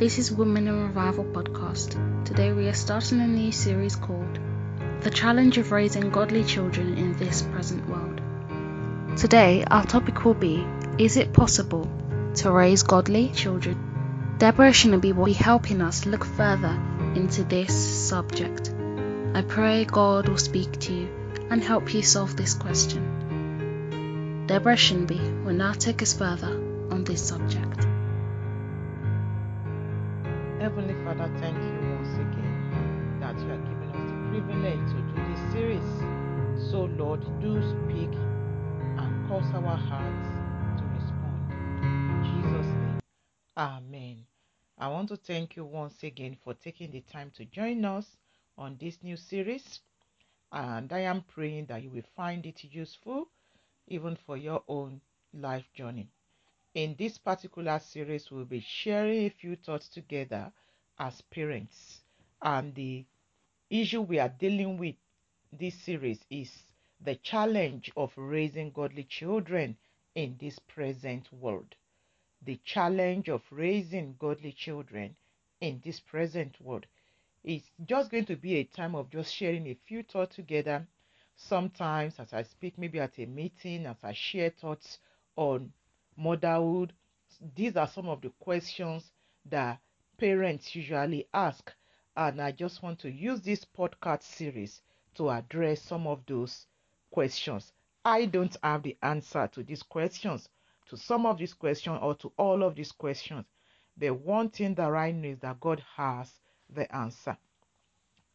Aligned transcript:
This 0.00 0.16
is 0.16 0.32
Women 0.32 0.66
in 0.66 0.82
Revival 0.82 1.24
podcast. 1.24 1.94
Today 2.24 2.54
we 2.54 2.68
are 2.68 2.72
starting 2.72 3.20
a 3.20 3.26
new 3.26 3.52
series 3.52 3.96
called 3.96 4.38
The 5.02 5.10
Challenge 5.10 5.58
of 5.58 5.72
Raising 5.72 6.08
Godly 6.08 6.42
Children 6.42 6.96
in 6.96 7.18
This 7.18 7.42
Present 7.42 7.86
World. 7.86 8.22
Today 9.18 9.62
our 9.70 9.84
topic 9.84 10.24
will 10.24 10.32
be 10.32 10.66
Is 10.96 11.18
it 11.18 11.34
possible 11.34 11.86
to 12.36 12.50
raise 12.50 12.82
godly 12.82 13.28
children? 13.32 14.36
Deborah 14.38 14.70
Shinabi 14.70 15.14
will 15.14 15.26
be 15.26 15.34
helping 15.34 15.82
us 15.82 16.06
look 16.06 16.24
further 16.24 16.80
into 17.14 17.44
this 17.44 17.74
subject. 18.08 18.72
I 19.34 19.42
pray 19.42 19.84
God 19.84 20.30
will 20.30 20.38
speak 20.38 20.78
to 20.78 20.94
you 20.94 21.10
and 21.50 21.62
help 21.62 21.92
you 21.92 22.00
solve 22.00 22.38
this 22.38 22.54
question. 22.54 24.46
Deborah 24.46 24.76
Shinby 24.76 25.44
will 25.44 25.52
now 25.52 25.74
take 25.74 26.00
us 26.00 26.14
further 26.14 26.54
on 26.90 27.04
this 27.04 27.22
subject. 27.22 27.89
Thank 45.30 45.54
you 45.54 45.64
once 45.64 46.02
again 46.02 46.36
for 46.42 46.54
taking 46.54 46.90
the 46.90 47.02
time 47.02 47.30
to 47.36 47.44
join 47.44 47.84
us 47.84 48.04
on 48.58 48.76
this 48.80 48.98
new 49.00 49.16
series. 49.16 49.78
And 50.50 50.92
I 50.92 51.02
am 51.02 51.22
praying 51.22 51.66
that 51.66 51.84
you 51.84 51.90
will 51.90 52.02
find 52.16 52.44
it 52.44 52.64
useful 52.64 53.28
even 53.86 54.16
for 54.26 54.36
your 54.36 54.64
own 54.66 55.00
life 55.32 55.66
journey. 55.72 56.08
In 56.74 56.96
this 56.98 57.16
particular 57.16 57.78
series, 57.78 58.28
we'll 58.28 58.44
be 58.44 58.58
sharing 58.58 59.26
a 59.26 59.28
few 59.28 59.54
thoughts 59.54 59.88
together 59.88 60.50
as 60.98 61.20
parents. 61.30 62.00
And 62.42 62.74
the 62.74 63.04
issue 63.70 64.00
we 64.00 64.18
are 64.18 64.34
dealing 64.36 64.78
with 64.78 64.96
this 65.56 65.76
series 65.76 66.18
is 66.28 66.50
the 67.00 67.14
challenge 67.14 67.92
of 67.96 68.10
raising 68.16 68.72
godly 68.72 69.04
children 69.04 69.76
in 70.16 70.34
this 70.40 70.58
present 70.58 71.32
world. 71.32 71.76
The 72.42 72.58
challenge 72.64 73.28
of 73.28 73.42
raising 73.52 74.16
godly 74.18 74.50
children 74.50 75.14
in 75.60 75.80
this 75.84 76.00
present 76.00 76.60
world. 76.60 76.86
It's 77.44 77.70
just 77.86 78.10
going 78.10 78.26
to 78.26 78.36
be 78.36 78.56
a 78.56 78.64
time 78.64 78.94
of 78.94 79.10
just 79.10 79.34
sharing 79.34 79.66
a 79.66 79.78
few 79.86 80.02
thoughts 80.02 80.36
together. 80.36 80.86
Sometimes, 81.36 82.18
as 82.18 82.32
I 82.32 82.42
speak, 82.42 82.76
maybe 82.78 83.00
at 83.00 83.18
a 83.18 83.26
meeting, 83.26 83.86
as 83.86 83.96
I 84.02 84.12
share 84.12 84.50
thoughts 84.50 84.98
on 85.36 85.72
motherhood, 86.16 86.92
these 87.54 87.76
are 87.76 87.88
some 87.88 88.08
of 88.08 88.20
the 88.20 88.30
questions 88.40 89.12
that 89.46 89.80
parents 90.18 90.74
usually 90.74 91.26
ask. 91.32 91.72
And 92.16 92.42
I 92.42 92.52
just 92.52 92.82
want 92.82 92.98
to 93.00 93.10
use 93.10 93.40
this 93.40 93.64
podcast 93.64 94.22
series 94.22 94.82
to 95.14 95.30
address 95.30 95.80
some 95.82 96.06
of 96.06 96.20
those 96.26 96.66
questions. 97.10 97.72
I 98.04 98.26
don't 98.26 98.56
have 98.62 98.82
the 98.82 98.96
answer 99.02 99.48
to 99.52 99.62
these 99.62 99.82
questions, 99.82 100.48
to 100.88 100.96
some 100.96 101.26
of 101.26 101.38
these 101.38 101.54
questions, 101.54 101.98
or 102.02 102.14
to 102.16 102.32
all 102.36 102.62
of 102.62 102.74
these 102.74 102.92
questions. 102.92 103.46
The 103.96 104.10
one 104.10 104.50
thing 104.50 104.74
that 104.76 104.94
I 104.94 105.10
know 105.12 105.28
is 105.28 105.38
that 105.40 105.60
God 105.60 105.82
has 105.96 106.40
the 106.68 106.94
answer. 106.94 107.36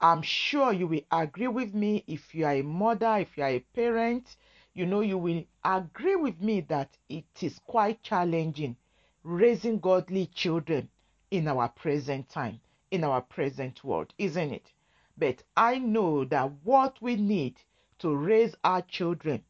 I'm 0.00 0.22
sure 0.22 0.72
you 0.72 0.86
will 0.86 1.04
agree 1.10 1.48
with 1.48 1.74
me 1.74 2.04
if 2.06 2.34
you 2.34 2.44
are 2.46 2.54
a 2.54 2.62
mother, 2.62 3.18
if 3.18 3.36
you 3.36 3.44
are 3.44 3.50
a 3.50 3.60
parent, 3.60 4.36
you 4.74 4.86
know, 4.86 5.00
you 5.00 5.18
will 5.18 5.44
agree 5.64 6.16
with 6.16 6.40
me 6.40 6.60
that 6.62 6.96
it 7.08 7.42
is 7.42 7.58
quite 7.60 8.02
challenging 8.02 8.76
raising 9.24 9.78
godly 9.78 10.26
children 10.26 10.88
in 11.32 11.48
our 11.48 11.66
present 11.66 12.28
time, 12.28 12.60
in 12.90 13.02
our 13.02 13.22
present 13.22 13.82
world, 13.82 14.12
isn't 14.18 14.52
it? 14.52 14.70
But 15.16 15.42
I 15.56 15.78
know 15.78 16.26
that 16.26 16.52
what 16.62 17.00
we 17.00 17.16
need 17.16 17.56
to 18.00 18.14
raise 18.14 18.54
our 18.62 18.82
children, 18.82 19.42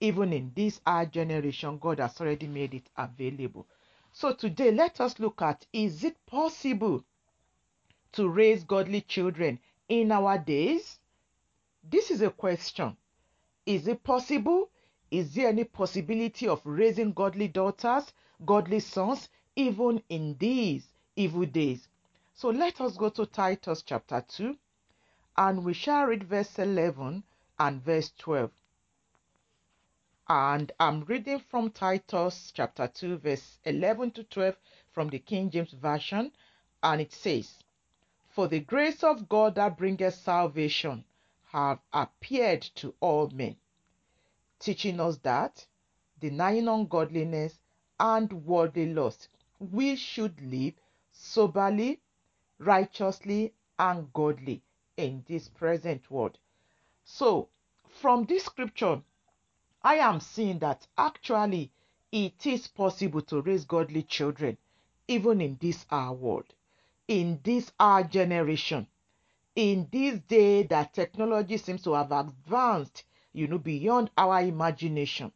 even 0.00 0.32
in 0.32 0.52
this 0.56 0.80
our 0.86 1.04
generation, 1.04 1.76
God 1.76 1.98
has 1.98 2.18
already 2.22 2.46
made 2.46 2.72
it 2.72 2.88
available. 2.96 3.66
So 4.12 4.32
today, 4.32 4.70
let 4.70 4.98
us 4.98 5.18
look 5.18 5.42
at 5.42 5.66
is 5.74 6.04
it 6.04 6.16
possible 6.24 7.04
to 8.12 8.28
raise 8.30 8.64
godly 8.64 9.02
children 9.02 9.58
in 9.90 10.12
our 10.12 10.38
days? 10.38 10.98
This 11.84 12.10
is 12.10 12.22
a 12.22 12.30
question. 12.30 12.96
Is 13.66 13.86
it 13.88 14.02
possible? 14.02 14.70
Is 15.10 15.34
there 15.34 15.48
any 15.48 15.64
possibility 15.64 16.48
of 16.48 16.62
raising 16.64 17.12
godly 17.12 17.48
daughters, 17.48 18.10
godly 18.46 18.80
sons, 18.80 19.28
even 19.54 20.02
in 20.08 20.34
these 20.38 20.88
evil 21.16 21.46
days? 21.46 21.88
So 22.34 22.50
let 22.50 22.80
us 22.80 22.96
go 22.96 23.08
to 23.08 23.26
Titus 23.26 23.82
chapter 23.82 24.24
2 24.28 24.56
and 25.36 25.64
we 25.64 25.72
shall 25.74 26.04
read 26.06 26.24
verse 26.24 26.58
11 26.58 27.22
and 27.58 27.82
verse 27.82 28.12
12. 28.18 28.50
And 30.28 30.72
I'm 30.80 31.04
reading 31.04 31.38
from 31.38 31.70
Titus 31.70 32.52
chapter 32.54 32.88
2, 32.88 33.18
verse 33.18 33.58
11 33.64 34.12
to 34.12 34.24
12 34.24 34.56
from 34.92 35.08
the 35.08 35.18
King 35.18 35.50
James 35.50 35.72
Version, 35.72 36.32
and 36.82 37.00
it 37.00 37.12
says, 37.12 37.62
For 38.28 38.48
the 38.48 38.60
grace 38.60 39.04
of 39.04 39.28
God 39.28 39.54
that 39.54 39.76
bringeth 39.76 40.14
salvation 40.14 41.04
have 41.52 41.78
appeared 41.92 42.62
to 42.76 42.94
all 43.00 43.30
men, 43.30 43.56
teaching 44.58 44.98
us 45.00 45.18
that, 45.18 45.66
denying 46.18 46.66
ungodliness 46.66 47.58
and 48.00 48.32
worldly 48.44 48.92
lust, 48.92 49.28
we 49.60 49.96
should 49.96 50.40
live 50.40 50.74
soberly, 51.18 52.00
righteously, 52.58 53.52
and 53.78 54.12
godly 54.12 54.62
in 54.96 55.24
this 55.26 55.48
present 55.48 56.10
world. 56.10 56.38
So, 57.04 57.48
from 57.88 58.24
this 58.24 58.44
scripture, 58.44 59.02
I 59.82 59.96
am 59.96 60.20
seeing 60.20 60.58
that 60.60 60.86
actually 60.98 61.72
it 62.12 62.46
is 62.46 62.66
possible 62.68 63.22
to 63.22 63.40
raise 63.40 63.64
godly 63.64 64.02
children 64.02 64.58
even 65.08 65.40
in 65.40 65.56
this 65.60 65.86
our 65.90 66.12
world, 66.12 66.52
in 67.08 67.40
this 67.44 67.72
our 67.78 68.02
generation, 68.02 68.86
in 69.54 69.88
this 69.90 70.18
day 70.20 70.64
that 70.64 70.92
technology 70.92 71.56
seems 71.56 71.82
to 71.82 71.92
have 71.92 72.12
advanced, 72.12 73.04
you 73.32 73.46
know, 73.46 73.58
beyond 73.58 74.10
our 74.18 74.42
imagination. 74.42 75.32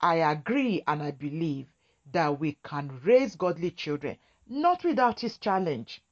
I 0.00 0.16
agree 0.16 0.82
and 0.86 1.02
I 1.02 1.12
believe 1.12 1.72
that 2.12 2.38
we 2.38 2.58
can 2.62 3.00
raise 3.04 3.36
godly 3.36 3.70
children, 3.70 4.18
not 4.48 4.84
without 4.84 5.18
this 5.18 5.38
challenge. 5.38 6.02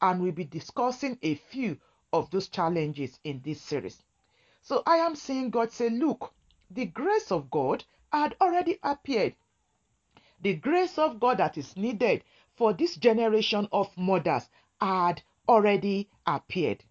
And 0.00 0.20
we'll 0.20 0.32
be 0.32 0.44
discussing 0.44 1.18
a 1.22 1.34
few 1.34 1.78
of 2.12 2.30
those 2.30 2.48
challenges 2.48 3.18
in 3.24 3.40
this 3.44 3.60
series. 3.60 4.02
So 4.60 4.82
I 4.86 4.96
am 4.96 5.16
saying 5.16 5.50
God 5.50 5.72
say, 5.72 5.90
look, 5.90 6.32
the 6.70 6.86
grace 6.86 7.30
of 7.32 7.50
God 7.50 7.84
had 8.12 8.36
already 8.40 8.78
appeared. 8.82 9.34
The 10.40 10.54
grace 10.54 10.98
of 10.98 11.20
God 11.20 11.38
that 11.38 11.56
is 11.56 11.76
needed 11.76 12.24
for 12.56 12.72
this 12.72 12.96
generation 12.96 13.68
of 13.72 13.96
mothers 13.96 14.48
had 14.80 15.22
already 15.48 16.08
appeared. 16.26 16.84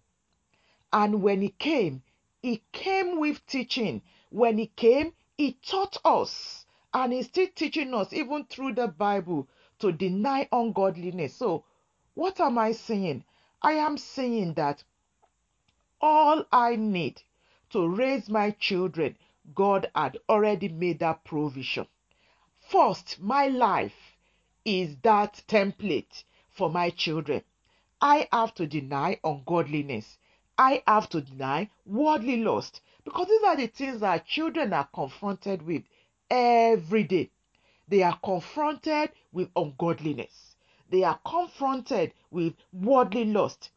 And 0.92 1.22
when 1.22 1.42
He 1.42 1.50
came, 1.50 2.02
He 2.42 2.62
came 2.72 3.18
with 3.18 3.46
teaching. 3.46 4.02
When 4.30 4.58
He 4.58 4.66
came, 4.66 5.12
He 5.36 5.52
taught 5.52 5.96
us. 6.04 6.66
And 6.94 7.12
He's 7.12 7.26
still 7.28 7.48
teaching 7.54 7.94
us, 7.94 8.12
even 8.12 8.44
through 8.44 8.74
the 8.74 8.88
Bible, 8.88 9.48
to 9.82 9.92
deny 9.92 10.48
ungodliness. 10.52 11.34
So, 11.34 11.64
what 12.14 12.40
am 12.40 12.56
I 12.56 12.70
saying? 12.72 13.24
I 13.60 13.72
am 13.72 13.98
saying 13.98 14.54
that 14.54 14.84
all 16.00 16.44
I 16.52 16.76
need 16.76 17.22
to 17.70 17.88
raise 17.88 18.28
my 18.28 18.52
children, 18.52 19.16
God 19.54 19.90
had 19.94 20.18
already 20.28 20.68
made 20.68 21.00
that 21.00 21.24
provision. 21.24 21.88
First, 22.60 23.20
my 23.20 23.48
life 23.48 24.16
is 24.64 24.96
that 25.02 25.42
template 25.48 26.22
for 26.52 26.70
my 26.70 26.90
children. 26.90 27.42
I 28.00 28.28
have 28.32 28.54
to 28.54 28.68
deny 28.68 29.18
ungodliness. 29.24 30.16
I 30.56 30.84
have 30.86 31.08
to 31.08 31.20
deny 31.20 31.70
worldly 31.84 32.36
lust. 32.36 32.80
Because 33.04 33.26
these 33.26 33.42
are 33.42 33.56
the 33.56 33.66
things 33.66 34.00
that 34.00 34.26
children 34.26 34.72
are 34.72 34.88
confronted 34.94 35.62
with 35.62 35.82
every 36.30 37.02
day. 37.02 37.30
They 37.88 38.02
are 38.02 38.18
confronted 38.18 39.12
with 39.32 39.50
ungodliness. 39.56 40.56
They 40.88 41.04
are 41.04 41.18
confronted 41.24 42.14
with 42.30 42.54
worldly 42.72 43.24
lust. 43.24 43.70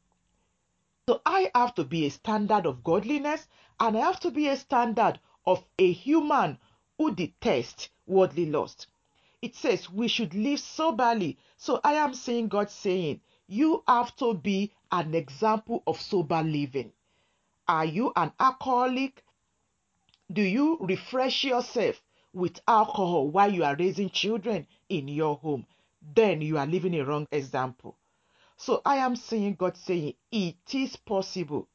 So 1.07 1.21
I 1.25 1.51
have 1.53 1.75
to 1.75 1.83
be 1.83 2.05
a 2.05 2.11
standard 2.11 2.65
of 2.65 2.83
godliness 2.83 3.47
and 3.79 3.97
I 3.97 4.01
have 4.01 4.19
to 4.21 4.31
be 4.31 4.47
a 4.47 4.57
standard 4.57 5.19
of 5.45 5.63
a 5.77 5.91
human 5.91 6.57
who 6.97 7.13
detests 7.13 7.89
worldly 8.07 8.45
lust. 8.45 8.87
It 9.41 9.55
says 9.55 9.89
we 9.89 10.07
should 10.07 10.33
live 10.33 10.59
soberly. 10.59 11.37
So 11.57 11.79
I 11.83 11.93
am 11.93 12.13
saying 12.13 12.47
God 12.47 12.69
saying 12.69 13.21
you 13.47 13.83
have 13.87 14.15
to 14.17 14.33
be 14.33 14.73
an 14.91 15.13
example 15.13 15.83
of 15.85 16.01
sober 16.01 16.41
living. 16.41 16.91
Are 17.67 17.85
you 17.85 18.11
an 18.15 18.31
alcoholic? 18.39 19.23
Do 20.31 20.41
you 20.41 20.77
refresh 20.81 21.43
yourself 21.43 22.01
with 22.35 22.59
alcohol 22.67 23.29
while 23.29 23.51
you 23.51 23.63
are 23.63 23.75
raising 23.75 24.09
children 24.09 24.67
in 24.89 25.07
your 25.07 25.37
home? 25.37 25.65
Then 26.13 26.41
you 26.41 26.57
are 26.57 26.67
living 26.67 26.93
a 26.95 27.05
wrong 27.05 27.25
example. 27.31 27.97
So 28.57 28.81
I 28.85 28.97
am 28.97 29.15
saying, 29.15 29.55
God 29.55 29.77
saying, 29.77 30.13
it 30.31 30.75
is 30.75 30.95
possible 30.95 31.67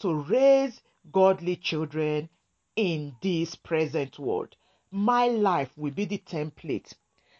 to 0.00 0.14
raise 0.14 0.80
godly 1.10 1.56
children 1.56 2.28
in 2.76 3.16
this 3.22 3.54
present 3.54 4.18
world. 4.18 4.56
My 4.90 5.28
life 5.28 5.70
will 5.76 5.90
be 5.90 6.04
the 6.04 6.18
template. 6.18 6.92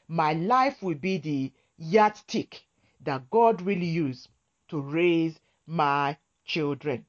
My 0.08 0.32
life 0.32 0.82
will 0.82 0.94
be 0.94 1.18
the 1.18 1.52
yardstick 1.78 2.62
that 3.02 3.30
God 3.30 3.60
will 3.60 3.78
use 3.78 4.28
to 4.68 4.80
raise 4.80 5.38
my 5.66 6.16
children, 6.44 7.06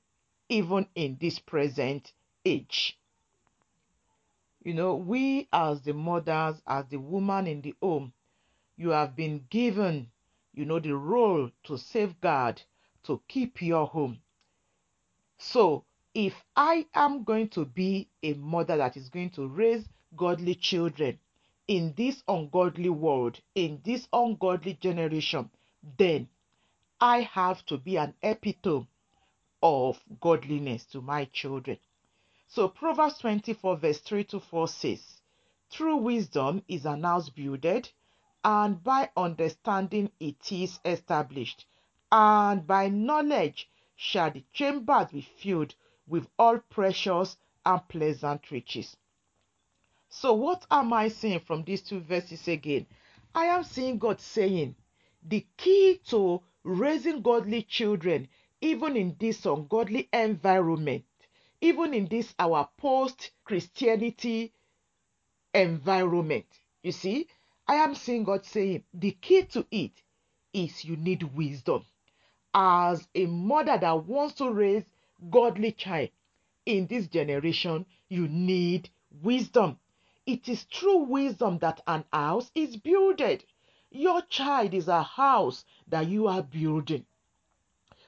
even 0.50 0.88
in 0.96 1.18
this 1.20 1.40
present 1.40 2.14
age. 2.46 2.98
You 4.64 4.74
know, 4.74 4.96
we 4.96 5.50
as 5.52 5.82
the 5.82 5.94
mothers, 5.94 6.62
as 6.66 6.86
the 6.88 6.98
woman 6.98 7.48
in 7.48 7.62
the 7.62 7.76
home, 7.82 8.14
you 8.78 8.90
have 8.92 9.14
been 9.14 9.46
given, 9.50 10.10
you 10.54 10.64
know, 10.66 10.80
the 10.80 10.96
role 10.96 11.52
to 11.64 11.78
safeguard, 11.78 12.62
to 13.04 13.22
keep 13.28 13.62
your 13.62 13.86
home. 13.86 14.22
So, 15.38 15.84
if 16.14 16.46
I 16.56 16.88
am 16.94 17.26
going 17.26 17.50
to 17.50 17.66
be 17.66 18.08
a 18.22 18.34
mother 18.36 18.78
that 18.78 18.96
is 18.96 19.10
going 19.10 19.32
to 19.32 19.48
raise 19.48 19.86
godly 20.16 20.56
children 20.56 21.20
in 21.68 21.94
this 21.98 22.24
ungodly 22.30 22.90
world, 22.90 23.42
in 23.56 23.82
this 23.84 24.08
ungodly 24.14 24.76
generation, 24.76 25.50
then 25.98 26.30
I 27.02 27.22
have 27.22 27.66
to 27.66 27.78
be 27.78 27.98
an 27.98 28.14
epitome 28.22 28.88
of 29.62 30.02
godliness 30.22 30.86
to 30.86 31.02
my 31.02 31.26
children. 31.26 31.78
So 32.56 32.68
Proverbs 32.68 33.18
24 33.18 33.78
verse 33.78 34.00
3 34.02 34.26
to 34.26 34.40
4 34.40 34.68
says, 34.68 35.22
True 35.72 35.96
wisdom 35.96 36.62
is 36.68 36.86
an 36.86 37.02
house 37.02 37.30
builded, 37.30 37.90
and 38.44 38.84
by 38.84 39.10
understanding 39.18 40.12
it 40.20 40.52
is 40.52 40.80
established, 40.86 41.66
and 42.12 42.68
by 42.68 42.90
knowledge 42.90 43.72
shall 43.96 44.30
the 44.30 44.44
chambers 44.54 45.08
be 45.12 45.22
filled 45.22 45.74
with 46.08 46.28
all 46.38 46.60
precious 46.60 47.38
and 47.66 47.88
pleasant 47.88 48.52
riches. 48.52 48.98
So 50.08 50.34
what 50.34 50.68
am 50.70 50.94
I 50.94 51.08
saying 51.08 51.40
from 51.40 51.64
these 51.64 51.82
two 51.82 52.02
verses 52.02 52.48
again? 52.48 52.86
I 53.34 53.46
am 53.46 53.64
seeing 53.64 53.98
God 53.98 54.22
saying, 54.22 54.76
the 55.24 55.44
key 55.58 56.02
to 56.10 56.44
raising 56.64 57.24
godly 57.24 57.64
children, 57.64 58.28
even 58.62 58.96
in 58.96 59.16
this 59.20 59.44
ungodly 59.44 60.08
environment, 60.14 61.04
even 61.64 61.94
in 61.94 62.06
this 62.08 62.36
our 62.40 62.68
post 62.76 63.32
Christianity 63.46 64.52
environment. 65.54 66.46
You 66.84 66.92
see, 66.92 67.28
I 67.66 67.76
am 67.76 67.96
seeing 67.96 68.26
God 68.26 68.46
saying 68.46 68.84
the 68.94 69.12
key 69.12 69.44
to 69.44 69.66
it 69.72 69.94
is 70.52 70.84
you 70.84 70.98
need 70.98 71.24
wisdom. 71.24 71.86
As 72.54 73.08
a 73.16 73.28
mother 73.28 73.78
that 73.78 74.06
wants 74.06 74.36
to 74.36 74.52
raise 74.52 74.84
godly 75.32 75.72
child 75.72 76.10
in 76.66 76.86
this 76.88 77.08
generation, 77.08 77.86
you 78.10 78.28
need 78.28 78.90
wisdom. 79.22 79.80
It 80.26 80.50
is 80.50 80.64
through 80.64 81.06
wisdom 81.06 81.60
that 81.60 81.80
an 81.88 82.04
house 82.12 82.52
is 82.54 82.76
builded. 82.76 83.46
Your 83.90 84.22
child 84.24 84.74
is 84.74 84.90
a 84.90 85.02
house 85.02 85.64
that 85.88 86.08
you 86.08 86.28
are 86.28 86.44
building. 86.44 87.06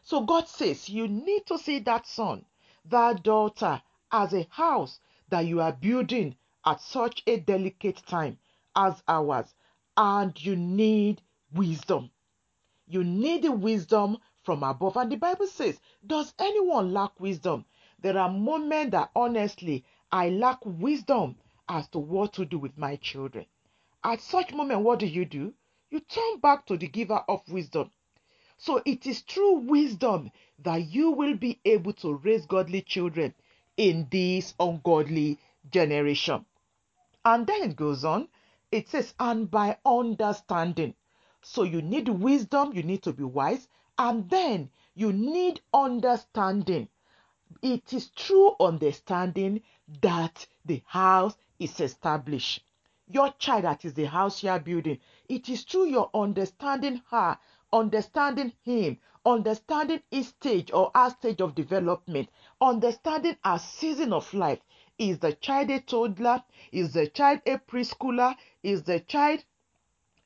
So 0.04 0.22
God 0.25 0.50
says 0.50 0.90
you 0.90 1.07
need 1.07 1.46
to 1.46 1.57
see 1.57 1.80
that 1.80 2.06
son, 2.06 2.44
that 2.90 3.24
daughter, 3.24 3.82
as 4.12 4.34
a 4.34 4.48
house 4.50 5.00
that 5.30 5.46
you 5.46 5.62
are 5.62 5.74
building 5.74 6.36
at 6.66 6.82
such 6.82 7.24
a 7.28 7.40
delicate 7.40 8.02
time 8.06 8.38
as 8.76 9.02
ours. 9.08 9.54
And 9.98 10.44
you 10.44 10.56
need 10.56 11.22
wisdom. 11.54 12.12
You 12.88 13.04
need 13.04 13.44
the 13.44 13.52
wisdom 13.52 14.18
from 14.44 14.64
above. 14.64 14.98
And 14.98 15.12
the 15.12 15.18
Bible 15.18 15.48
says, 15.48 15.80
Does 16.06 16.34
anyone 16.40 16.94
lack 16.94 17.20
wisdom? 17.20 17.66
There 18.00 18.18
are 18.18 18.30
moments 18.30 18.92
that 18.92 19.12
honestly 19.16 19.84
I 20.12 20.30
lack 20.30 20.60
wisdom 20.66 21.38
as 21.68 21.88
to 21.90 22.00
what 22.00 22.34
to 22.34 22.46
do 22.46 22.60
with 22.60 22.78
my 22.78 22.96
children. 22.98 23.46
At 24.04 24.22
such 24.22 24.54
moment, 24.54 24.81
what 24.81 25.00
do 25.00 25.08
you 25.08 25.26
do? 25.26 25.54
you 25.96 26.02
turn 26.02 26.40
back 26.40 26.66
to 26.66 26.76
the 26.76 26.88
giver 26.88 27.24
of 27.30 27.48
wisdom. 27.48 27.90
So 28.57 28.81
it 28.86 29.06
is 29.06 29.19
through 29.22 29.60
wisdom 29.68 30.31
that 30.60 30.88
you 30.88 31.12
will 31.12 31.36
be 31.36 31.60
able 31.66 31.94
to 31.94 32.16
raise 32.16 32.46
godly 32.46 32.81
children 32.81 33.34
in 33.78 34.07
this 34.10 34.54
ungodly 34.60 35.40
generation. 35.69 36.46
And 37.25 37.46
then 37.46 37.72
it 37.72 37.75
goes 37.75 38.06
on, 38.06 38.30
it 38.72 38.88
says, 38.88 39.13
and 39.19 39.52
by 39.52 39.78
understanding. 39.86 40.96
So 41.42 41.63
you 41.63 41.81
need 41.81 42.07
wisdom, 42.07 42.74
you 42.74 42.84
need 42.84 43.04
to 43.04 43.13
be 43.13 43.24
wise, 43.24 43.68
and 43.98 44.30
then 44.30 44.72
you 44.94 45.12
need 45.12 45.62
understanding. 45.74 46.88
It 47.62 47.94
is 47.94 48.07
through 48.07 48.56
understanding 48.60 49.62
that 50.02 50.48
the 50.63 50.81
house 50.86 51.36
is 51.60 51.80
established 51.80 52.63
your 53.07 53.31
child 53.38 53.66
that 53.66 53.86
is 53.86 53.94
the 53.94 54.06
house 54.06 54.42
you 54.42 54.50
are 54.50 54.59
building. 54.59 55.00
It 55.30 55.47
is 55.50 55.64
through 55.64 55.90
your 55.90 56.09
understanding 56.14 57.02
her, 57.12 57.38
understanding 57.76 58.54
him, 58.64 58.98
understanding 59.26 60.02
his 60.10 60.30
stage 60.30 60.72
or 60.72 60.92
our 60.96 61.10
stage 61.10 61.42
of 61.42 61.54
development, 61.56 62.30
understanding 62.62 63.36
our 63.44 63.60
season 63.60 64.14
of 64.14 64.34
life. 64.34 64.60
Is 64.98 65.20
the 65.20 65.34
child 65.34 65.70
a 65.70 65.82
toddler? 65.82 66.42
Is 66.72 66.94
the 66.94 67.08
child 67.08 67.42
a 67.46 67.58
preschooler? 67.58 68.34
Is 68.64 68.84
the 68.84 69.02
child 69.02 69.44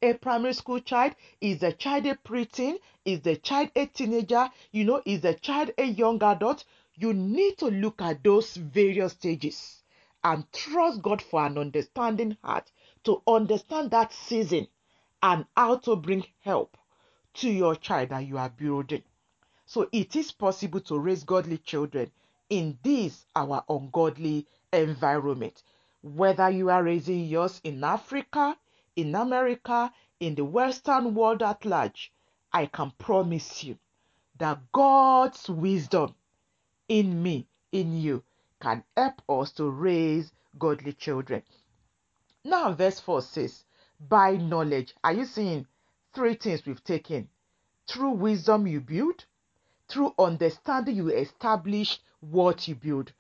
a 0.04 0.14
primary 0.14 0.54
school 0.54 0.80
child? 0.80 1.16
Is 1.42 1.60
the 1.60 1.74
child 1.74 2.06
a 2.06 2.14
preteen? 2.14 2.78
Is 3.04 3.22
the 3.22 3.36
child 3.36 3.72
a 3.76 3.88
teenager? 3.88 4.52
You 4.72 4.84
know, 4.84 5.02
is 5.04 5.22
the 5.22 5.34
child 5.34 5.72
a 5.80 5.86
young 5.86 6.22
adult? 6.22 6.66
You 6.94 7.14
need 7.14 7.58
to 7.58 7.72
look 7.72 8.00
at 8.00 8.24
those 8.24 8.58
various 8.58 9.14
stages 9.14 9.82
and 10.24 10.46
trust 10.54 11.02
God 11.02 11.20
for 11.20 11.44
an 11.44 11.58
understanding 11.58 12.38
heart 12.44 12.72
to 13.06 13.24
understand 13.26 13.90
that 13.90 14.14
season 14.14 14.68
and 15.24 15.48
how 15.58 15.78
to 15.78 15.96
bring 15.96 16.26
help 16.42 16.78
to 17.40 17.50
your 17.50 17.76
child 17.76 18.10
that 18.10 18.28
you 18.28 18.38
are 18.38 18.50
building. 18.50 19.04
So 19.66 19.88
it 19.92 20.16
is 20.16 20.32
possible 20.32 20.82
to 20.82 21.00
raise 21.00 21.24
godly 21.24 21.58
children 21.60 22.12
in 22.50 22.78
this 22.84 23.26
our 23.36 23.64
ungodly 23.70 24.46
environment. 24.74 25.64
Whether 26.02 26.50
you 26.50 26.70
are 26.70 26.84
raising 26.84 27.26
yours 27.26 27.62
in 27.64 27.84
Africa, 27.84 28.58
in 28.96 29.16
America, 29.16 29.94
in 30.20 30.36
the 30.36 30.44
Western 30.44 31.16
world 31.16 31.42
at 31.42 31.64
large, 31.64 32.12
I 32.52 32.66
can 32.66 32.92
promise 32.98 33.64
you 33.64 33.78
that 34.38 34.60
God's 34.72 35.50
wisdom 35.50 36.16
in 36.88 37.22
me, 37.22 37.48
in 37.72 37.96
you, 37.96 38.24
can 38.60 38.84
help 38.98 39.22
us 39.30 39.52
to 39.54 39.70
raise 39.70 40.32
godly 40.58 40.92
children. 40.94 41.44
Now, 42.44 42.74
verse 42.74 43.00
4 43.00 43.22
says, 43.22 43.64
By 44.00 44.36
knowledge. 44.38 44.94
Are 45.04 45.14
you 45.14 45.26
seeing 45.26 45.68
three 46.14 46.36
things 46.36 46.66
we've 46.66 46.84
taken? 46.84 47.30
Through 47.88 48.12
wisdom, 48.12 48.68
you 48.68 48.82
build, 48.82 49.26
through 49.88 50.14
understanding, 50.20 50.96
you 50.96 51.10
establish 51.10 52.00
what 52.20 52.68
you 52.68 52.76
build. 52.76 53.12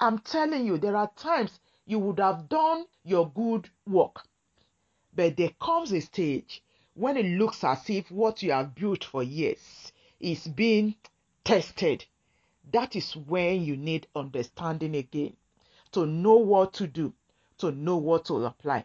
I'm 0.00 0.18
telling 0.18 0.66
you, 0.66 0.78
there 0.78 0.96
are 0.96 1.10
times 1.16 1.60
you 1.86 1.98
would 1.98 2.18
have 2.18 2.48
done 2.48 2.86
your 3.04 3.30
good 3.30 3.68
work, 3.86 4.24
but 5.14 5.36
there 5.36 5.52
comes 5.60 5.92
a 5.92 6.00
stage 6.00 6.62
when 6.94 7.16
it 7.16 7.26
looks 7.38 7.64
as 7.64 7.88
if 7.88 8.10
what 8.10 8.42
you 8.42 8.52
have 8.52 8.74
built 8.74 9.04
for 9.04 9.22
years 9.22 9.92
is 10.20 10.46
being 10.46 10.94
tested 11.44 12.04
that 12.70 12.94
is 12.94 13.16
when 13.16 13.62
you 13.64 13.76
need 13.76 14.06
understanding 14.14 14.94
again 14.94 15.36
to 15.90 16.06
know 16.06 16.36
what 16.36 16.72
to 16.74 16.86
do, 16.86 17.12
to 17.58 17.72
know 17.72 17.96
what 17.96 18.26
to 18.26 18.44
apply, 18.46 18.84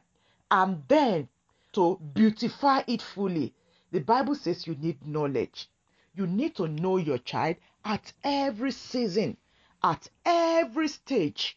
and 0.50 0.84
then 0.88 1.30
to 1.78 1.96
beautify 2.16 2.82
it 2.88 3.04
fully. 3.04 3.54
The 3.92 4.00
Bible 4.00 4.34
says 4.34 4.66
you 4.66 4.74
need 4.74 5.06
knowledge. 5.06 5.70
You 6.16 6.26
need 6.26 6.56
to 6.56 6.68
know 6.68 6.98
your 6.98 7.20
child 7.20 7.58
at 7.86 8.12
every 8.24 8.72
season, 8.72 9.38
at 9.84 10.10
every 10.26 10.88
stage 10.88 11.56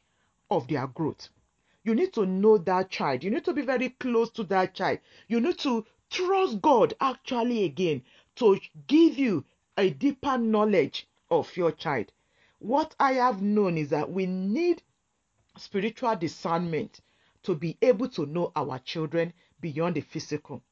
of 0.51 0.69
their 0.69 0.87
growth. 0.89 1.31
You 1.85 1.95
need 1.95 2.13
to 2.13 2.27
know 2.27 2.59
that 2.59 2.91
child. 2.91 3.25
You 3.25 3.31
need 3.31 3.47
to 3.47 3.55
be 3.55 3.63
very 3.63 3.89
close 3.89 4.29
to 4.33 4.45
that 4.45 4.75
child. 4.75 4.99
You 5.27 5.41
need 5.41 5.59
to 5.61 5.87
trust 6.11 6.61
God 6.61 6.93
actually 7.01 7.65
again 7.65 8.03
to 8.37 8.61
give 8.89 9.17
you 9.17 9.47
a 9.79 9.89
deeper 9.89 10.37
knowledge 10.37 11.09
of 11.31 11.57
your 11.57 11.73
child. 11.73 12.13
What 12.59 12.95
I 13.01 13.13
have 13.13 13.41
known 13.41 13.79
is 13.79 13.89
that 13.89 14.13
we 14.13 14.27
need 14.27 14.83
spiritual 15.57 16.15
discernment 16.17 17.01
to 17.45 17.55
be 17.55 17.79
able 17.81 18.11
to 18.11 18.27
know 18.27 18.53
our 18.55 18.79
children 18.81 19.33
beyond 19.61 19.97
the 19.97 20.01
physical. 20.01 20.63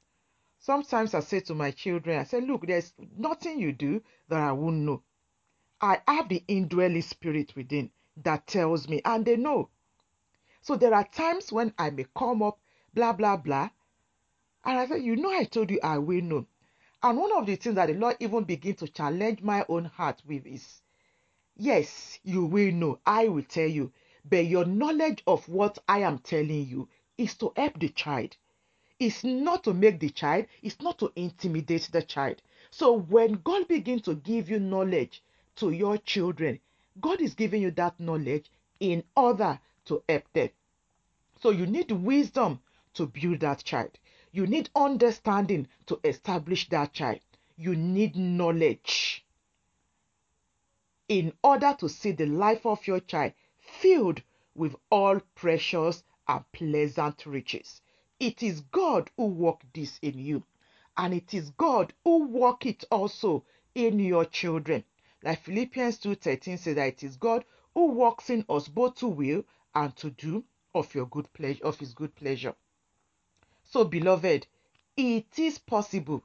Sometimes 0.59 1.15
I 1.15 1.21
say 1.21 1.41
to 1.41 1.55
my 1.55 1.71
children, 1.71 2.19
I 2.19 2.25
say, 2.25 2.41
look, 2.41 2.67
there's 2.67 2.93
nothing 3.17 3.61
you 3.61 3.73
do 3.73 4.03
that 4.29 4.41
I 4.41 4.53
won't 4.53 4.79
know. 4.79 5.03
I 5.81 6.01
have 6.09 6.29
the 6.29 6.43
indwelling 6.49 7.03
spirit 7.03 7.55
within 7.55 7.91
that 8.17 8.47
tells 8.47 8.89
me, 8.89 9.01
and 9.05 9.25
they 9.25 9.37
know. 9.37 9.71
So 10.61 10.77
there 10.77 10.93
are 10.95 11.05
times 11.05 11.53
when 11.53 11.73
I 11.79 11.91
may 11.91 12.07
come 12.17 12.43
up, 12.43 12.59
blah, 12.93 13.13
blah, 13.13 13.37
blah. 13.37 13.71
And 14.65 14.79
I 14.79 14.87
say, 14.87 14.99
you 14.99 15.15
know, 15.17 15.31
I 15.31 15.45
told 15.45 15.71
you 15.71 15.79
I 15.83 15.99
will 15.99 16.21
know. 16.21 16.47
And 17.03 17.17
one 17.17 17.33
of 17.33 17.47
the 17.47 17.55
things 17.55 17.77
that 17.77 17.87
the 17.87 17.95
Lord 17.95 18.17
even 18.19 18.43
begin 18.43 18.75
to 18.75 18.89
challenge 18.89 19.41
my 19.41 19.65
own 19.69 19.85
heart 19.85 20.21
with 20.27 20.45
is, 20.47 20.83
yes, 21.57 22.19
you 22.25 22.45
will 22.45 22.73
know. 22.73 22.99
I 23.07 23.29
will 23.29 23.45
tell 23.45 23.69
you. 23.69 23.93
But 24.25 24.47
your 24.47 24.65
knowledge 24.65 25.23
of 25.27 25.49
what 25.49 25.79
I 25.89 26.01
am 26.01 26.19
telling 26.19 26.67
you 26.67 26.89
is 27.17 27.37
to 27.37 27.53
help 27.57 27.79
the 27.79 27.89
child. 27.91 28.37
It's 29.01 29.23
not 29.23 29.63
to 29.65 29.75
make 29.75 30.01
the 30.01 30.11
child, 30.11 30.47
it's 30.63 30.81
not 30.81 30.99
to 30.99 31.13
intimidate 31.15 31.89
the 31.93 32.03
child. 32.03 32.43
So 32.71 32.93
when 32.99 33.35
God 33.45 33.69
begins 33.69 34.03
to 34.03 34.15
give 34.15 34.51
you 34.51 34.59
knowledge 34.59 35.23
to 35.57 35.71
your 35.71 35.99
children, 35.99 36.59
God 37.01 37.21
is 37.21 37.35
giving 37.35 37.63
you 37.63 37.71
that 37.73 38.01
knowledge 38.01 38.51
in 38.81 39.05
order 39.17 39.61
to 39.85 40.03
help 40.09 40.33
them. 40.33 40.51
So 41.41 41.51
you 41.51 41.67
need 41.67 41.93
wisdom 41.93 42.61
to 42.95 43.07
build 43.07 43.41
that 43.41 43.63
child. 43.63 43.99
You 44.33 44.47
need 44.47 44.71
understanding 44.75 45.69
to 45.87 46.01
establish 46.03 46.69
that 46.71 46.93
child. 46.93 47.21
You 47.57 47.77
need 47.77 48.17
knowledge 48.17 49.25
in 51.09 51.33
order 51.43 51.75
to 51.79 51.89
see 51.89 52.13
the 52.13 52.27
life 52.27 52.67
of 52.67 52.87
your 52.87 53.01
child 53.01 53.33
filled 53.61 54.23
with 54.55 54.75
all 54.91 55.21
precious 55.35 56.03
and 56.27 56.45
pleasant 56.53 57.25
riches. 57.25 57.81
It 58.21 58.43
is 58.43 58.63
God 58.63 59.11
who 59.17 59.27
worked 59.27 59.73
this 59.75 59.99
in 60.03 60.19
you, 60.19 60.43
and 60.97 61.15
it 61.15 61.33
is 61.35 61.51
God 61.51 61.93
who 62.03 62.25
work 62.27 62.67
it 62.67 62.85
also 62.91 63.45
in 63.75 64.01
your 64.01 64.25
children. 64.25 64.83
Like 65.23 65.45
Philippians 65.45 65.99
2:13 65.99 66.59
says 66.59 66.75
that 66.75 66.89
it 66.89 67.03
is 67.05 67.17
God 67.17 67.45
who 67.75 67.87
works 67.93 68.29
in 68.29 68.45
us 68.49 68.67
both 68.67 68.97
to 68.97 69.07
will 69.07 69.45
and 69.75 69.95
to 69.97 70.11
do 70.11 70.45
of 70.75 70.95
your 70.95 71.07
good 71.07 71.33
pleasure 71.33 71.65
of 71.65 71.79
his 71.79 71.95
good 71.95 72.15
pleasure. 72.17 72.57
So 73.63 73.85
beloved, 73.85 74.47
it 74.97 75.39
is 75.39 75.59
possible 75.59 76.25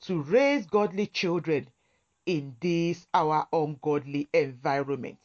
to 0.00 0.22
raise 0.22 0.66
godly 0.66 1.06
children 1.06 1.68
in 2.26 2.56
this 2.60 3.06
our 3.14 3.46
ungodly 3.52 4.28
environment. 4.32 5.18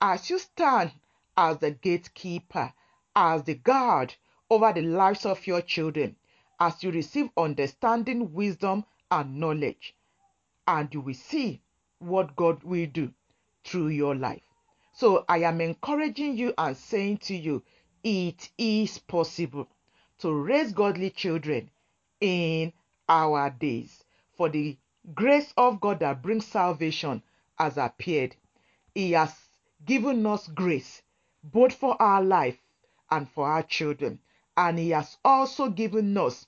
As 0.00 0.30
you 0.30 0.38
stand 0.38 0.92
as 1.36 1.58
the 1.58 1.72
gatekeeper, 1.72 2.72
as 3.14 3.42
the 3.44 3.54
guard 3.54 4.14
over 4.52 4.70
the 4.70 4.82
lives 4.82 5.24
of 5.24 5.46
your 5.46 5.62
children, 5.62 6.14
as 6.60 6.84
you 6.84 6.90
receive 6.90 7.30
understanding, 7.38 8.34
wisdom, 8.34 8.84
and 9.10 9.40
knowledge, 9.40 9.94
and 10.68 10.92
you 10.92 11.00
will 11.00 11.14
see 11.14 11.62
what 12.00 12.36
God 12.36 12.62
will 12.62 12.84
do 12.84 13.10
through 13.64 13.88
your 13.88 14.14
life. 14.14 14.42
So 14.92 15.24
I 15.26 15.38
am 15.38 15.62
encouraging 15.62 16.36
you 16.36 16.52
and 16.58 16.76
saying 16.76 17.18
to 17.28 17.34
you, 17.34 17.62
it 18.04 18.50
is 18.58 18.98
possible 18.98 19.68
to 20.18 20.34
raise 20.34 20.74
godly 20.74 21.08
children 21.08 21.70
in 22.20 22.74
our 23.08 23.48
days. 23.48 24.04
For 24.36 24.50
the 24.50 24.76
grace 25.14 25.54
of 25.56 25.80
God 25.80 26.00
that 26.00 26.20
brings 26.20 26.46
salvation 26.46 27.22
has 27.54 27.78
appeared. 27.78 28.36
He 28.94 29.12
has 29.12 29.34
given 29.86 30.26
us 30.26 30.46
grace 30.46 31.00
both 31.42 31.72
for 31.72 32.00
our 32.02 32.22
life 32.22 32.58
and 33.10 33.26
for 33.30 33.48
our 33.48 33.62
children. 33.62 34.18
And 34.56 34.78
He 34.78 34.90
has 34.90 35.16
also 35.24 35.68
given 35.68 36.16
us 36.16 36.46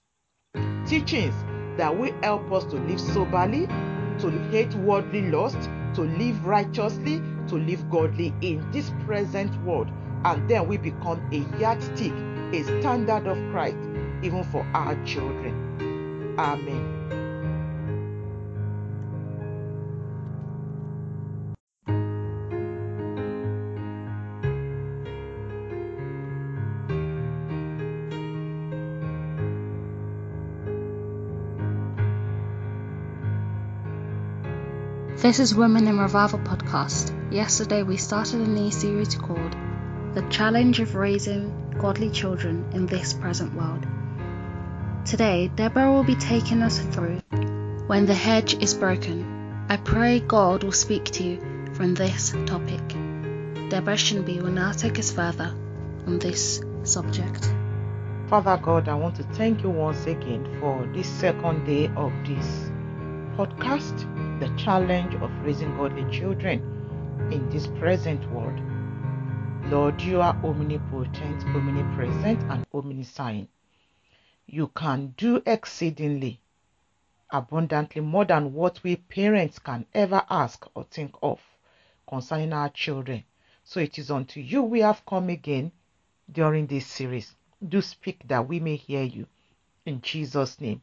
teachings 0.87 1.35
that 1.79 1.97
will 1.97 2.13
help 2.23 2.51
us 2.53 2.65
to 2.65 2.77
live 2.77 3.01
soberly, 3.01 3.67
to 4.19 4.31
hate 4.51 4.75
worldly 4.75 5.31
lust, 5.31 5.59
to 5.95 6.03
live 6.03 6.45
righteously, 6.47 7.21
to 7.49 7.57
live 7.57 7.89
godly 7.91 8.35
in 8.41 8.71
this 8.71 8.91
present 9.05 9.55
world. 9.65 9.91
And 10.25 10.49
then 10.49 10.69
we 10.69 10.77
become 10.77 11.21
a 11.33 11.59
yardstick, 11.61 12.13
a 12.53 12.63
standard 12.63 13.27
of 13.27 13.37
Christ, 13.53 13.77
even 14.23 14.45
for 14.45 14.63
our 14.75 14.95
children. 15.05 16.37
Amen. 16.39 16.94
This 35.25 35.39
is 35.41 35.55
Women 35.55 35.89
in 35.89 35.99
Revival 35.99 36.39
podcast. 36.41 37.11
Yesterday 37.33 37.83
we 37.83 37.97
started 37.97 38.43
a 38.43 38.47
new 38.47 38.71
series 38.71 39.15
called 39.15 39.57
The 40.13 40.21
Challenge 40.29 40.81
of 40.81 40.95
Raising 40.95 41.73
Godly 41.79 42.11
Children 42.11 42.67
in 42.75 42.85
This 42.85 43.15
Present 43.15 43.55
World. 43.55 43.87
Today, 45.07 45.49
Deborah 45.57 45.91
will 45.91 46.05
be 46.05 46.15
taking 46.15 46.61
us 46.61 46.79
through 46.79 47.23
When 47.87 48.05
the 48.05 48.13
Hedge 48.13 48.63
is 48.63 48.75
Broken. 48.75 49.65
I 49.71 49.79
pray 49.79 50.21
God 50.21 50.63
will 50.63 50.73
speak 50.73 51.07
to 51.13 51.23
you 51.23 51.73
from 51.73 51.95
this 51.95 52.33
topic. 52.45 52.87
Deborah 53.71 53.97
Shinby 53.97 54.43
will 54.43 54.51
now 54.51 54.73
take 54.73 54.99
us 54.99 55.11
further 55.11 55.55
on 56.07 56.19
this 56.19 56.61
subject. 56.83 57.51
Father 58.29 58.59
God, 58.63 58.91
I 58.91 58.95
want 58.95 59.17
to 59.17 59.23
thank 59.23 59.63
you 59.63 59.71
once 59.71 60.05
again 60.05 60.59
for 60.61 60.87
this 60.93 61.09
second 61.09 61.65
day 61.65 61.91
of 61.97 62.13
this 62.27 62.74
podcast 63.37 63.99
the 64.39 64.49
challenge 64.57 65.15
of 65.17 65.31
raising 65.45 65.77
godly 65.77 66.05
children 66.17 66.61
in 67.33 67.49
this 67.51 67.67
present 67.67 68.23
world. 68.31 68.61
Lord, 69.73 70.01
you 70.01 70.21
are 70.21 70.37
omnipotent, 70.45 71.43
omnipresent, 71.47 72.41
and 72.51 72.65
omniscient. 72.73 73.49
You 74.47 74.69
can 74.69 75.15
do 75.17 75.43
exceedingly 75.45 76.41
abundantly 77.31 78.03
more 78.03 78.25
than 78.25 78.53
what 78.53 78.81
we 78.85 78.95
parents 78.95 79.59
can 79.59 79.85
ever 79.93 80.23
ask 80.31 80.65
or 80.77 80.85
think 80.85 81.17
of 81.21 81.41
concerning 82.09 82.53
our 82.53 82.69
children. 82.69 83.25
So 83.65 83.81
it 83.81 83.99
is 83.99 84.13
unto 84.13 84.39
you 84.39 84.63
we 84.63 84.79
have 84.81 85.05
come 85.07 85.29
again 85.29 85.73
during 86.31 86.69
this 86.69 86.87
series. 86.87 87.35
Do 87.67 87.81
speak 87.83 88.29
that 88.29 88.47
we 88.47 88.61
may 88.61 88.77
hear 88.77 89.03
you. 89.03 89.27
In 89.87 90.01
Jesus' 90.03 90.61
name. 90.61 90.83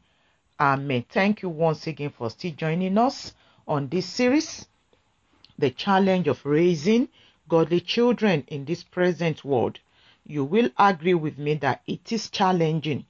Amen. 0.60 1.04
Thank 1.08 1.42
you 1.42 1.48
once 1.48 1.86
again 1.86 2.10
for 2.10 2.30
still 2.30 2.52
joining 2.52 2.98
us 2.98 3.32
on 3.66 3.88
this 3.88 4.06
series 4.06 4.66
the 5.58 5.70
challenge 5.70 6.28
of 6.28 6.44
raising 6.44 7.08
godly 7.48 7.80
children 7.80 8.44
in 8.48 8.64
this 8.64 8.82
present 8.82 9.44
world. 9.44 9.78
You 10.24 10.44
will 10.44 10.70
agree 10.78 11.14
with 11.14 11.38
me 11.38 11.54
that 11.54 11.82
it 11.86 12.12
is 12.12 12.30
challenging 12.30 13.04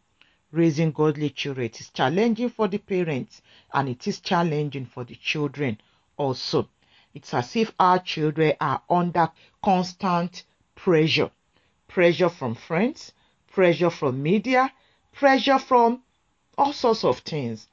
raising 0.53 0.93
godly 0.93 1.31
children. 1.31 1.67
It 1.67 1.81
is 1.81 1.91
challenging 1.91 2.51
for 2.51 2.69
the 2.69 2.79
parents 2.79 3.41
and 3.73 3.89
it 3.89 4.07
is 4.07 4.21
challenging 4.21 4.87
for 4.87 5.03
the 5.05 5.15
children 5.17 5.79
also. 6.17 6.69
It's 7.15 7.35
as 7.35 7.57
if 7.57 7.73
our 7.81 7.99
children 7.99 8.55
are 8.61 8.83
under 8.89 9.31
constant 9.63 10.45
pressure 10.75 11.31
pressure 11.89 12.31
from 12.31 12.55
friends, 12.55 13.13
pressure 13.51 13.91
from 13.91 14.23
media, 14.23 14.73
pressure 15.13 15.59
from 15.59 16.03
all 16.59 16.73
sorts 16.73 17.05
of 17.05 17.19
things. 17.19 17.69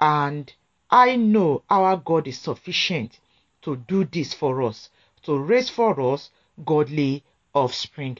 And 0.00 0.52
I 0.90 1.14
know 1.16 1.62
our 1.70 1.96
God 1.96 2.26
is 2.26 2.38
sufficient 2.38 3.20
to 3.62 3.76
do 3.76 4.04
this 4.04 4.34
for 4.34 4.62
us, 4.62 4.90
to 5.22 5.38
raise 5.38 5.68
for 5.68 6.00
us 6.12 6.30
godly 6.64 7.22
offspring. 7.54 8.18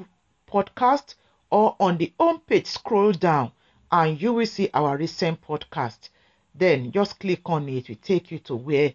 podcast 0.51 1.15
or 1.51 1.77
on 1.79 1.99
the 1.99 2.13
home 2.19 2.41
page, 2.41 2.67
scroll 2.67 3.13
down 3.13 3.53
and 3.93 4.21
you 4.21 4.33
will 4.33 4.47
see 4.47 4.71
our 4.75 4.97
recent 4.97 5.41
podcast. 5.43 6.09
Then 6.55 6.93
just 6.93 7.21
click 7.21 7.43
on 7.47 7.69
it, 7.69 7.77
it 7.77 7.89
will 7.89 7.97
take 8.03 8.31
you 8.31 8.39
to 8.41 8.57
where 8.57 8.95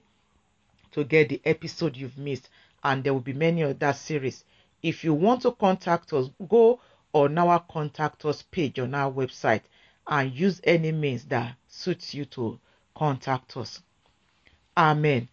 to 0.91 1.03
get 1.03 1.29
the 1.29 1.41
episode 1.45 1.97
you've 1.97 2.17
missed, 2.17 2.49
and 2.83 3.03
there 3.03 3.13
will 3.13 3.19
be 3.19 3.33
many 3.33 3.63
other 3.63 3.93
series. 3.93 4.43
If 4.81 5.03
you 5.03 5.13
want 5.13 5.41
to 5.41 5.51
contact 5.51 6.13
us, 6.13 6.29
go 6.47 6.79
on 7.13 7.37
our 7.37 7.59
contact 7.59 8.23
us 8.25 8.43
page 8.43 8.79
on 8.79 8.93
our 8.93 9.11
website 9.11 9.61
and 10.07 10.33
use 10.33 10.61
any 10.63 10.91
means 10.91 11.25
that 11.25 11.55
suits 11.67 12.13
you 12.13 12.25
to 12.25 12.59
contact 12.95 13.57
us. 13.57 13.81
Amen. 14.77 15.27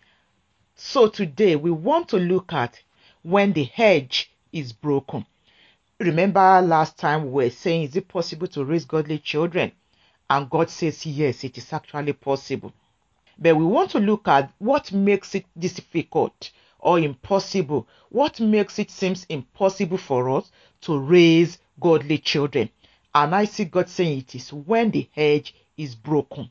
So 0.75 1.09
today 1.09 1.57
we 1.57 1.71
want 1.71 2.09
to 2.09 2.17
look 2.17 2.53
at 2.53 2.81
when 3.23 3.53
the 3.53 3.65
hedge 3.65 4.33
is 4.53 4.73
broken. 4.73 5.25
Remember 6.01 6.61
last 6.61 6.99
time 6.99 7.25
we 7.25 7.45
were 7.45 7.51
saying, 7.51 7.83
is 7.85 7.97
it 7.97 8.09
possible 8.09 8.49
to 8.49 8.65
raise 8.65 8.85
godly 8.85 9.19
children? 9.19 9.73
And 10.29 10.51
God 10.51 10.71
says, 10.71 11.07
yes, 11.07 11.45
it 11.45 11.59
is 11.59 11.73
actually 11.73 12.15
possible. 12.15 12.73
But 13.39 13.57
we 13.57 13.65
want 13.65 13.91
to 13.91 13.99
look 14.01 14.27
at 14.29 14.53
what 14.59 14.93
makes 14.93 15.35
it 15.35 15.47
difficult 15.59 16.51
or 16.79 16.99
impossible. 16.99 17.87
What 18.09 18.41
makes 18.41 18.79
it 18.79 18.91
seems 18.91 19.25
impossible 19.29 19.99
for 19.99 20.29
us 20.31 20.51
to 20.83 20.99
raise 20.99 21.59
godly 21.81 22.19
children. 22.19 22.71
And 23.15 23.35
I 23.35 23.45
see 23.45 23.65
God 23.65 23.89
saying 23.89 24.19
it 24.19 24.35
is 24.35 24.53
when 24.53 24.91
the 24.91 25.09
hedge 25.13 25.55
is 25.77 25.95
broken. 25.95 26.51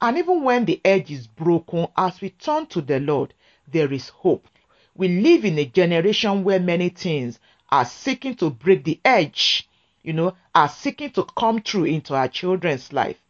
And 0.00 0.18
even 0.18 0.42
when 0.44 0.64
the 0.64 0.80
edge 0.84 1.10
is 1.10 1.26
broken, 1.26 1.86
as 1.96 2.20
we 2.20 2.30
turn 2.30 2.66
to 2.66 2.80
the 2.80 3.00
Lord, 3.00 3.34
there 3.70 3.92
is 3.92 4.08
hope. 4.08 4.46
We 4.94 5.08
live 5.08 5.44
in 5.44 5.58
a 5.58 5.64
generation 5.64 6.42
where 6.44 6.60
many 6.60 6.88
things 6.88 7.38
are 7.70 7.84
seeking 7.84 8.34
to 8.36 8.50
break 8.50 8.84
the 8.84 9.00
edge, 9.04 9.68
you 10.02 10.12
know, 10.12 10.34
are 10.54 10.68
seeking 10.68 11.10
to 11.12 11.24
come 11.36 11.60
through 11.60 11.84
into 11.84 12.14
our 12.14 12.28
children's 12.28 12.92
life. 12.92 13.20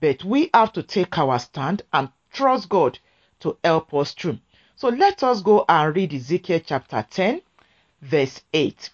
But 0.00 0.24
we 0.24 0.50
have 0.52 0.72
to 0.72 0.82
take 0.82 1.16
our 1.16 1.38
stand 1.38 1.82
and 1.92 2.10
trust 2.32 2.68
God 2.68 2.98
to 3.40 3.56
help 3.62 3.94
us 3.94 4.12
through. 4.12 4.38
So 4.76 4.88
let 4.88 5.22
us 5.22 5.40
go 5.40 5.64
and 5.68 5.94
read 5.94 6.12
Ezekiel 6.12 6.60
chapter 6.66 7.06
10, 7.08 7.40
verse 8.02 8.40
8. 8.52 8.90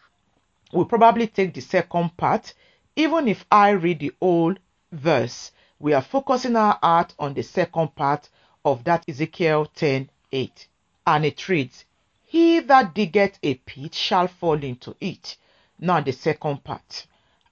We'll 0.72 0.84
probably 0.84 1.26
take 1.26 1.54
the 1.54 1.62
second 1.62 2.16
part, 2.16 2.52
even 2.96 3.28
if 3.28 3.46
I 3.50 3.70
read 3.70 4.00
the 4.00 4.12
whole 4.20 4.54
verse. 4.92 5.52
We 5.78 5.94
are 5.94 6.02
focusing 6.02 6.54
our 6.54 6.78
heart 6.82 7.14
on 7.18 7.32
the 7.32 7.42
second 7.42 7.94
part 7.94 8.28
of 8.64 8.84
that 8.84 9.04
Ezekiel 9.08 9.66
10 9.74 10.10
8. 10.30 10.68
And 11.06 11.24
it 11.24 11.48
reads, 11.48 11.86
He 12.30 12.60
that 12.60 12.94
diggeth 12.94 13.40
a 13.42 13.54
pit 13.54 13.92
shall 13.92 14.28
fall 14.28 14.62
into 14.62 14.94
it. 15.00 15.36
Now 15.80 16.00
the 16.00 16.12
second 16.12 16.62
part. 16.62 17.08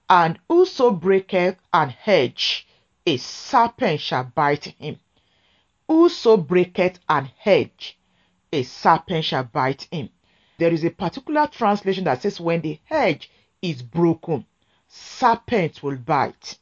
And 0.09 0.39
whoso 0.47 0.91
breaketh 0.91 1.57
an 1.73 1.89
hedge, 1.89 2.65
a 3.05 3.17
serpent 3.17 3.99
shall 3.99 4.23
bite 4.23 4.73
him. 4.79 5.01
Whoso 5.85 6.37
breaketh 6.37 6.99
an 7.09 7.29
hedge, 7.39 7.97
a 8.53 8.63
serpent 8.63 9.25
shall 9.25 9.43
bite 9.43 9.85
him. 9.91 10.11
There 10.57 10.71
is 10.71 10.85
a 10.85 10.91
particular 10.91 11.47
translation 11.47 12.05
that 12.05 12.21
says, 12.21 12.39
When 12.39 12.61
the 12.61 12.79
hedge 12.85 13.29
is 13.61 13.81
broken, 13.81 14.45
serpent 14.87 15.83
will 15.83 15.97
bite. 15.97 16.57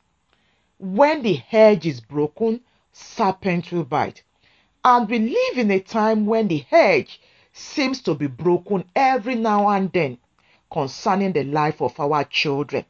When 0.80 1.22
the 1.22 1.36
hedge 1.36 1.86
is 1.86 2.02
broken, 2.02 2.62
serpent 2.92 3.72
will 3.72 3.84
bite. 3.84 4.24
And 4.84 5.08
we 5.08 5.20
live 5.20 5.60
in 5.60 5.70
a 5.70 5.80
time 5.80 6.26
when 6.26 6.48
the 6.48 6.66
hedge 6.68 7.20
seems 7.58 8.02
to 8.02 8.14
be 8.14 8.28
broken 8.28 8.84
every 8.96 9.36
now 9.36 9.68
and 9.70 9.92
then 9.92 10.18
concerning 10.72 11.34
the 11.34 11.44
life 11.44 11.82
of 11.82 12.00
our 12.00 12.24
children. 12.24 12.86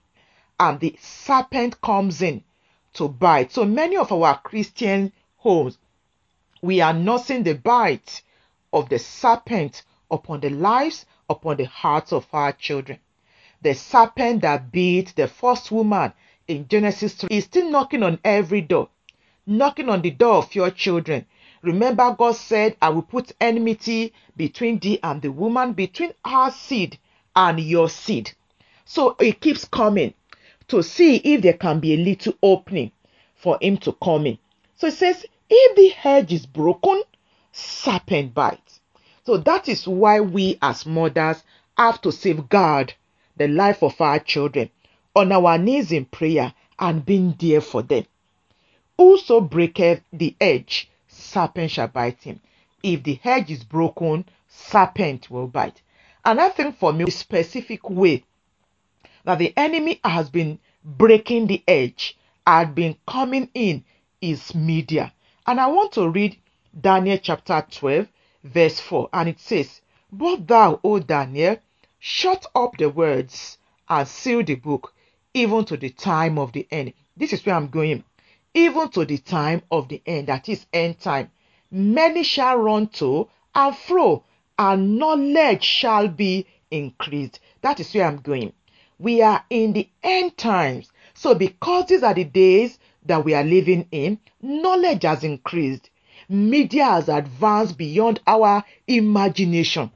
And 0.60 0.80
the 0.80 0.98
serpent 1.00 1.80
comes 1.82 2.22
in 2.22 2.44
to 2.94 3.08
bite. 3.08 3.52
So 3.52 3.66
many 3.66 3.96
of 3.98 4.12
our 4.12 4.40
Christian 4.40 5.14
homes, 5.38 5.78
we 6.62 6.82
are 6.82 6.94
nursing 6.94 7.44
the 7.44 7.54
bite 7.54 8.24
of 8.74 8.90
the 8.90 9.00
serpent 9.00 9.84
upon 10.10 10.40
the 10.40 10.50
lives, 10.50 11.06
upon 11.30 11.58
the 11.58 11.66
hearts 11.66 12.12
of 12.12 12.26
our 12.34 12.52
children. 12.52 13.00
The 13.62 13.74
serpent 13.74 14.42
that 14.42 14.72
beat 14.72 15.16
the 15.16 15.28
first 15.28 15.72
woman 15.72 16.14
in 16.48 16.68
Genesis 16.68 17.14
3 17.14 17.30
is 17.32 17.46
still 17.46 17.70
knocking 17.70 18.04
on 18.04 18.20
every 18.24 18.62
door, 18.62 18.90
knocking 19.46 19.90
on 19.90 20.02
the 20.02 20.12
door 20.12 20.36
of 20.36 20.56
your 20.56 20.72
children. 20.72 21.26
Remember, 21.62 22.16
God 22.18 22.36
said, 22.36 22.78
I 22.82 22.90
will 22.90 23.02
put 23.02 23.32
enmity 23.42 24.14
between 24.36 24.80
thee 24.80 25.00
and 25.04 25.22
the 25.22 25.32
woman, 25.32 25.74
between 25.74 26.14
our 26.24 26.52
seed 26.52 26.98
and 27.36 27.60
your 27.60 27.90
seed. 27.90 28.32
So 28.86 29.16
it 29.20 29.42
keeps 29.42 29.66
coming 29.66 30.14
to 30.68 30.84
see 30.84 31.18
if 31.18 31.42
there 31.42 31.54
can 31.54 31.80
be 31.80 31.94
a 31.94 31.98
little 31.98 32.34
opening 32.44 32.92
for 33.36 33.58
him 33.62 33.78
to 33.78 33.94
come 33.94 34.26
in. 34.26 34.38
So 34.76 34.88
it 34.88 34.94
says, 34.94 35.26
if 35.50 35.76
the 35.76 35.90
hedge 35.90 36.34
is 36.34 36.46
broken, 36.46 37.04
serpent 37.52 38.34
bites. 38.34 38.80
So 39.26 39.38
that 39.38 39.68
is 39.68 39.88
why 39.88 40.20
we 40.22 40.58
as 40.62 40.86
mothers 40.86 41.44
have 41.78 42.02
to 42.02 42.12
safeguard 42.12 42.94
the 43.36 43.48
life 43.48 43.84
of 43.84 44.00
our 44.00 44.20
children 44.20 44.70
on 45.16 45.32
our 45.32 45.58
knees 45.58 45.92
in 45.92 46.06
prayer 46.06 46.54
and 46.80 47.06
being 47.06 47.36
there 47.40 47.62
for 47.62 47.82
them. 47.82 48.06
Whoso 48.98 49.42
breaketh 49.42 50.02
the 50.12 50.36
edge, 50.40 50.90
serpent 51.18 51.72
shall 51.72 51.88
bite 51.90 52.24
him. 52.24 52.42
If 52.84 53.04
the 53.04 53.16
hedge 53.16 53.52
is 53.52 53.64
broken, 53.64 54.26
serpent 54.48 55.32
will 55.32 55.48
bite. 55.48 55.82
And 56.26 56.42
I 56.42 56.50
think 56.50 56.78
for 56.78 56.94
me, 56.94 57.06
the 57.06 57.12
specific 57.12 57.90
way 57.90 58.24
that 59.26 59.40
the 59.40 59.54
enemy 59.58 60.00
has 60.04 60.30
been 60.30 60.60
breaking 60.84 61.48
the 61.48 61.64
edge, 61.68 62.18
had 62.48 62.76
been 62.76 62.98
coming 63.08 63.50
in, 63.54 63.84
is 64.22 64.56
media. 64.56 65.14
And 65.48 65.60
I 65.60 65.68
want 65.68 65.94
to 65.94 66.10
read 66.10 66.38
Daniel 66.80 67.20
chapter 67.22 67.66
12, 67.72 68.08
verse 68.46 68.80
4, 68.80 69.10
and 69.14 69.30
it 69.30 69.40
says, 69.40 69.82
But 70.12 70.48
thou, 70.48 70.80
O 70.84 71.00
Daniel, 71.00 71.58
shut 72.00 72.46
up 72.56 72.78
the 72.78 72.90
words 72.90 73.58
and 73.90 74.08
seal 74.08 74.44
the 74.44 74.56
book, 74.56 74.94
even 75.34 75.66
to 75.66 75.78
the 75.78 75.90
time 75.92 76.40
of 76.40 76.54
the 76.54 76.68
end. 76.72 76.94
This 77.18 77.34
is 77.34 77.46
where 77.46 77.56
I'm 77.56 77.68
going. 77.70 78.04
Even 78.58 78.90
to 78.90 79.06
the 79.06 79.20
time 79.20 79.62
of 79.70 79.88
the 79.88 80.02
end, 80.08 80.26
that 80.30 80.50
is 80.50 80.66
end 80.74 81.00
time. 81.00 81.30
Many 81.70 82.24
shall 82.24 82.58
run 82.58 82.88
to 82.88 83.30
and 83.54 83.78
fro, 83.78 84.24
and 84.58 84.98
knowledge 84.98 85.64
shall 85.64 86.08
be 86.08 86.48
increased. 86.72 87.40
That 87.62 87.80
is 87.80 87.94
where 87.94 88.08
I'm 88.08 88.18
going. 88.18 88.54
We 88.98 89.22
are 89.22 89.46
in 89.52 89.74
the 89.74 89.88
end 90.02 90.38
times. 90.38 90.92
So, 91.14 91.36
because 91.36 91.86
these 91.86 92.02
are 92.02 92.16
the 92.16 92.24
days 92.24 92.80
that 93.06 93.24
we 93.24 93.36
are 93.36 93.44
living 93.44 93.88
in, 93.92 94.18
knowledge 94.42 95.04
has 95.04 95.24
increased. 95.24 95.92
Media 96.28 96.86
has 96.86 97.10
advanced 97.10 97.78
beyond 97.78 98.22
our 98.26 98.64
imagination. 98.88 99.92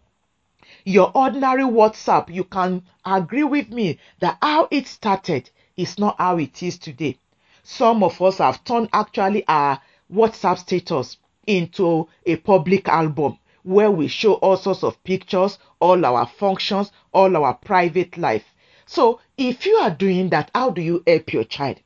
Your 0.85 1.11
ordinary 1.15 1.63
WhatsApp, 1.63 2.31
you 2.31 2.43
can 2.43 2.83
agree 3.03 3.43
with 3.43 3.71
me 3.71 3.97
that 4.19 4.37
how 4.39 4.67
it 4.69 4.85
started 4.85 5.49
is 5.75 5.97
not 5.97 6.15
how 6.19 6.37
it 6.37 6.61
is 6.61 6.77
today. 6.77 7.17
Some 7.63 8.03
of 8.03 8.21
us 8.21 8.39
have 8.39 8.63
turned 8.63 8.89
actually 8.93 9.47
our 9.47 9.79
WhatsApp 10.11 10.57
status 10.59 11.17
into 11.45 12.07
a 12.25 12.35
public 12.37 12.87
album 12.87 13.37
where 13.63 13.91
we 13.91 14.07
show 14.07 14.33
all 14.33 14.57
sorts 14.57 14.83
of 14.83 15.03
pictures, 15.03 15.59
all 15.79 16.03
our 16.05 16.25
functions, 16.25 16.91
all 17.13 17.35
our 17.37 17.53
private 17.53 18.17
life. 18.17 18.45
So, 18.85 19.19
if 19.37 19.65
you 19.65 19.75
are 19.75 19.91
doing 19.91 20.29
that, 20.29 20.51
how 20.53 20.71
do 20.71 20.81
you 20.81 21.03
help 21.05 21.31
your 21.33 21.43
child? 21.43 21.79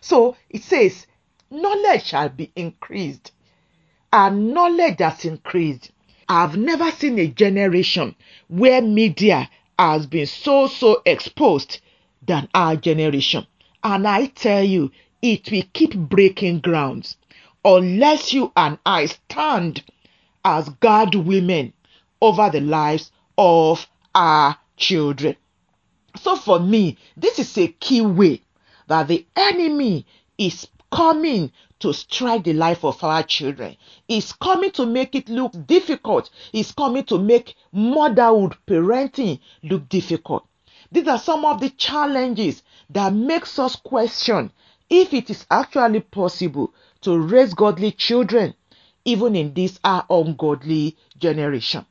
So, 0.00 0.36
it 0.50 0.62
says, 0.62 1.06
knowledge 1.50 2.04
shall 2.04 2.28
be 2.28 2.50
increased. 2.56 3.32
And 4.12 4.52
knowledge 4.52 4.98
has 4.98 5.24
increased. 5.24 5.92
I've 6.28 6.56
never 6.56 6.90
seen 6.90 7.18
a 7.18 7.28
generation 7.28 8.14
where 8.48 8.82
media 8.82 9.48
has 9.78 10.06
been 10.06 10.26
so, 10.26 10.66
so 10.66 11.02
exposed 11.06 11.80
than 12.20 12.48
our 12.54 12.76
generation. 12.76 13.46
And 13.84 14.06
I 14.06 14.26
tell 14.26 14.62
you, 14.62 14.90
it 15.22 15.50
will 15.52 15.62
keep 15.72 15.94
breaking 15.96 16.58
grounds 16.58 17.16
unless 17.64 18.32
you 18.32 18.52
and 18.56 18.76
I 18.84 19.06
stand 19.06 19.84
as 20.44 20.68
God 20.80 21.14
women 21.14 21.72
over 22.20 22.50
the 22.50 22.60
lives 22.60 23.12
of 23.38 23.86
our 24.14 24.58
children. 24.76 25.36
So 26.16 26.36
for 26.36 26.58
me, 26.58 26.98
this 27.16 27.38
is 27.38 27.56
a 27.56 27.68
key 27.68 28.00
way 28.00 28.42
that 28.88 29.08
the 29.08 29.24
enemy 29.36 30.04
is 30.36 30.66
coming 30.90 31.52
to 31.78 31.92
strike 31.92 32.44
the 32.44 32.52
life 32.52 32.84
of 32.84 33.02
our 33.02 33.22
children. 33.22 33.76
Is 34.08 34.32
coming 34.32 34.72
to 34.72 34.86
make 34.86 35.14
it 35.14 35.28
look 35.28 35.52
difficult. 35.66 36.30
Is 36.52 36.72
coming 36.72 37.04
to 37.04 37.18
make 37.18 37.54
motherhood, 37.72 38.56
parenting 38.66 39.40
look 39.62 39.88
difficult. 39.88 40.46
These 40.90 41.08
are 41.08 41.18
some 41.18 41.44
of 41.44 41.60
the 41.60 41.70
challenges 41.70 42.62
that 42.90 43.14
makes 43.14 43.58
us 43.58 43.76
question 43.76 44.52
if 44.92 45.14
it 45.14 45.30
is 45.30 45.46
actually 45.50 46.00
possible 46.00 46.74
to 47.00 47.18
raise 47.18 47.54
godly 47.54 47.90
children 47.92 48.54
even 49.06 49.34
in 49.34 49.54
this 49.54 49.80
our 49.82 50.04
ungodly 50.10 50.96
generation. 51.18 51.86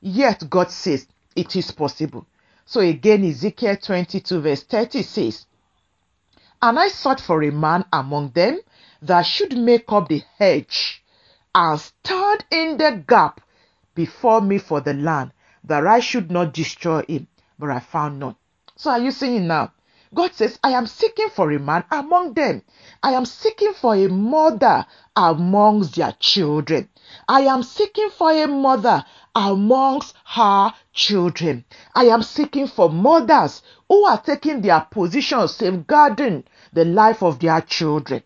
Yet 0.00 0.48
God 0.48 0.70
says 0.70 1.08
it 1.34 1.56
is 1.56 1.72
possible. 1.72 2.26
So 2.64 2.80
again, 2.80 3.24
Ezekiel 3.24 3.76
22 3.76 4.40
verse 4.40 4.62
30 4.62 5.02
says, 5.02 5.46
And 6.62 6.78
I 6.78 6.88
sought 6.88 7.20
for 7.20 7.42
a 7.42 7.50
man 7.50 7.84
among 7.92 8.30
them 8.30 8.60
that 9.02 9.22
should 9.22 9.58
make 9.58 9.90
up 9.92 10.08
the 10.08 10.22
hedge 10.38 11.02
and 11.56 11.80
stand 11.80 12.44
in 12.52 12.78
the 12.78 13.02
gap 13.06 13.40
before 13.96 14.40
me 14.40 14.58
for 14.58 14.80
the 14.80 14.94
land, 14.94 15.32
that 15.64 15.86
I 15.86 15.98
should 15.98 16.30
not 16.30 16.54
destroy 16.54 17.02
him. 17.08 17.26
But 17.58 17.70
I 17.70 17.80
found 17.80 18.20
none. 18.20 18.36
So 18.76 18.90
are 18.90 19.00
you 19.00 19.10
seeing 19.10 19.48
now? 19.48 19.72
God 20.14 20.32
says, 20.32 20.58
I 20.62 20.70
am 20.70 20.86
seeking 20.86 21.28
for 21.28 21.50
a 21.50 21.58
man 21.58 21.84
among 21.90 22.34
them. 22.34 22.62
I 23.02 23.14
am 23.14 23.24
seeking 23.24 23.72
for 23.72 23.96
a 23.96 24.06
mother 24.08 24.86
amongst 25.16 25.96
their 25.96 26.12
children. 26.20 26.88
I 27.28 27.40
am 27.42 27.64
seeking 27.64 28.10
for 28.10 28.30
a 28.30 28.46
mother 28.46 29.04
amongst 29.34 30.14
her 30.24 30.72
children. 30.92 31.64
I 31.94 32.04
am 32.04 32.22
seeking 32.22 32.68
for 32.68 32.88
mothers 32.88 33.62
who 33.88 34.04
are 34.06 34.20
taking 34.20 34.60
their 34.60 34.86
position 34.90 35.48
safeguarding 35.48 36.44
the 36.72 36.84
life 36.84 37.22
of 37.22 37.40
their 37.40 37.60
children. 37.60 38.22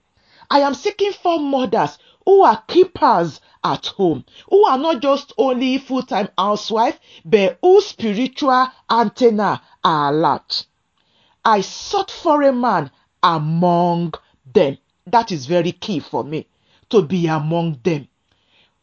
I 0.51 0.61
am 0.61 0.74
seeking 0.74 1.12
for 1.12 1.40
mothers 1.40 1.98
who 2.27 2.42
are 2.42 2.62
keepers 2.68 3.40
at 3.64 3.87
home, 3.87 4.24
who 4.51 4.64
are 4.66 4.79
not 4.79 5.01
just 5.01 5.33
only 5.38 5.79
full 5.79 6.03
time 6.03 6.29
housewife, 6.37 6.98
but 7.24 7.59
whose 7.62 7.87
spiritual 7.87 8.68
antenna 8.90 9.62
are 9.83 10.12
alert. 10.12 10.66
I 11.50 11.62
sought 11.62 12.11
for 12.11 12.42
a 12.42 12.52
man 12.52 12.90
among 13.22 14.12
them. 14.52 14.76
That 15.06 15.32
is 15.32 15.46
very 15.46 15.72
key 15.72 15.98
for 15.98 16.22
me 16.22 16.46
to 16.90 17.00
be 17.00 17.26
among 17.26 17.80
them. 17.82 18.06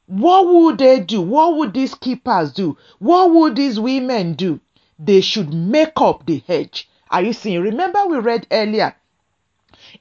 What 0.07 0.47
would 0.47 0.79
they 0.79 1.01
do? 1.01 1.21
What 1.21 1.57
would 1.57 1.75
these 1.75 1.93
keepers 1.93 2.51
do? 2.53 2.75
What 2.97 3.31
would 3.31 3.55
these 3.55 3.79
women 3.79 4.33
do? 4.33 4.61
They 4.97 5.21
should 5.21 5.53
make 5.53 6.01
up 6.01 6.25
the 6.25 6.41
hedge. 6.47 6.89
Are 7.11 7.21
you 7.21 7.33
seeing? 7.33 7.61
Remember, 7.61 8.03
we 8.07 8.17
read 8.17 8.47
earlier 8.49 8.95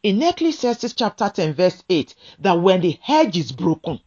in 0.03 0.23
Ecclesiastes 0.23 0.95
chapter 0.95 1.29
10, 1.29 1.53
verse 1.53 1.85
8, 1.91 2.15
that 2.39 2.55
when 2.55 2.81
the 2.81 2.99
hedge 3.03 3.37
is 3.37 3.53
broken, 3.53 4.01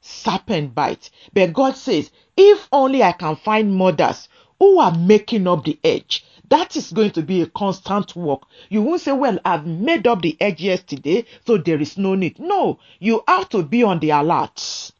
serpent 0.00 0.74
bite. 0.74 1.10
But 1.32 1.52
God 1.52 1.76
says, 1.76 2.10
if 2.36 2.66
only 2.72 3.04
I 3.04 3.12
can 3.12 3.36
find 3.36 3.72
mothers 3.72 4.28
who 4.58 4.80
are 4.80 4.98
making 4.98 5.46
up 5.46 5.64
the 5.64 5.78
edge, 5.84 6.24
that 6.50 6.74
is 6.74 6.92
going 6.92 7.12
to 7.12 7.22
be 7.22 7.42
a 7.42 7.46
constant 7.46 8.16
work. 8.16 8.42
You 8.68 8.82
won't 8.82 9.00
say, 9.00 9.12
Well, 9.12 9.38
I've 9.44 9.66
made 9.66 10.06
up 10.06 10.20
the 10.20 10.36
edge 10.40 10.60
yesterday, 10.60 11.24
so 11.46 11.56
there 11.56 11.80
is 11.80 11.96
no 11.96 12.16
need. 12.16 12.40
No, 12.40 12.80
you 12.98 13.22
have 13.26 13.48
to 13.50 13.62
be 13.62 13.84
on 13.84 14.00
the 14.00 14.10
alert. 14.10 14.92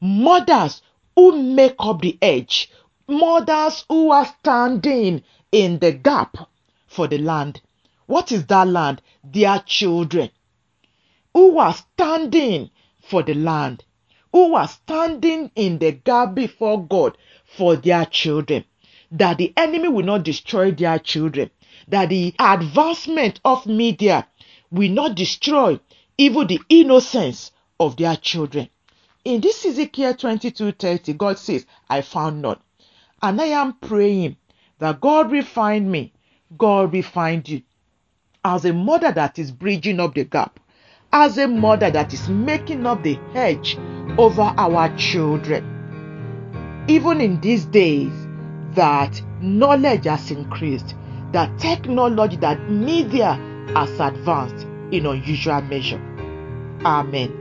Mothers 0.00 0.82
who 1.14 1.40
make 1.40 1.76
up 1.78 2.02
the 2.02 2.18
edge, 2.20 2.68
mothers 3.06 3.84
who 3.88 4.10
are 4.10 4.26
standing 4.40 5.22
in 5.52 5.78
the 5.78 5.92
gap 5.92 6.36
for 6.88 7.06
the 7.06 7.18
land. 7.18 7.60
What 8.06 8.32
is 8.32 8.44
that 8.46 8.66
land? 8.66 9.02
Their 9.22 9.60
children. 9.60 10.30
Who 11.32 11.58
are 11.58 11.74
standing 11.74 12.70
for 13.00 13.22
the 13.22 13.34
land, 13.34 13.84
who 14.32 14.54
are 14.54 14.68
standing 14.68 15.52
in 15.54 15.78
the 15.78 15.92
gap 15.92 16.34
before 16.34 16.84
God 16.84 17.16
for 17.44 17.76
their 17.76 18.04
children 18.06 18.64
that 19.14 19.38
the 19.38 19.52
enemy 19.56 19.88
will 19.88 20.04
not 20.04 20.24
destroy 20.24 20.72
their 20.72 20.98
children, 20.98 21.48
that 21.88 22.08
the 22.08 22.34
advancement 22.38 23.40
of 23.44 23.64
media 23.64 24.26
will 24.70 24.90
not 24.90 25.14
destroy 25.14 25.78
even 26.18 26.46
the 26.48 26.60
innocence 26.68 27.52
of 27.78 27.96
their 27.96 28.16
children. 28.16 28.68
In 29.24 29.40
this 29.40 29.64
Ezekiel 29.64 30.14
22:30, 30.14 31.16
God 31.16 31.38
says, 31.38 31.64
I 31.88 32.02
found 32.02 32.42
none. 32.42 32.58
And 33.22 33.40
I 33.40 33.46
am 33.46 33.74
praying 33.74 34.36
that 34.80 35.00
God 35.00 35.30
will 35.30 35.44
find 35.44 35.90
me, 35.90 36.12
God 36.58 36.92
will 36.92 37.02
find 37.02 37.48
you. 37.48 37.62
As 38.44 38.64
a 38.64 38.72
mother 38.72 39.12
that 39.12 39.38
is 39.38 39.52
bridging 39.52 40.00
up 40.00 40.14
the 40.14 40.24
gap, 40.24 40.58
as 41.12 41.38
a 41.38 41.46
mother 41.46 41.90
that 41.90 42.12
is 42.12 42.28
making 42.28 42.84
up 42.84 43.04
the 43.04 43.18
hedge 43.32 43.78
over 44.18 44.52
our 44.58 44.94
children. 44.96 45.70
Even 46.88 47.20
in 47.20 47.40
these 47.40 47.64
days, 47.64 48.23
that 48.74 49.20
knowledge 49.40 50.04
has 50.04 50.30
increased, 50.30 50.94
that 51.32 51.58
technology, 51.58 52.36
that 52.36 52.70
media 52.70 53.34
has 53.74 53.90
advanced 54.00 54.66
in 54.90 55.06
unusual 55.06 55.62
measure. 55.62 56.00
Amen. 56.84 57.32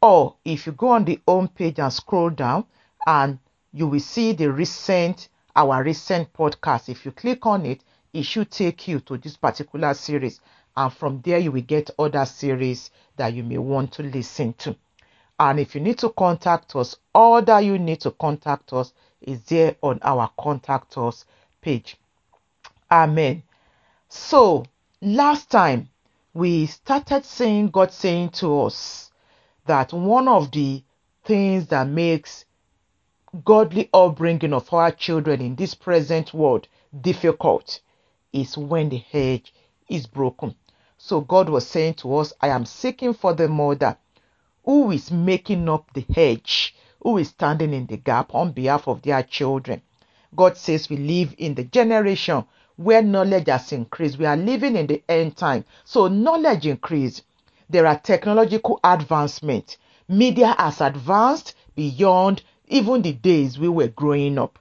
or 0.01 0.37
if 0.45 0.67
you 0.67 0.73
go 0.73 0.89
on 0.89 1.05
the 1.05 1.21
home 1.27 1.49
page 1.49 1.79
and 1.79 1.93
scroll 1.93 2.31
down, 2.31 2.65
and 3.07 3.39
you 3.73 3.87
will 3.87 4.01
see 4.01 4.33
the 4.33 4.51
recent 4.51 5.29
our 5.57 5.83
recent 5.83 6.33
podcast. 6.35 6.89
If 6.89 7.07
you 7.07 7.13
click 7.13 7.47
on 7.47 7.65
it, 7.65 7.83
it 8.13 8.25
should 8.25 8.51
take 8.51 8.87
you 8.87 9.01
to 9.01 9.17
this 9.17 9.37
particular 9.37 9.95
series, 9.95 10.41
and 10.77 10.93
from 10.93 11.23
there 11.23 11.39
you 11.39 11.51
will 11.51 11.63
get 11.63 11.91
other 11.99 12.27
series 12.27 12.91
that 13.17 13.33
you 13.33 13.43
may 13.43 13.59
want 13.59 13.93
to 13.93 14.03
listen 14.03 14.53
to. 14.55 14.77
And 15.39 15.61
if 15.61 15.75
you 15.75 15.81
need 15.81 15.99
to 15.99 16.11
contact 16.11 16.75
us, 16.77 16.97
all 17.15 17.43
that 17.43 17.61
you 17.61 17.79
need 17.79 18.01
to 18.01 18.11
contact 18.13 18.73
us 18.73 18.93
is 19.21 19.43
there 19.45 19.77
on 19.83 19.99
our 20.03 20.31
contact 20.39 20.97
us 20.97 21.25
page. 21.61 21.99
Amen. 22.91 23.43
So, 24.09 24.65
last 25.03 25.51
time 25.51 25.91
we 26.33 26.67
started 26.67 27.25
saying 27.25 27.69
God 27.69 27.93
saying 27.93 28.31
to 28.31 28.63
us 28.63 29.11
that 29.67 29.93
one 29.93 30.29
of 30.29 30.51
the 30.53 30.83
things 31.25 31.67
that 31.67 31.89
makes 31.89 32.45
godly 33.45 33.91
upbringing 33.93 34.53
of 34.53 34.73
our 34.73 34.91
children 34.91 35.41
in 35.41 35.57
this 35.57 35.75
present 35.75 36.33
world 36.33 36.69
difficult 37.01 37.81
is 38.33 38.57
when 38.57 38.89
the 38.89 38.99
hedge 38.99 39.53
is 39.89 40.07
broken. 40.07 40.55
So 40.99 41.21
God 41.21 41.49
was 41.49 41.67
saying 41.67 41.95
to 41.95 42.17
us, 42.17 42.33
I 42.41 42.49
am 42.49 42.65
seeking 42.65 43.13
for 43.13 43.35
the 43.35 43.49
mother 43.49 43.97
who 44.67 44.91
is 44.91 45.11
making 45.11 45.69
up 45.69 45.91
the 45.95 46.05
hedge, 46.15 46.75
who 47.01 47.17
is 47.17 47.29
standing 47.29 47.73
in 47.73 47.87
the 47.87 47.97
gap 47.97 48.35
on 48.35 48.51
behalf 48.51 48.87
of 48.89 49.01
their 49.03 49.23
children. 49.23 49.81
God 50.35 50.57
says 50.57 50.91
we 50.91 50.97
live 50.97 51.35
in 51.39 51.55
the 51.55 51.65
generation 51.65 52.45
where 52.77 53.01
knowledge 53.01 53.47
has 53.47 53.73
increased. 53.73 54.19
We 54.19 54.27
are 54.27 54.37
living 54.37 54.77
in 54.77 54.89
the 54.89 55.03
end 55.09 55.37
time. 55.37 55.65
So 55.85 56.09
knowledge 56.09 56.67
increased. 56.67 57.23
There 57.71 57.87
are 57.87 57.99
technological 57.99 58.81
advancement. 58.85 59.79
Media 60.09 60.55
has 60.59 60.81
advanced 60.81 61.55
beyond 61.75 62.43
even 62.67 63.03
the 63.03 63.13
days 63.13 63.59
we 63.59 63.69
were 63.69 63.89
growing 63.89 64.37
up. 64.37 64.59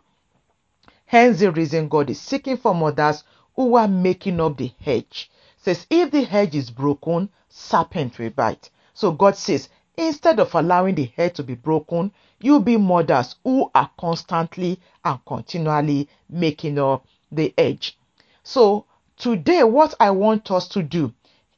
Hence 1.08 1.40
the 1.40 1.52
reason 1.52 1.88
God 1.88 2.10
is 2.12 2.22
seeking 2.22 2.58
for 2.58 2.76
mothers 2.76 3.24
who 3.56 3.76
are 3.76 3.88
making 3.88 4.40
up 4.40 4.58
the 4.58 4.72
hedge. 4.82 5.32
says, 5.58 5.88
if 5.90 6.12
the 6.12 6.24
hedge 6.24 6.56
is 6.56 6.70
broken, 6.70 7.30
serpent 7.50 8.20
will 8.20 8.30
bite. 8.30 8.70
So 8.94 9.12
God 9.12 9.36
says, 9.36 9.70
instead 9.98 10.40
of 10.40 10.54
allowing 10.56 10.96
the 10.96 11.12
hedge 11.16 11.36
to 11.36 11.44
be 11.44 11.56
broken, 11.56 12.12
you 12.40 12.60
be 12.60 12.78
mothers 12.78 13.36
who 13.44 13.70
are 13.74 13.90
constantly 14.00 14.80
and 15.04 15.20
continually 15.26 16.10
making 16.30 16.80
up 16.80 17.06
the 17.32 17.54
edge. 17.58 17.98
So 18.44 18.86
today, 19.18 19.64
what 19.64 19.94
I 20.00 20.12
want 20.12 20.52
us 20.52 20.68
to 20.70 20.84
do 20.84 21.14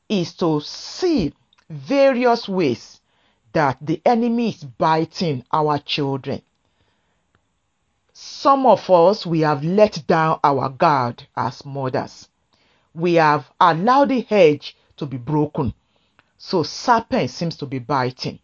is 0.09 0.33
to 0.35 0.61
see 0.61 1.33
various 1.69 2.47
ways 2.47 3.01
that 3.53 3.77
the 3.81 4.01
enemy 4.05 4.49
is 4.49 4.63
biting 4.63 5.43
our 5.51 5.79
children. 5.79 6.41
Some 8.13 8.65
of 8.65 8.89
us, 8.89 9.25
we 9.25 9.41
have 9.41 9.63
let 9.63 10.05
down 10.07 10.39
our 10.43 10.69
guard 10.69 11.27
as 11.35 11.65
mothers. 11.65 12.27
We 12.93 13.15
have 13.15 13.49
allowed 13.59 14.09
the 14.09 14.21
hedge 14.21 14.75
to 14.97 15.05
be 15.05 15.17
broken. 15.17 15.73
So 16.37 16.63
serpent 16.63 17.29
seems 17.29 17.57
to 17.57 17.65
be 17.65 17.79
biting. 17.79 18.39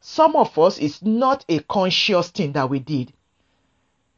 Some 0.00 0.36
of 0.36 0.58
us, 0.58 0.78
it's 0.78 1.02
not 1.02 1.44
a 1.48 1.60
conscious 1.60 2.30
thing 2.30 2.52
that 2.52 2.68
we 2.68 2.78
did. 2.78 3.12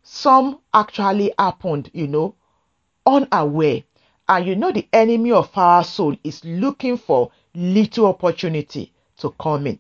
Some 0.03 0.61
actually 0.72 1.33
happened, 1.38 1.90
you 1.92 2.07
know, 2.07 2.35
unaware. 3.05 3.83
And 4.29 4.46
you 4.46 4.57
know, 4.57 4.72
the 4.72 4.88
enemy 4.92 5.33
of 5.33 5.51
our 5.57 5.85
soul 5.85 6.16
is 6.25 6.44
looking 6.44 6.96
for 6.96 7.31
little 7.55 8.07
opportunity 8.07 8.92
to 9.18 9.31
come 9.40 9.66
in. 9.66 9.79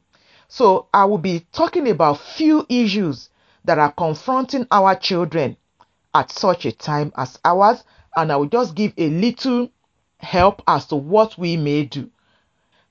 So 0.48 0.86
I 0.94 1.04
will 1.04 1.18
be 1.18 1.46
talking 1.52 1.88
about 1.88 2.20
few 2.20 2.66
issues 2.68 3.30
that 3.64 3.78
are 3.78 3.92
confronting 3.92 4.66
our 4.70 4.94
children 4.94 5.56
at 6.14 6.30
such 6.30 6.66
a 6.66 6.72
time 6.72 7.12
as 7.16 7.38
ours, 7.44 7.84
and 8.16 8.32
I 8.32 8.36
will 8.36 8.46
just 8.46 8.74
give 8.74 8.92
a 8.96 9.08
little 9.10 9.70
help 10.18 10.62
as 10.66 10.86
to 10.86 10.96
what 10.96 11.36
we 11.36 11.56
may 11.56 11.84
do. 11.84 12.10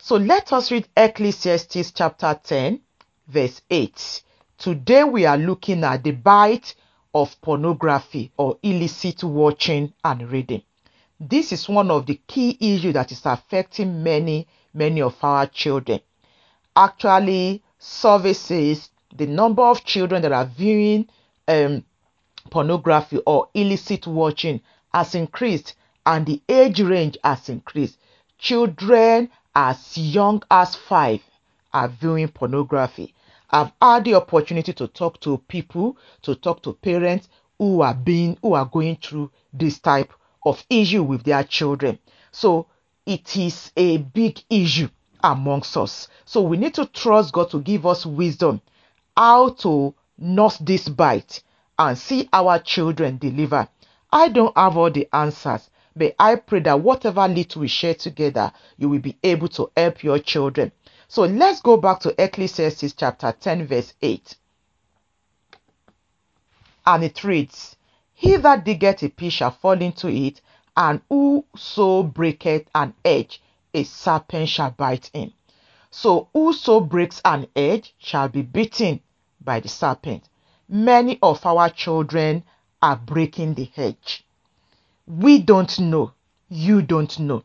So 0.05 0.17
let 0.17 0.53
us 0.53 0.69
read 0.69 0.87
Ecclesiastes 0.95 1.89
chapter 1.89 2.39
10, 2.43 2.79
verse 3.27 3.63
8. 3.71 4.21
Today 4.55 5.03
we 5.03 5.25
are 5.25 5.35
looking 5.35 5.83
at 5.83 6.03
the 6.03 6.11
bite 6.11 6.75
of 7.15 7.41
pornography 7.41 8.31
or 8.37 8.59
illicit 8.61 9.23
watching 9.23 9.93
and 10.03 10.31
reading. 10.31 10.61
This 11.19 11.51
is 11.51 11.67
one 11.67 11.89
of 11.89 12.05
the 12.05 12.21
key 12.27 12.55
issues 12.59 12.93
that 12.93 13.11
is 13.11 13.21
affecting 13.25 14.03
many, 14.03 14.47
many 14.75 15.01
of 15.01 15.15
our 15.23 15.47
children. 15.47 16.01
Actually, 16.75 17.63
services 17.79 18.91
the 19.15 19.25
number 19.25 19.63
of 19.63 19.83
children 19.83 20.21
that 20.21 20.31
are 20.31 20.45
viewing 20.45 21.09
um, 21.47 21.83
pornography 22.51 23.19
or 23.25 23.49
illicit 23.55 24.05
watching 24.05 24.61
has 24.93 25.15
increased 25.15 25.73
and 26.05 26.27
the 26.27 26.39
age 26.47 26.79
range 26.79 27.17
has 27.23 27.49
increased. 27.49 27.97
Children 28.37 29.31
as 29.55 29.97
young 29.97 30.43
as 30.51 30.75
five 30.75 31.21
are 31.73 31.87
viewing 31.87 32.27
pornography. 32.27 33.13
I've 33.49 33.71
had 33.81 34.05
the 34.05 34.15
opportunity 34.15 34.73
to 34.73 34.87
talk 34.87 35.19
to 35.21 35.37
people, 35.47 35.97
to 36.23 36.35
talk 36.35 36.61
to 36.63 36.73
parents 36.73 37.29
who 37.57 37.81
are 37.81 37.93
being 37.93 38.37
who 38.41 38.53
are 38.53 38.65
going 38.65 38.97
through 38.97 39.31
this 39.53 39.79
type 39.79 40.11
of 40.45 40.63
issue 40.69 41.03
with 41.03 41.23
their 41.23 41.43
children. 41.43 41.99
So 42.31 42.67
it 43.05 43.37
is 43.37 43.71
a 43.77 43.97
big 43.97 44.41
issue 44.49 44.89
amongst 45.23 45.77
us. 45.77 46.07
So 46.25 46.41
we 46.41 46.57
need 46.57 46.73
to 46.75 46.85
trust 46.87 47.33
God 47.33 47.49
to 47.51 47.61
give 47.61 47.85
us 47.85 48.05
wisdom 48.05 48.61
how 49.15 49.49
to 49.49 49.93
nurse 50.17 50.57
this 50.57 50.89
bite 50.89 51.41
and 51.79 51.97
see 51.97 52.27
our 52.33 52.59
children 52.59 53.17
deliver. 53.17 53.67
I 54.11 54.29
don't 54.29 54.55
have 54.57 54.77
all 54.77 54.91
the 54.91 55.07
answers, 55.13 55.69
but 55.95 56.15
I 56.19 56.35
pray 56.35 56.59
that 56.61 56.81
whatever 56.81 57.27
little 57.27 57.61
we 57.61 57.67
share 57.67 57.93
together, 57.93 58.51
you 58.77 58.89
will 58.89 58.99
be 58.99 59.17
able 59.23 59.47
to 59.49 59.71
help 59.77 60.03
your 60.03 60.19
children. 60.19 60.71
So 61.07 61.23
let's 61.23 61.61
go 61.61 61.77
back 61.77 62.01
to 62.01 62.21
Ecclesiastes 62.21 62.93
chapter 62.93 63.31
10, 63.31 63.67
verse 63.67 63.93
8. 64.01 64.35
And 66.85 67.03
it 67.03 67.23
reads, 67.23 67.77
He 68.13 68.35
that 68.37 68.65
diggeth 68.65 69.03
a 69.03 69.09
pit 69.09 69.31
shall 69.31 69.51
fall 69.51 69.81
into 69.81 70.09
it, 70.09 70.41
and 70.75 71.01
whoso 71.09 72.03
breaketh 72.03 72.67
an 72.75 72.93
edge, 73.03 73.41
a 73.73 73.83
serpent 73.83 74.49
shall 74.49 74.71
bite 74.71 75.09
him. 75.13 75.31
So 75.91 76.27
whoso 76.33 76.81
breaks 76.81 77.21
an 77.23 77.47
edge 77.55 77.93
shall 77.97 78.27
be 78.27 78.41
beaten 78.41 78.99
by 79.39 79.61
the 79.61 79.69
serpent. 79.69 80.27
Many 80.67 81.19
of 81.21 81.45
our 81.45 81.69
children 81.69 82.43
are 82.81 82.97
breaking 82.97 83.53
the 83.53 83.71
hedge. 83.73 84.24
We 85.07 85.39
don't 85.39 85.79
know. 85.79 86.13
You 86.49 86.81
don't 86.81 87.19
know. 87.19 87.43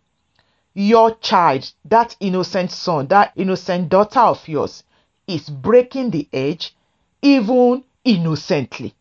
Your 0.73 1.15
child, 1.17 1.73
that 1.85 2.17
innocent 2.21 2.71
son, 2.71 3.09
that 3.09 3.33
innocent 3.37 3.89
daughter 3.89 4.21
of 4.21 4.47
yours, 4.49 4.85
is 5.27 5.49
breaking 5.51 6.11
the 6.11 6.29
edge 6.33 6.75
even 7.23 7.85
innocently. 8.05 8.95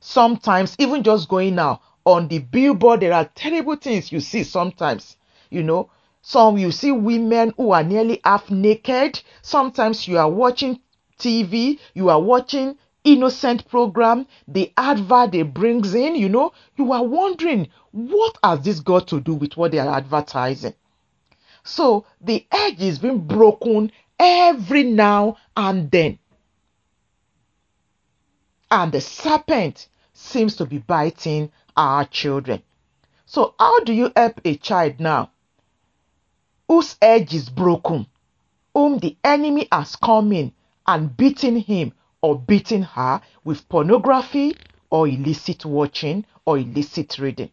Sometimes, 0.00 0.74
even 0.78 1.02
just 1.02 1.28
going 1.28 1.58
out 1.58 1.80
on 2.04 2.28
the 2.28 2.38
billboard, 2.38 3.00
there 3.00 3.12
are 3.12 3.30
terrible 3.34 3.76
things 3.76 4.10
you 4.10 4.20
see 4.20 4.42
sometimes. 4.42 5.16
You 5.50 5.62
know, 5.62 5.90
some 6.22 6.58
you 6.58 6.72
see 6.72 6.92
women 6.92 7.52
who 7.56 7.70
are 7.72 7.84
nearly 7.84 8.20
half 8.24 8.50
naked. 8.50 9.20
Sometimes 9.42 10.08
you 10.08 10.18
are 10.18 10.30
watching 10.30 10.80
TV, 11.18 11.78
you 11.94 12.08
are 12.08 12.20
watching 12.20 12.76
innocent 13.04 13.68
program, 13.68 14.26
the 14.46 14.72
advert 14.76 15.32
they 15.32 15.42
brings 15.42 15.94
in, 15.94 16.14
you 16.14 16.28
know, 16.28 16.52
you 16.76 16.92
are 16.92 17.04
wondering 17.04 17.68
what 17.92 18.36
has 18.42 18.60
this 18.62 18.80
got 18.80 19.08
to 19.08 19.20
do 19.20 19.34
with 19.34 19.56
what 19.56 19.72
they 19.72 19.78
are 19.78 19.96
advertising. 19.96 20.74
So 21.64 22.06
the 22.20 22.46
edge 22.50 22.80
is 22.80 22.98
being 22.98 23.20
broken 23.26 23.92
every 24.18 24.84
now 24.84 25.36
and 25.56 25.90
then. 25.90 26.18
And 28.70 28.92
the 28.92 29.00
serpent 29.00 29.88
seems 30.12 30.56
to 30.56 30.66
be 30.66 30.78
biting 30.78 31.50
our 31.76 32.04
children. 32.04 32.62
So 33.26 33.54
how 33.58 33.80
do 33.80 33.92
you 33.92 34.12
help 34.16 34.40
a 34.44 34.56
child 34.56 35.00
now 35.00 35.30
whose 36.66 36.96
edge 37.00 37.34
is 37.34 37.48
broken, 37.48 38.06
whom 38.74 38.98
the 38.98 39.16
enemy 39.24 39.68
has 39.72 39.96
come 39.96 40.32
in 40.32 40.52
and 40.86 41.16
beaten 41.16 41.56
him 41.56 41.92
or 42.20 42.38
beating 42.38 42.82
her 42.82 43.20
with 43.44 43.68
pornography 43.68 44.56
or 44.90 45.06
illicit 45.06 45.64
watching 45.64 46.24
or 46.44 46.58
illicit 46.58 47.18
reading. 47.18 47.50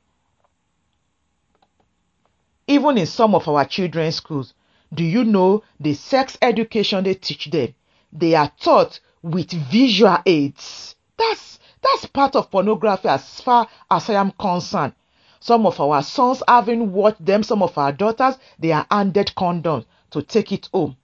Even 2.67 2.97
in 2.97 3.05
some 3.05 3.35
of 3.35 3.47
our 3.47 3.65
children's 3.65 4.15
schools, 4.15 4.53
do 4.93 5.03
you 5.03 5.23
know 5.23 5.63
the 5.79 5.93
sex 5.93 6.37
education 6.41 7.03
they 7.03 7.13
teach 7.13 7.45
them? 7.51 7.73
They 8.11 8.33
are 8.33 8.51
taught 8.59 8.99
with 9.21 9.51
visual 9.51 10.17
aids. 10.25 10.95
That's 11.17 11.59
that's 11.81 12.05
part 12.07 12.35
of 12.35 12.49
pornography 12.49 13.07
as 13.07 13.41
far 13.41 13.67
as 13.91 14.09
I 14.09 14.13
am 14.13 14.31
concerned. 14.31 14.93
Some 15.39 15.67
of 15.67 15.79
our 15.79 16.01
sons 16.01 16.41
having 16.47 16.91
watched 16.91 17.23
them, 17.23 17.43
some 17.43 17.61
of 17.61 17.77
our 17.77 17.91
daughters, 17.91 18.35
they 18.57 18.71
are 18.71 18.87
handed 18.89 19.33
condoms 19.37 19.85
to 20.09 20.23
take 20.23 20.51
it 20.51 20.67
home 20.73 20.97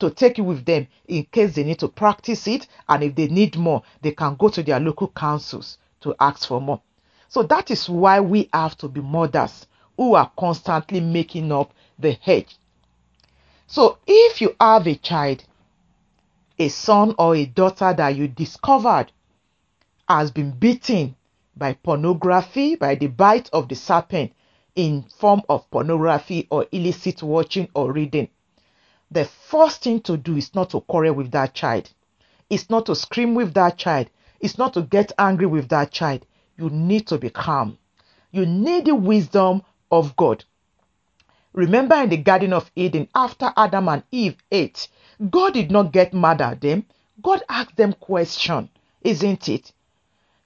to 0.00 0.10
take 0.10 0.38
it 0.38 0.42
with 0.42 0.64
them 0.64 0.86
in 1.06 1.24
case 1.24 1.54
they 1.54 1.64
need 1.64 1.78
to 1.78 1.88
practice 1.88 2.46
it 2.46 2.66
and 2.88 3.02
if 3.02 3.14
they 3.14 3.28
need 3.28 3.56
more 3.56 3.82
they 4.02 4.12
can 4.12 4.34
go 4.36 4.48
to 4.48 4.62
their 4.62 4.80
local 4.80 5.08
councils 5.08 5.78
to 6.00 6.14
ask 6.18 6.48
for 6.48 6.60
more. 6.60 6.80
So 7.28 7.42
that 7.44 7.70
is 7.70 7.88
why 7.88 8.20
we 8.20 8.48
have 8.52 8.76
to 8.78 8.88
be 8.88 9.00
mothers 9.00 9.66
who 9.96 10.14
are 10.14 10.30
constantly 10.38 11.00
making 11.00 11.52
up 11.52 11.72
the 11.98 12.12
hedge. 12.12 12.56
So 13.66 13.98
if 14.06 14.40
you 14.40 14.56
have 14.60 14.86
a 14.86 14.96
child 14.96 15.44
a 16.58 16.68
son 16.68 17.14
or 17.18 17.34
a 17.34 17.46
daughter 17.46 17.94
that 17.94 18.14
you 18.16 18.28
discovered 18.28 19.12
has 20.08 20.30
been 20.30 20.50
beaten 20.50 21.16
by 21.56 21.72
pornography 21.72 22.76
by 22.76 22.94
the 22.94 23.06
bite 23.06 23.48
of 23.52 23.68
the 23.68 23.74
serpent 23.74 24.32
in 24.74 25.02
form 25.18 25.40
of 25.48 25.70
pornography 25.70 26.46
or 26.50 26.66
illicit 26.72 27.22
watching 27.22 27.68
or 27.74 27.92
reading 27.92 28.28
the 29.10 29.24
first 29.24 29.82
thing 29.82 30.00
to 30.02 30.16
do 30.16 30.36
is 30.36 30.54
not 30.54 30.70
to 30.70 30.80
quarrel 30.82 31.14
with 31.14 31.30
that 31.32 31.54
child. 31.54 31.90
It's 32.48 32.70
not 32.70 32.86
to 32.86 32.94
scream 32.94 33.34
with 33.34 33.54
that 33.54 33.76
child. 33.76 34.08
It's 34.40 34.58
not 34.58 34.74
to 34.74 34.82
get 34.82 35.12
angry 35.18 35.46
with 35.46 35.68
that 35.68 35.90
child. 35.90 36.24
You 36.56 36.70
need 36.70 37.06
to 37.08 37.18
be 37.18 37.30
calm. 37.30 37.78
You 38.30 38.46
need 38.46 38.84
the 38.86 38.94
wisdom 38.94 39.62
of 39.90 40.16
God. 40.16 40.44
Remember 41.52 41.96
in 41.96 42.10
the 42.10 42.16
Garden 42.16 42.52
of 42.52 42.70
Eden, 42.76 43.08
after 43.14 43.52
Adam 43.56 43.88
and 43.88 44.04
Eve 44.12 44.36
ate, 44.52 44.88
God 45.30 45.54
did 45.54 45.70
not 45.70 45.92
get 45.92 46.14
mad 46.14 46.40
at 46.40 46.60
them. 46.60 46.86
God 47.20 47.42
asked 47.48 47.76
them 47.76 47.92
question, 47.94 48.70
isn't 49.02 49.48
it? 49.48 49.72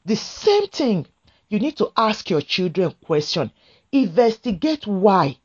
The 0.06 0.16
same 0.16 0.66
thing. 0.68 1.06
You 1.48 1.58
need 1.60 1.76
to 1.76 1.92
ask 1.96 2.30
your 2.30 2.40
children 2.40 2.94
question. 3.04 3.50
Investigate 3.92 4.86
why. 4.86 5.36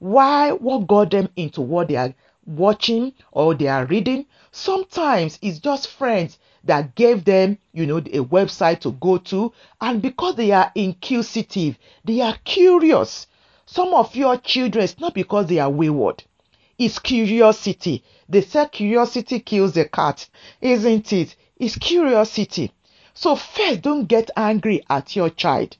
Why 0.00 0.52
what 0.52 0.86
got 0.86 1.10
them 1.12 1.28
into 1.36 1.60
what 1.60 1.88
they 1.88 1.96
are 1.96 2.14
watching 2.48 3.12
or 3.30 3.54
they 3.54 3.68
are 3.68 3.84
reading. 3.86 4.26
Sometimes 4.50 5.38
it's 5.42 5.58
just 5.58 5.88
friends 5.88 6.38
that 6.64 6.94
gave 6.94 7.24
them, 7.24 7.58
you 7.72 7.86
know, 7.86 7.98
a 7.98 8.24
website 8.24 8.80
to 8.80 8.92
go 8.92 9.18
to. 9.18 9.52
And 9.80 10.02
because 10.02 10.34
they 10.36 10.50
are 10.52 10.72
inquisitive, 10.74 11.78
they 12.04 12.20
are 12.20 12.36
curious. 12.44 13.26
Some 13.66 13.92
of 13.94 14.16
your 14.16 14.38
children, 14.38 14.84
it's 14.84 14.98
not 14.98 15.14
because 15.14 15.46
they 15.46 15.58
are 15.58 15.70
wayward, 15.70 16.24
it's 16.78 16.98
curiosity. 16.98 18.02
They 18.28 18.40
say 18.40 18.66
curiosity 18.70 19.40
kills 19.40 19.72
the 19.74 19.84
cat, 19.84 20.28
isn't 20.60 21.12
it? 21.12 21.36
It's 21.58 21.76
curiosity. 21.76 22.72
So, 23.14 23.34
first, 23.36 23.82
don't 23.82 24.06
get 24.06 24.30
angry 24.36 24.84
at 24.88 25.16
your 25.16 25.28
child. 25.30 25.76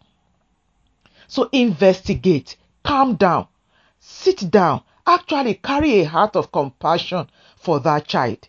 So, 1.29 1.49
investigate, 1.53 2.57
calm 2.83 3.15
down, 3.15 3.47
sit 4.01 4.51
down, 4.51 4.83
actually 5.09 5.55
carry 5.55 6.01
a 6.01 6.05
heart 6.05 6.37
of 6.37 6.53
compassion 6.53 7.29
for 7.57 7.81
that 7.81 8.07
child. 8.07 8.47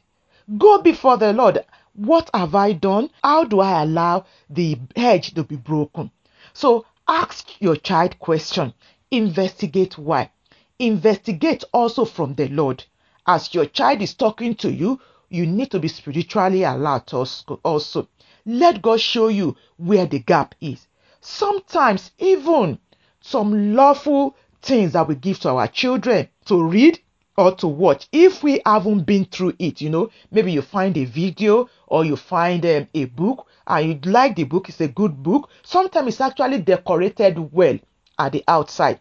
Go 0.58 0.82
before 0.82 1.18
the 1.18 1.32
Lord. 1.32 1.64
What 1.94 2.30
have 2.34 2.54
I 2.54 2.74
done? 2.74 3.10
How 3.24 3.46
do 3.46 3.62
I 3.62 3.84
allow 3.84 4.26
the 4.50 4.78
hedge 4.96 5.34
to 5.36 5.44
be 5.44 5.56
broken? 5.56 6.12
So 6.54 6.86
ask 7.08 7.62
your 7.62 7.78
child 7.78 8.20
question. 8.20 8.74
Investigate 9.10 9.98
why. 9.98 10.32
Investigate 10.78 11.64
also 11.74 12.06
from 12.06 12.36
the 12.36 12.48
Lord. 12.50 12.84
As 13.26 13.54
your 13.54 13.66
child 13.66 14.02
is 14.02 14.14
talking 14.14 14.56
to 14.56 14.72
you, 14.72 15.00
you 15.30 15.46
need 15.46 15.72
to 15.72 15.80
be 15.80 15.88
spiritually 15.88 16.64
alert 16.64 17.14
also. 17.14 18.08
Let 18.46 18.82
God 18.82 19.00
show 19.00 19.28
you 19.28 19.56
where 19.78 20.06
the 20.06 20.20
gap 20.20 20.56
is. 20.60 20.88
Sometimes 21.22 22.12
even 22.18 22.80
some 23.22 23.76
lawful 23.76 24.36
things 24.62 24.94
that 24.94 25.08
we 25.08 25.16
give 25.16 25.40
to 25.40 25.50
our 25.50 25.68
children 25.68 26.28
to 26.46 26.64
read 26.64 27.00
or 27.38 27.56
to 27.56 27.68
watch. 27.68 28.08
If 28.12 28.44
we 28.44 28.62
haven't 28.66 29.04
been 29.04 29.26
through 29.26 29.54
it 29.60 29.82
you 29.82 29.90
know 29.90 30.10
maybe 30.32 30.52
you 30.52 30.62
find 30.62 30.98
a 30.98 31.06
video 31.06 31.70
or 31.88 32.06
you 32.06 32.16
find 32.16 32.66
um, 32.66 32.88
a 32.94 33.06
book 33.06 33.48
and 33.68 33.88
you 33.88 34.12
like 34.12 34.36
the 34.36 34.44
book 34.44 34.70
it's 34.70 34.82
a 34.82 34.88
good 34.88 35.22
book. 35.24 35.50
Sometimes 35.64 36.10
it's 36.10 36.22
actually 36.22 36.62
decorated 36.62 37.52
well 37.54 37.78
at 38.18 38.32
the 38.34 38.44
outside. 38.48 39.00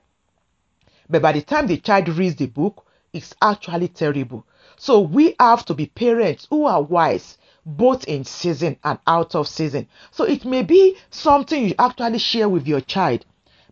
But 1.10 1.22
by 1.22 1.32
the 1.32 1.42
time 1.42 1.66
the 1.66 1.78
child 1.78 2.08
reads 2.08 2.36
the 2.36 2.46
book 2.46 2.84
it's 3.12 3.34
actually 3.42 3.88
terrible. 3.88 4.44
So 4.76 5.00
we 5.00 5.34
have 5.40 5.64
to 5.66 5.74
be 5.74 5.86
parents 5.86 6.46
who 6.50 6.66
are 6.66 6.82
wise 6.82 7.38
both 7.64 8.04
in 8.04 8.24
season 8.24 8.78
and 8.82 8.98
out 9.06 9.34
of 9.34 9.46
season. 9.46 9.88
So 10.10 10.24
it 10.24 10.44
may 10.44 10.62
be 10.62 10.96
something 11.10 11.68
you 11.68 11.74
actually 11.78 12.18
share 12.18 12.48
with 12.48 12.66
your 12.66 12.80
child 12.80 13.26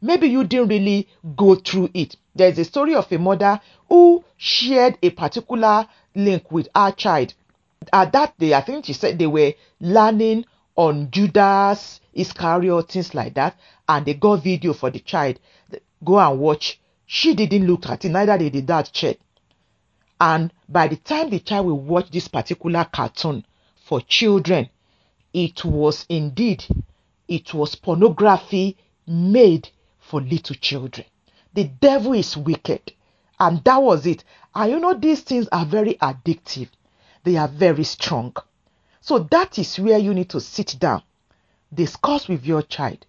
maybe 0.07 0.29
you 0.29 0.45
didn't 0.45 0.69
really 0.69 1.09
go 1.37 1.55
through 1.57 1.91
it. 1.93 2.17
There's 2.35 2.59
a 2.59 2.65
story 2.65 2.95
of 2.95 3.11
a 3.11 3.19
mother 3.19 3.61
who 3.89 4.25
shared 4.37 4.99
a 5.03 5.11
particular 5.11 5.87
link 6.15 6.51
with 6.51 6.69
her 6.75 6.93
child. 6.93 7.35
At 7.93 8.13
that 8.13 8.39
day, 8.39 8.55
I 8.55 8.63
think 8.63 8.85
she 8.85 8.93
said 8.93 9.19
they 9.19 9.27
were 9.27 9.53
learning 9.81 10.47
on 10.77 11.11
Judas 11.11 12.01
Iscariot, 12.15 12.89
things 12.89 13.15
like 13.15 13.35
that, 13.35 13.57
and 13.89 14.07
they 14.07 14.15
got 14.15 14.43
video 14.43 14.73
for 14.73 14.91
the 14.91 15.01
child. 15.01 15.39
Go 16.05 16.19
and 16.19 16.39
watch. 16.39 16.81
She 17.07 17.35
didn't 17.35 17.67
look 17.67 17.87
at 17.89 18.05
it, 18.05 18.09
neither 18.09 18.39
did 18.39 18.53
the 18.53 18.63
dad 18.63 18.91
check. 18.93 19.19
And 20.21 20.53
by 20.69 20.89
the 20.89 20.97
time 20.97 21.31
the 21.31 21.41
child 21.41 21.67
will 21.67 21.79
watch 21.79 22.11
this 22.11 22.29
particular 22.29 22.87
cartoon 22.91 23.45
for 23.85 24.01
children, 24.01 24.69
it 25.33 25.65
was 25.65 26.07
indeed 26.09 26.65
it 27.29 27.53
was 27.53 27.75
pornography 27.75 28.77
made 29.07 29.69
for 30.07 30.21
little 30.21 30.57
children. 30.57 31.07
The 31.55 31.65
devil 31.65 32.13
is 32.15 32.37
wicked. 32.37 32.93
And 33.39 33.63
that 33.65 33.83
was 33.83 34.07
it. 34.07 34.25
And 34.55 34.71
you 34.71 34.81
know, 34.81 34.95
these 34.95 35.21
things 35.21 35.49
are 35.53 35.67
very 35.67 35.95
addictive, 35.95 36.69
they 37.25 37.37
are 37.37 37.49
very 37.49 37.85
strong. 37.85 38.35
So 39.01 39.19
that 39.19 39.59
is 39.59 39.79
where 39.79 39.99
you 39.99 40.15
need 40.15 40.31
to 40.31 40.41
sit 40.41 40.77
down, 40.79 41.03
discuss 41.73 42.29
with 42.29 42.47
your 42.47 42.63
child, 42.63 43.05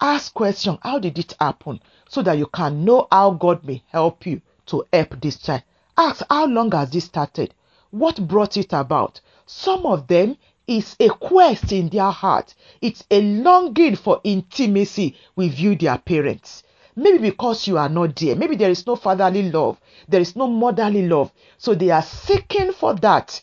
ask 0.00 0.32
questions 0.32 0.78
how 0.82 0.98
did 0.98 1.18
it 1.18 1.34
happen 1.38 1.80
so 2.08 2.22
that 2.22 2.38
you 2.38 2.46
can 2.46 2.84
know 2.84 3.06
how 3.10 3.32
God 3.32 3.64
may 3.64 3.82
help 3.88 4.26
you 4.26 4.40
to 4.66 4.84
help 4.92 5.20
this 5.20 5.38
child. 5.38 5.62
Ask 5.96 6.22
how 6.30 6.46
long 6.46 6.72
has 6.72 6.90
this 6.90 7.04
started? 7.04 7.54
What 7.90 8.26
brought 8.26 8.56
it 8.56 8.72
about? 8.72 9.20
Some 9.46 9.86
of 9.86 10.06
them 10.06 10.36
is 10.68 10.94
a 11.00 11.08
quest 11.08 11.72
in 11.72 11.88
their 11.88 12.10
heart. 12.10 12.54
It's 12.80 13.02
a 13.10 13.20
longing 13.20 13.96
for 13.96 14.20
intimacy 14.22 15.16
with 15.34 15.58
you, 15.58 15.74
their 15.74 15.98
parents. 15.98 16.62
Maybe 16.94 17.18
because 17.18 17.66
you 17.66 17.78
are 17.78 17.88
not 17.88 18.16
there. 18.16 18.36
Maybe 18.36 18.56
there 18.56 18.70
is 18.70 18.86
no 18.86 18.96
fatherly 18.96 19.50
love. 19.50 19.80
There 20.08 20.20
is 20.20 20.36
no 20.36 20.46
motherly 20.46 21.08
love. 21.08 21.32
So 21.56 21.74
they 21.74 21.90
are 21.90 22.02
seeking 22.02 22.72
for 22.72 22.94
that 22.96 23.40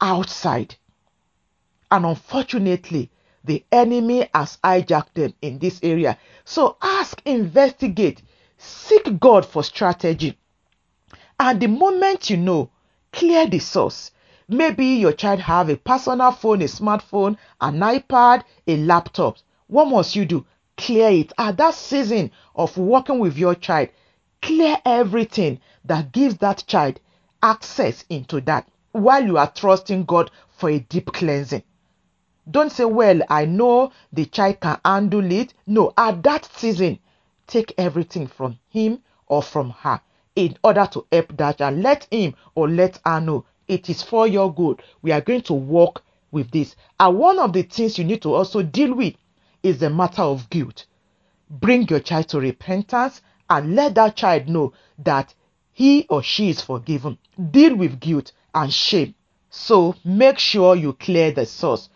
outside. 0.00 0.76
And 1.90 2.06
unfortunately, 2.06 3.10
the 3.44 3.64
enemy 3.70 4.28
has 4.34 4.58
hijacked 4.64 5.14
them 5.14 5.34
in 5.42 5.58
this 5.58 5.80
area. 5.82 6.18
So 6.44 6.76
ask, 6.80 7.20
investigate, 7.24 8.22
seek 8.56 9.20
God 9.20 9.44
for 9.44 9.62
strategy. 9.62 10.38
And 11.38 11.60
the 11.60 11.68
moment 11.68 12.30
you 12.30 12.38
know, 12.38 12.70
clear 13.12 13.46
the 13.46 13.58
source 13.58 14.10
Maybe 14.48 14.86
your 14.86 15.12
child 15.12 15.40
have 15.40 15.68
a 15.68 15.76
personal 15.76 16.30
phone, 16.30 16.62
a 16.62 16.66
smartphone, 16.66 17.36
an 17.60 17.80
iPad, 17.80 18.44
a 18.68 18.76
laptop. 18.76 19.38
What 19.66 19.86
must 19.86 20.14
you 20.14 20.24
do? 20.24 20.46
Clear 20.76 21.08
it. 21.08 21.32
At 21.36 21.56
that 21.56 21.74
season 21.74 22.30
of 22.54 22.78
working 22.78 23.18
with 23.18 23.36
your 23.36 23.56
child, 23.56 23.88
clear 24.42 24.76
everything 24.84 25.58
that 25.84 26.12
gives 26.12 26.36
that 26.36 26.62
child 26.68 27.00
access 27.42 28.04
into 28.08 28.40
that 28.42 28.68
while 28.92 29.24
you 29.24 29.36
are 29.36 29.50
trusting 29.50 30.04
God 30.04 30.30
for 30.48 30.70
a 30.70 30.78
deep 30.78 31.12
cleansing. 31.12 31.64
Don't 32.48 32.70
say, 32.70 32.84
Well, 32.84 33.22
I 33.28 33.46
know 33.46 33.90
the 34.12 34.26
child 34.26 34.60
can 34.60 34.78
handle 34.84 35.32
it. 35.32 35.54
No, 35.66 35.92
at 35.96 36.22
that 36.22 36.44
season, 36.44 37.00
take 37.48 37.74
everything 37.76 38.28
from 38.28 38.60
him 38.68 39.02
or 39.26 39.42
from 39.42 39.70
her 39.70 40.00
in 40.36 40.56
order 40.62 40.86
to 40.92 41.04
help 41.10 41.36
that 41.36 41.60
and 41.60 41.82
let 41.82 42.06
him 42.12 42.36
or 42.54 42.68
let 42.68 43.00
her 43.04 43.20
know 43.20 43.44
it 43.68 43.88
is 43.90 44.02
for 44.02 44.26
your 44.26 44.52
good. 44.52 44.82
We 45.02 45.12
are 45.12 45.20
going 45.20 45.42
to 45.42 45.54
work 45.54 46.02
with 46.30 46.50
this. 46.50 46.76
And 47.00 47.18
one 47.18 47.38
of 47.38 47.52
the 47.52 47.62
things 47.62 47.98
you 47.98 48.04
need 48.04 48.22
to 48.22 48.34
also 48.34 48.62
deal 48.62 48.94
with 48.94 49.14
is 49.62 49.78
the 49.78 49.90
matter 49.90 50.22
of 50.22 50.48
guilt. 50.50 50.86
Bring 51.48 51.88
your 51.88 52.00
child 52.00 52.28
to 52.28 52.40
repentance 52.40 53.22
and 53.48 53.74
let 53.74 53.94
that 53.94 54.16
child 54.16 54.48
know 54.48 54.72
that 54.98 55.34
he 55.72 56.06
or 56.08 56.22
she 56.22 56.50
is 56.50 56.60
forgiven. 56.60 57.18
Deal 57.50 57.76
with 57.76 58.00
guilt 58.00 58.32
and 58.54 58.72
shame. 58.72 59.14
So 59.50 59.94
make 60.04 60.38
sure 60.38 60.76
you 60.76 60.92
clear 60.92 61.30
the 61.30 61.46
source. 61.46 61.88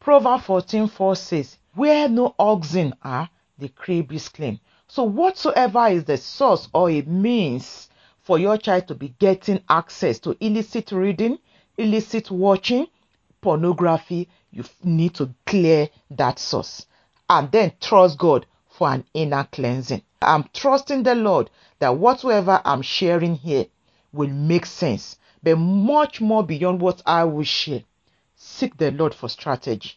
Proverbs 0.00 0.44
14 0.44 0.88
4 0.88 1.16
says, 1.16 1.58
Where 1.74 2.08
no 2.08 2.34
oxen 2.38 2.94
are, 3.02 3.30
the 3.58 3.68
crib 3.68 4.12
is 4.12 4.28
clean. 4.28 4.60
So 4.86 5.04
whatsoever 5.04 5.86
is 5.88 6.04
the 6.04 6.16
source 6.16 6.68
or 6.74 6.90
a 6.90 7.02
means 7.02 7.88
for 8.24 8.38
your 8.38 8.56
child 8.56 8.88
to 8.88 8.94
be 8.94 9.14
getting 9.18 9.60
access 9.68 10.18
to 10.20 10.36
illicit 10.40 10.90
reading, 10.92 11.38
illicit 11.76 12.30
watching, 12.30 12.86
pornography, 13.40 14.28
you 14.50 14.64
need 14.82 15.14
to 15.14 15.32
clear 15.46 15.88
that 16.10 16.38
source 16.38 16.86
and 17.28 17.52
then 17.52 17.72
trust 17.80 18.18
God 18.18 18.46
for 18.68 18.88
an 18.88 19.04
inner 19.12 19.46
cleansing. 19.52 20.02
I'm 20.22 20.48
trusting 20.54 21.02
the 21.02 21.14
Lord 21.14 21.50
that 21.78 21.96
whatsoever 21.96 22.62
I'm 22.64 22.82
sharing 22.82 23.34
here 23.34 23.66
will 24.12 24.30
make 24.30 24.64
sense, 24.64 25.18
but 25.42 25.56
much 25.56 26.20
more 26.20 26.42
beyond 26.42 26.80
what 26.80 27.02
I 27.04 27.24
will 27.24 27.44
share. 27.44 27.84
Seek 28.36 28.76
the 28.78 28.90
Lord 28.90 29.14
for 29.14 29.28
strategy. 29.28 29.92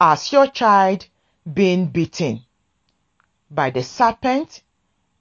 As 0.00 0.32
your 0.32 0.46
child 0.46 1.06
being 1.52 1.86
beaten 1.86 2.42
by 3.50 3.70
the 3.70 3.82
serpent 3.82 4.62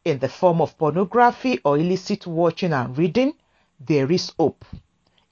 in 0.08 0.20
the 0.20 0.30
form 0.30 0.62
of 0.62 0.78
pornography 0.78 1.60
or 1.66 1.78
illicit 1.78 2.26
watching 2.26 2.72
and 2.72 2.98
reading, 2.98 3.34
there 3.80 4.10
is 4.10 4.32
hope. 4.40 4.64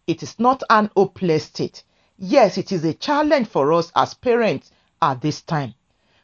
It 0.05 0.21
is 0.21 0.37
not 0.37 0.63
an 0.69 0.91
hopeless 0.95 1.45
state. 1.45 1.83
Yes, 2.17 2.57
it 2.57 2.71
is 2.73 2.83
a 2.83 2.93
challenge 2.93 3.47
for 3.47 3.71
us 3.71 3.91
as 3.95 4.13
parents 4.13 4.71
at 5.01 5.21
this 5.21 5.41
time. 5.41 5.73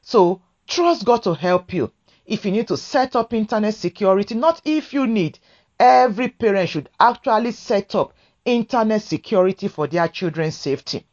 So 0.02 0.42
trust 0.68 1.06
God 1.06 1.24
to 1.24 1.34
help 1.34 1.74
you. 1.74 1.92
If 2.26 2.46
you 2.46 2.52
need 2.52 2.68
to 2.68 2.78
set 2.78 3.16
up 3.16 3.34
internet 3.34 3.74
security, 3.74 4.36
not 4.36 4.62
if 4.66 4.94
you 4.94 5.08
need, 5.08 5.40
every 5.80 6.28
parent 6.28 6.70
should 6.70 6.90
actually 7.00 7.54
set 7.54 7.96
up 7.96 8.14
internet 8.44 9.02
security 9.02 9.70
for 9.70 9.88
their 9.88 10.10
children's 10.10 10.56
safety. 10.58 11.06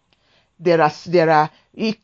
There 0.60 0.80
are 0.82 0.92
there 1.06 1.30
are 1.30 1.50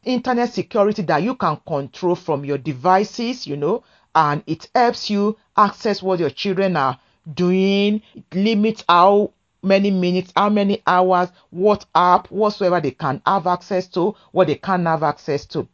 internet 0.04 0.52
security 0.52 1.02
that 1.02 1.24
you 1.24 1.34
can 1.34 1.58
control 1.66 2.14
from 2.14 2.44
your 2.44 2.58
devices, 2.58 3.48
you 3.48 3.56
know, 3.56 3.82
and 4.14 4.42
it 4.46 4.68
helps 4.74 5.10
you 5.10 5.36
access 5.56 6.02
what 6.02 6.20
your 6.20 6.30
children 6.30 6.76
are 6.76 6.98
doing. 7.34 8.02
It 8.14 8.24
limits 8.34 8.84
how 8.88 9.32
many 9.62 9.90
minutes, 9.90 10.32
how 10.36 10.50
many 10.50 10.82
hours, 10.86 11.30
what 11.50 11.86
app, 11.94 12.30
whatsoever 12.30 12.80
they 12.80 12.90
can 12.92 13.22
have 13.26 13.46
access 13.46 13.86
to, 13.88 14.14
what 14.32 14.46
they 14.46 14.56
can 14.56 14.86
have 14.86 15.02
access 15.02 15.46
to. 15.46 15.66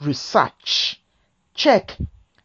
Research, 0.00 1.00
check, 1.54 1.96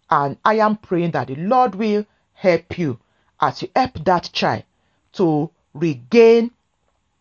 and 0.09 0.37
I 0.45 0.55
am 0.55 0.77
praying 0.77 1.11
that 1.11 1.27
the 1.27 1.35
Lord 1.35 1.75
will 1.75 2.05
help 2.33 2.77
you 2.77 2.99
as 3.39 3.61
you 3.61 3.69
help 3.75 4.03
that 4.05 4.29
child 4.31 4.63
to 5.13 5.49
regain 5.73 6.51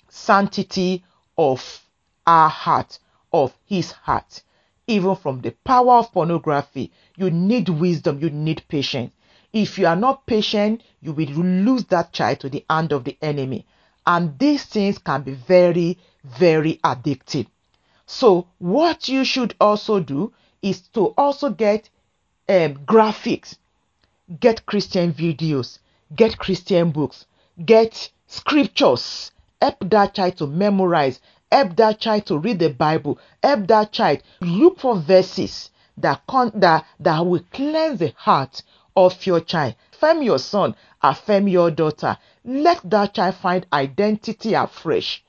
sanctity 0.08 1.04
of 1.38 1.82
our 2.26 2.48
heart, 2.48 2.98
of 3.32 3.54
his 3.66 3.92
heart. 3.92 4.42
Even 4.86 5.16
from 5.16 5.40
the 5.40 5.50
power 5.50 5.94
of 5.94 6.12
pornography, 6.12 6.92
you 7.16 7.30
need 7.30 7.68
wisdom, 7.68 8.20
you 8.20 8.30
need 8.30 8.62
patience. 8.68 9.12
If 9.52 9.78
you 9.78 9.86
are 9.86 9.96
not 9.96 10.26
patient, 10.26 10.82
you 11.00 11.12
will 11.12 11.28
lose 11.28 11.84
that 11.86 12.12
child 12.12 12.40
to 12.40 12.48
the 12.48 12.64
hand 12.68 12.92
of 12.92 13.04
the 13.04 13.16
enemy. 13.22 13.66
And 14.06 14.38
these 14.38 14.64
things 14.64 14.98
can 14.98 15.22
be 15.22 15.32
very, 15.32 15.98
very 16.24 16.78
addictive. 16.84 17.46
So, 18.06 18.46
what 18.58 19.08
you 19.08 19.24
should 19.24 19.54
also 19.60 19.98
do 19.98 20.32
is 20.62 20.82
to 20.94 21.06
also 21.16 21.50
get 21.50 21.88
um, 22.48 22.74
graphics, 22.84 23.56
get 24.38 24.66
Christian 24.66 25.12
videos, 25.12 25.78
get 26.14 26.38
Christian 26.38 26.90
books, 26.92 27.26
get 27.64 28.10
scriptures. 28.26 29.32
Help 29.60 29.90
that 29.90 30.14
child 30.14 30.36
to 30.36 30.46
memorize, 30.46 31.20
help 31.56 31.74
that 31.76 31.98
child 31.98 32.26
to 32.26 32.36
read 32.36 32.58
the 32.58 32.68
Bible, 32.68 33.18
help 33.42 33.66
that 33.68 33.90
child 33.90 34.22
look 34.42 34.78
for 34.78 34.96
verses 35.00 35.70
that, 35.96 36.20
con- 36.26 36.52
that, 36.54 36.84
that 37.00 37.24
will 37.24 37.42
cleanse 37.50 37.98
the 37.98 38.12
heart 38.16 38.62
of 38.94 39.24
your 39.26 39.40
child. 39.40 39.74
Affirm 39.94 40.22
your 40.22 40.38
son, 40.38 40.76
affirm 41.02 41.48
your 41.48 41.70
daughter. 41.70 42.18
Let 42.44 42.80
that 42.90 43.14
child 43.14 43.36
find 43.36 43.66
identity 43.72 44.52
afresh 44.52 45.24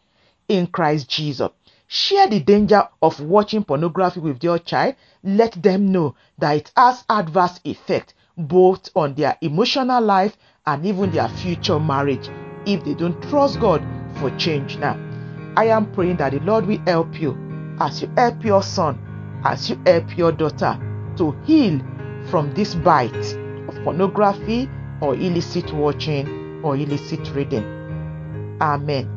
in 0.49 0.67
Christ 0.67 1.09
Jesus. 1.09 1.49
Share 1.88 2.28
the 2.28 2.41
danger 2.41 2.86
of 3.01 3.21
watching 3.21 3.63
pornography 3.63 4.19
with 4.19 4.43
your 4.43 4.59
child. 4.59 4.95
Let 5.23 5.63
them 5.63 5.93
know 5.93 6.15
that 6.38 6.57
it 6.57 6.71
has 6.75 7.05
adverse 7.09 7.61
effect 7.63 8.13
both 8.36 8.89
on 8.93 9.13
their 9.13 9.38
emotional 9.39 10.03
life 10.03 10.36
and 10.65 10.86
even 10.86 11.11
their 11.11 11.30
future 11.30 11.80
marriage 11.80 12.30
if 12.65 12.84
they 12.84 12.93
don't 12.93 13.21
trust 13.30 13.61
God 13.61 13.82
for 14.19 14.30
change 14.38 14.78
now. 14.78 15.07
I 15.58 15.66
am 15.70 15.91
praying 15.91 16.18
that 16.18 16.34
the 16.34 16.39
Lord 16.41 16.68
will 16.68 16.78
help 16.86 17.20
you 17.20 17.36
as 17.80 18.03
you 18.03 18.12
help 18.16 18.45
your 18.45 18.62
son, 18.62 18.99
as 19.43 19.68
you 19.72 19.82
help 19.88 20.16
your 20.16 20.32
daughter 20.32 20.78
to 21.18 21.32
heal 21.45 21.82
from 22.30 22.53
this 22.53 22.76
bite 22.76 23.16
of 23.68 23.74
pornography 23.84 24.70
or 25.01 25.16
illicit 25.16 25.74
watching 25.74 26.62
or 26.64 26.76
illicit 26.76 27.34
reading. 27.34 27.64
Amen. 28.62 29.16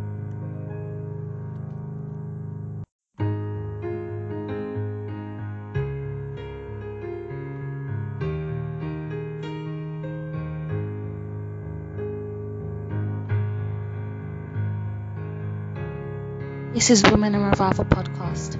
This 16.73 16.89
is 16.89 17.03
Women 17.03 17.35
in 17.35 17.43
Revival 17.43 17.85
podcast. 17.85 18.57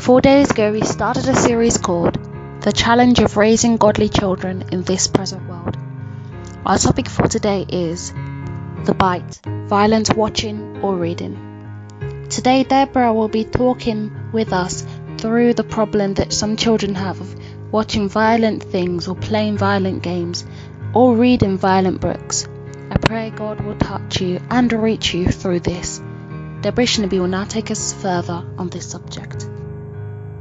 Four 0.00 0.22
days 0.22 0.50
ago, 0.50 0.72
we 0.72 0.80
started 0.80 1.28
a 1.28 1.36
series 1.36 1.76
called 1.76 2.14
The 2.62 2.72
Challenge 2.72 3.18
of 3.18 3.36
Raising 3.36 3.76
Godly 3.76 4.08
Children 4.08 4.70
in 4.72 4.84
This 4.84 5.06
Present 5.06 5.46
World. 5.46 5.76
Our 6.64 6.78
topic 6.78 7.10
for 7.10 7.28
today 7.28 7.66
is 7.68 8.10
The 8.86 8.94
Bite 8.96 9.38
Violent 9.44 10.16
Watching 10.16 10.80
or 10.80 10.96
Reading. 10.96 12.26
Today, 12.30 12.64
Deborah 12.64 13.12
will 13.12 13.28
be 13.28 13.44
talking 13.44 14.32
with 14.32 14.54
us 14.54 14.86
through 15.18 15.52
the 15.52 15.62
problem 15.62 16.14
that 16.14 16.32
some 16.32 16.56
children 16.56 16.94
have 16.94 17.20
of 17.20 17.38
watching 17.70 18.08
violent 18.08 18.62
things 18.62 19.08
or 19.08 19.14
playing 19.14 19.58
violent 19.58 20.02
games 20.02 20.46
or 20.94 21.14
reading 21.14 21.58
violent 21.58 22.00
books. 22.00 22.48
I 22.90 22.96
pray 22.96 23.28
God 23.28 23.60
will 23.60 23.76
touch 23.76 24.22
you 24.22 24.40
and 24.48 24.72
reach 24.72 25.12
you 25.12 25.26
through 25.26 25.60
this. 25.60 26.00
Deborah 26.62 26.86
will 27.10 27.26
now 27.26 27.42
take 27.42 27.72
us 27.72 27.92
further 27.92 28.48
on 28.56 28.68
this 28.68 28.88
subject. 28.88 29.50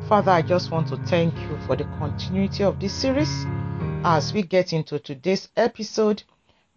Father, 0.08 0.30
I 0.30 0.44
just 0.44 0.70
want 0.70 0.88
to 0.90 0.98
thank 0.98 1.34
you 1.36 1.58
for 1.66 1.76
the 1.76 1.86
continuity 1.98 2.64
of 2.64 2.80
this 2.80 2.94
series. 2.94 3.48
As 4.04 4.32
we 4.32 4.44
get 4.44 4.72
into 4.72 5.00
today's 5.00 5.50
episode, 5.58 6.22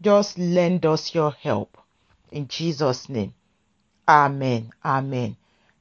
just 0.00 0.38
lend 0.38 0.86
us 0.86 1.14
your 1.14 1.32
help. 1.32 1.76
In 2.32 2.48
Jesus' 2.48 3.10
name. 3.10 3.34
Amen. 4.08 4.72
Amen. 4.82 5.36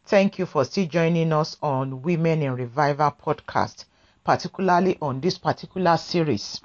Thank 0.08 0.40
you 0.40 0.46
for 0.46 0.66
still 0.66 0.88
joining 0.88 1.32
us 1.32 1.56
on 1.62 2.02
Women 2.02 2.42
in 2.42 2.56
Revival 2.56 3.16
podcast, 3.26 3.86
particularly 4.26 4.98
on 5.02 5.22
this 5.22 5.38
particular 5.38 5.96
series, 5.96 6.60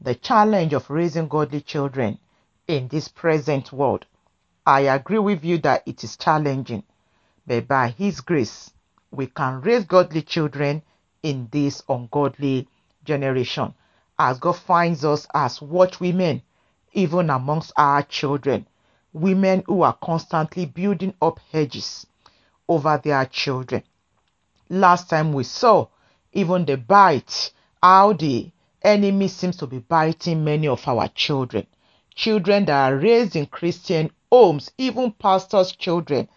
The 0.00 0.14
Challenge 0.14 0.72
of 0.72 0.88
Raising 0.88 1.26
Godly 1.26 1.62
Children 1.62 2.20
in 2.68 2.86
this 2.86 3.08
present 3.08 3.72
world. 3.72 4.06
I 4.66 4.80
agree 4.80 5.18
with 5.18 5.44
you 5.44 5.58
that 5.58 5.82
it 5.86 6.02
is 6.04 6.16
challenging, 6.16 6.84
but 7.46 7.68
by 7.68 7.88
His 7.88 8.20
grace, 8.22 8.72
we 9.10 9.26
can 9.26 9.60
raise 9.60 9.84
godly 9.84 10.22
children 10.22 10.82
in 11.22 11.48
this 11.52 11.82
ungodly 11.88 12.68
generation. 13.04 13.74
As 14.18 14.38
God 14.38 14.56
finds 14.56 15.04
us 15.04 15.26
as 15.34 15.58
watchwomen, 15.58 16.42
even 16.92 17.28
amongst 17.28 17.72
our 17.76 18.02
children, 18.04 18.66
women 19.12 19.62
who 19.66 19.82
are 19.82 19.98
constantly 20.02 20.64
building 20.66 21.14
up 21.20 21.40
hedges 21.52 22.06
over 22.68 23.00
their 23.02 23.26
children. 23.26 23.82
Last 24.70 25.10
time 25.10 25.32
we 25.32 25.44
saw 25.44 25.88
even 26.32 26.64
the 26.64 26.76
bite, 26.76 27.52
how 27.82 28.14
the 28.14 28.50
enemy 28.82 29.28
seems 29.28 29.56
to 29.58 29.66
be 29.66 29.78
biting 29.78 30.42
many 30.42 30.68
of 30.68 30.86
our 30.88 31.08
children. 31.08 31.66
Children 32.14 32.66
that 32.66 32.92
are 32.92 32.96
raised 32.96 33.34
in 33.36 33.46
Christian 33.46 34.10
homes, 34.30 34.70
even 34.78 35.12
pastors' 35.12 35.72
children, 35.72 36.28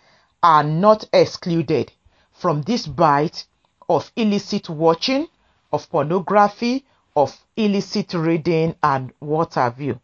are 0.41 0.63
not 0.63 1.07
excluded 1.13 1.91
from 2.31 2.61
this 2.63 2.87
bite 2.87 3.45
of 3.89 4.11
illicit 4.15 4.69
watching, 4.69 5.27
of 5.71 5.89
pornography, 5.89 6.85
of 7.15 7.35
illicit 7.55 8.13
reading, 8.13 8.75
and 8.83 9.11
what 9.19 9.55
have 9.55 9.79
you. 9.81 9.99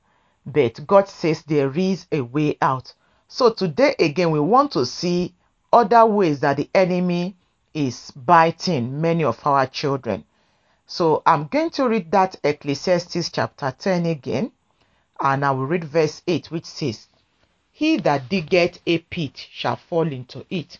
But 0.45 0.85
God 0.85 1.07
says 1.07 1.43
there 1.43 1.71
is 1.77 2.07
a 2.11 2.21
way 2.21 2.57
out. 2.61 2.93
So 3.27 3.51
today 3.51 3.95
again, 3.99 4.31
we 4.31 4.39
want 4.39 4.71
to 4.73 4.85
see 4.85 5.33
other 5.71 6.05
ways 6.05 6.41
that 6.41 6.57
the 6.57 6.69
enemy 6.75 7.35
is 7.73 8.11
biting 8.11 9.01
many 9.01 9.23
of 9.23 9.45
our 9.45 9.65
children. 9.65 10.23
So 10.85 11.23
I'm 11.25 11.47
going 11.47 11.71
to 11.71 11.87
read 11.87 12.11
that 12.11 12.35
Ecclesiastes 12.43 13.31
chapter 13.31 13.73
10 13.77 14.05
again, 14.05 14.51
and 15.19 15.45
I 15.45 15.51
will 15.51 15.65
read 15.65 15.83
verse 15.83 16.21
8, 16.27 16.51
which 16.51 16.65
says, 16.65 17.07
he 17.71 17.97
that 17.97 18.29
diggeth 18.29 18.79
a 18.85 18.99
pit 18.99 19.47
shall 19.51 19.77
fall 19.77 20.11
into 20.11 20.45
it, 20.49 20.77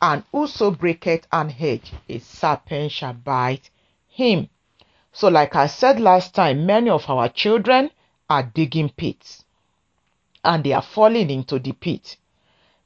and 0.00 0.22
whoso 0.30 0.70
breaketh 0.70 1.26
an 1.32 1.50
hedge, 1.50 1.92
a 2.08 2.18
serpent 2.20 2.92
shall 2.92 3.14
bite 3.14 3.68
him. 4.08 4.48
So, 5.12 5.28
like 5.28 5.56
I 5.56 5.66
said 5.66 5.98
last 5.98 6.34
time, 6.34 6.66
many 6.66 6.88
of 6.88 7.10
our 7.10 7.28
children 7.28 7.90
are 8.30 8.42
digging 8.42 8.90
pits 8.90 9.44
and 10.44 10.62
they 10.62 10.72
are 10.72 10.82
falling 10.82 11.30
into 11.30 11.58
the 11.58 11.72
pit. 11.72 12.16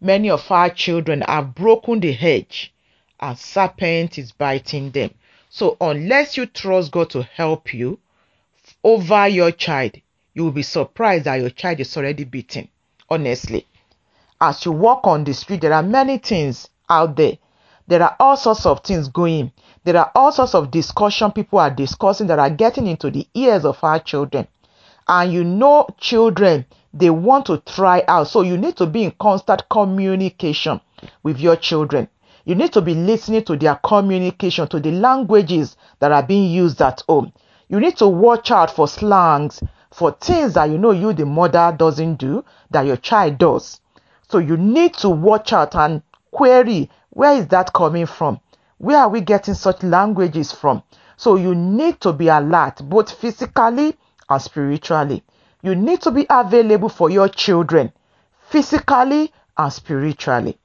Many 0.00 0.30
of 0.30 0.50
our 0.50 0.70
children 0.70 1.22
have 1.22 1.54
broken 1.54 2.00
the 2.00 2.12
hedge 2.12 2.72
and 3.20 3.38
serpent 3.38 4.16
is 4.16 4.32
biting 4.32 4.92
them. 4.92 5.12
So, 5.50 5.76
unless 5.80 6.36
you 6.36 6.46
trust 6.46 6.92
God 6.92 7.10
to 7.10 7.22
help 7.22 7.74
you 7.74 7.98
over 8.84 9.28
your 9.28 9.50
child, 9.50 9.96
you 10.38 10.44
will 10.44 10.52
be 10.52 10.62
surprised 10.62 11.24
that 11.24 11.40
your 11.40 11.50
child 11.50 11.80
is 11.80 11.96
already 11.96 12.24
beaten 12.24 12.68
honestly. 13.10 13.66
As 14.40 14.64
you 14.64 14.72
walk 14.72 15.06
on 15.06 15.24
the 15.24 15.34
street, 15.34 15.62
there 15.62 15.72
are 15.72 15.82
many 15.82 16.18
things 16.18 16.68
out 16.88 17.16
there. 17.16 17.38
There 17.86 18.02
are 18.02 18.14
all 18.20 18.36
sorts 18.36 18.66
of 18.66 18.84
things 18.84 19.08
going. 19.08 19.50
There 19.84 19.96
are 19.96 20.12
all 20.14 20.30
sorts 20.30 20.54
of 20.54 20.70
discussion 20.70 21.32
people 21.32 21.58
are 21.58 21.70
discussing 21.70 22.26
that 22.28 22.38
are 22.38 22.50
getting 22.50 22.86
into 22.86 23.10
the 23.10 23.26
ears 23.34 23.64
of 23.64 23.82
our 23.82 23.98
children. 23.98 24.46
And 25.08 25.32
you 25.32 25.42
know, 25.42 25.86
children, 25.98 26.66
they 26.92 27.10
want 27.10 27.46
to 27.46 27.58
try 27.58 28.04
out. 28.06 28.28
So 28.28 28.42
you 28.42 28.58
need 28.58 28.76
to 28.76 28.86
be 28.86 29.04
in 29.04 29.12
constant 29.18 29.68
communication 29.70 30.80
with 31.22 31.40
your 31.40 31.56
children. 31.56 32.08
You 32.44 32.54
need 32.54 32.72
to 32.74 32.80
be 32.80 32.94
listening 32.94 33.44
to 33.44 33.56
their 33.56 33.76
communication, 33.76 34.68
to 34.68 34.80
the 34.80 34.92
languages 34.92 35.76
that 35.98 36.12
are 36.12 36.22
being 36.22 36.50
used 36.50 36.80
at 36.80 37.02
home. 37.08 37.32
You 37.68 37.80
need 37.80 37.96
to 37.98 38.08
watch 38.08 38.50
out 38.50 38.70
for 38.70 38.86
slangs, 38.86 39.60
for 39.90 40.12
things 40.12 40.54
that 40.54 40.70
you 40.70 40.78
know 40.78 40.90
you, 40.90 41.12
the 41.12 41.26
mother, 41.26 41.74
doesn't 41.76 42.16
do 42.16 42.44
that 42.70 42.86
your 42.86 42.96
child 42.96 43.38
does. 43.38 43.80
So 44.28 44.38
you 44.38 44.56
need 44.56 44.94
to 44.94 45.08
watch 45.08 45.52
out 45.52 45.74
and 45.74 46.02
query 46.30 46.90
where 47.10 47.34
is 47.34 47.48
that 47.48 47.72
coming 47.72 48.06
from? 48.06 48.38
Where 48.76 48.98
are 48.98 49.08
we 49.08 49.22
getting 49.22 49.54
such 49.54 49.82
languages 49.82 50.52
from? 50.52 50.84
So 51.16 51.34
you 51.34 51.54
need 51.54 52.00
to 52.02 52.12
be 52.12 52.28
alert 52.28 52.80
both 52.84 53.10
physically 53.10 53.96
and 54.28 54.40
spiritually. 54.40 55.24
You 55.62 55.74
need 55.74 56.00
to 56.02 56.12
be 56.12 56.26
available 56.30 56.88
for 56.88 57.10
your 57.10 57.28
children 57.28 57.92
physically 58.50 59.32
and 59.56 59.72
spiritually. 59.72 60.58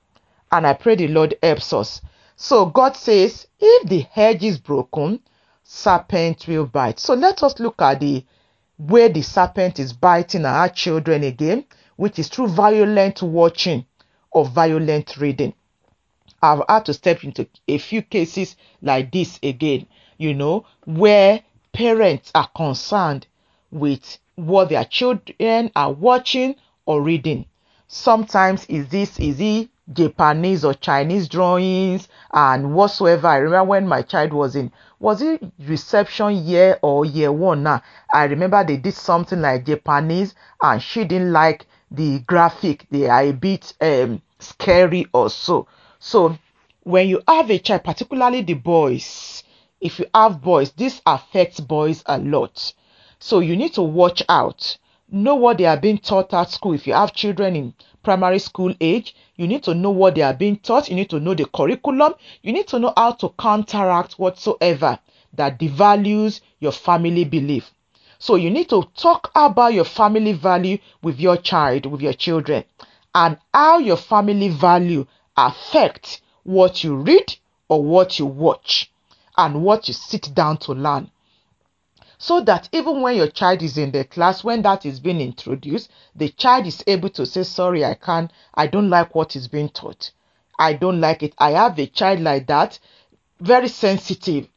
And 0.51 0.67
I 0.67 0.74
pray 0.74 0.95
the 0.95 1.07
Lord 1.07 1.36
helps 1.41 1.74
us. 1.74 2.01
So 2.36 2.67
God 2.67 2.95
says, 2.95 3.47
if 3.59 3.89
the 3.89 4.01
hedge 4.11 4.43
is 4.43 4.59
broken, 4.59 5.21
serpent 5.63 6.47
will 6.47 6.67
bite. 6.67 6.99
So 6.99 7.15
let 7.15 7.41
us 7.41 7.59
look 7.59 7.82
at 7.82 7.99
the 7.99 8.24
where 8.78 9.09
the 9.09 9.21
serpent 9.21 9.80
is 9.80 9.93
biting 9.93 10.45
our 10.45 10.69
children 10.69 11.24
again, 11.24 11.65
which 11.95 12.19
is 12.19 12.28
through 12.28 12.47
violent 12.47 13.21
watching 13.21 13.86
or 14.32 14.45
violent 14.45 15.17
reading. 15.17 15.53
I've 16.41 16.63
had 16.67 16.86
to 16.86 16.93
step 16.93 17.24
into 17.24 17.47
a 17.67 17.78
few 17.78 18.01
cases 18.01 18.55
like 18.82 19.11
this 19.11 19.39
again, 19.41 19.88
you 20.17 20.34
know, 20.34 20.65
where 20.86 21.41
parents 21.71 22.32
are 22.36 22.49
concerned 22.55 23.28
with 23.71 24.17
what 24.36 24.69
their 24.69 24.86
children 24.86 25.71
are 25.76 25.91
watching 25.91 26.55
or 26.86 27.01
reading. 27.01 27.45
Sometimes 27.88 28.65
is 28.65 28.88
this 28.89 29.19
is 29.19 29.39
it 29.39 29.69
Japanese 29.91 30.63
or 30.63 30.73
Chinese 30.73 31.27
drawings 31.27 32.07
and 32.31 32.73
whatsoever. 32.73 33.27
I 33.27 33.38
remember 33.38 33.65
when 33.69 33.88
my 33.88 34.01
child 34.01 34.31
was 34.31 34.55
in 34.55 34.71
was 34.99 35.21
it 35.21 35.43
reception 35.59 36.45
year 36.45 36.79
or 36.81 37.05
year 37.05 37.31
one 37.31 37.63
now? 37.63 37.81
I 38.13 38.25
remember 38.25 38.63
they 38.63 38.77
did 38.77 38.93
something 38.93 39.41
like 39.41 39.65
Japanese 39.65 40.36
and 40.61 40.81
she 40.81 41.03
didn't 41.03 41.34
like 41.34 41.65
the 41.91 42.19
graphic. 42.19 42.88
They 42.91 43.09
are 43.09 43.23
a 43.23 43.34
bit 43.34 43.73
um 43.81 44.21
scary 44.39 45.07
or 45.13 45.29
so. 45.29 45.67
So 45.99 46.38
when 46.84 47.07
you 47.09 47.21
have 47.27 47.49
a 47.51 47.59
child, 47.59 47.84
particularly 47.84 48.41
the 48.41 48.53
boys, 48.53 49.43
if 49.81 49.99
you 49.99 50.05
have 50.13 50.41
boys, 50.41 50.71
this 50.71 51.01
affects 51.05 51.59
boys 51.59 52.03
a 52.05 52.17
lot. 52.17 52.73
So 53.19 53.39
you 53.39 53.55
need 53.57 53.73
to 53.73 53.81
watch 53.81 54.23
out. 54.29 54.77
Know 55.09 55.36
what 55.36 55.57
they 55.57 55.65
are 55.65 55.77
being 55.77 55.97
taught 55.97 56.34
at 56.34 56.49
school. 56.49 56.73
If 56.73 56.88
you 56.88 56.93
have 56.93 57.13
children 57.13 57.55
in 57.55 57.73
primary 58.04 58.39
school 58.39 58.74
age, 58.80 59.16
you 59.36 59.47
need 59.47 59.64
to 59.64 59.74
know 59.74 59.89
what 59.89 60.16
they 60.16 60.22
are 60.22 60.34
being 60.34 60.58
taught. 60.58 60.89
You 60.89 60.95
need 60.95 61.10
to 61.10 61.20
know 61.20 61.34
the 61.34 61.45
curriculum. 61.45 62.14
You 62.41 62.54
need 62.54 62.68
to 62.68 62.80
know 62.80 62.93
how 62.95 63.14
to 63.14 63.30
counteract 63.39 64.20
whatsoever 64.20 64.99
that 65.34 65.60
devalues 65.60 66.41
your 66.60 66.72
family 66.72 67.24
belief. 67.24 67.72
So 68.20 68.36
you 68.36 68.49
need 68.49 68.70
to 68.70 68.84
talk 68.95 69.32
about 69.36 69.74
your 69.74 69.86
family 69.86 70.34
value 70.34 70.78
with 71.01 71.20
your 71.20 71.38
child, 71.38 71.86
with 71.86 72.01
your 72.01 72.14
children, 72.14 72.64
and 73.16 73.38
how 73.54 73.80
your 73.80 73.97
family 73.97 74.49
value 74.49 75.06
affects 75.36 76.22
what 76.43 76.84
you 76.84 76.95
read 76.95 77.36
or 77.68 77.84
what 77.84 78.20
you 78.20 78.26
watch 78.26 78.91
and 79.38 79.64
what 79.64 79.88
you 79.88 79.93
sit 79.93 80.34
down 80.34 80.58
to 80.58 80.74
learn 80.74 81.10
so 82.24 82.39
that 82.39 82.69
even 82.71 83.01
when 83.01 83.17
your 83.17 83.28
child 83.28 83.61
is 83.61 83.78
in 83.78 83.91
the 83.91 84.05
class 84.05 84.45
when 84.45 84.61
that 84.61 84.86
is 84.86 85.01
being 85.01 85.19
introduced 85.19 85.91
the 86.15 86.30
child 86.30 86.65
is 86.65 86.82
able 86.88 87.09
to 87.09 87.26
say 87.26 87.43
sorry 87.43 87.84
i 87.84 87.93
can't 87.93 88.32
i 88.53 88.65
don't 88.65 88.89
like 88.89 89.13
what 89.13 89.36
is 89.36 89.49
being 89.49 89.67
taught. 89.67 90.09
I 90.57 90.71
don't 90.71 91.01
like 91.01 91.21
it. 91.21 91.34
I 91.38 91.51
have 91.51 91.78
a 91.78 91.86
child 91.86 92.21
like 92.21 92.47
that 92.47 92.80
very 93.41 93.67
sensitive. 93.67 94.47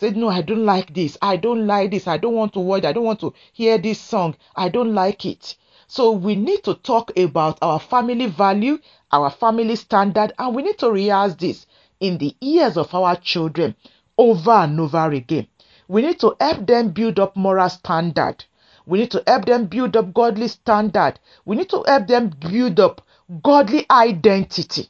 Said 0.00 0.16
no 0.16 0.30
i 0.30 0.42
don't 0.42 0.66
like 0.66 0.92
this. 0.94 1.16
I 1.22 1.36
don't 1.36 1.64
like 1.64 1.92
this. 1.92 2.08
I 2.08 2.16
don't 2.16 2.34
want 2.34 2.54
to 2.54 2.60
watch. 2.60 2.84
I 2.84 2.92
don't 2.92 3.04
want 3.04 3.20
to 3.20 3.32
hear 3.52 3.78
this 3.78 4.00
song. 4.00 4.34
I 4.56 4.68
don't 4.68 4.92
like 4.92 5.24
it. 5.24 5.54
So 5.86 6.10
we 6.10 6.34
need 6.34 6.64
to 6.64 6.74
talk 6.74 7.16
about 7.16 7.56
our 7.62 7.78
family 7.78 8.26
value 8.26 8.80
our 9.12 9.30
family 9.30 9.76
standard 9.76 10.32
and 10.40 10.56
we 10.56 10.64
need 10.64 10.78
to 10.78 10.90
rehearse 10.90 11.36
this 11.36 11.66
in 12.00 12.18
the 12.18 12.34
ears 12.40 12.76
of 12.76 12.92
our 12.92 13.14
children 13.14 13.76
over 14.18 14.50
and 14.50 14.80
over 14.80 15.08
again 15.12 15.46
we 15.92 16.00
need 16.00 16.18
to 16.18 16.34
help 16.40 16.66
them 16.66 16.88
build 16.88 17.20
up 17.20 17.36
moral 17.36 17.68
standard. 17.68 18.42
We 18.86 19.00
need 19.00 19.10
to 19.10 19.22
help 19.26 19.44
them 19.44 19.66
build 19.66 19.94
up 19.94 20.14
godly 20.14 20.48
standard. 20.48 21.20
We 21.44 21.54
need 21.54 21.68
to 21.68 21.82
help 21.86 22.06
them 22.06 22.30
build 22.30 22.80
up 22.80 23.06
godly 23.42 23.84
identity. 23.90 24.88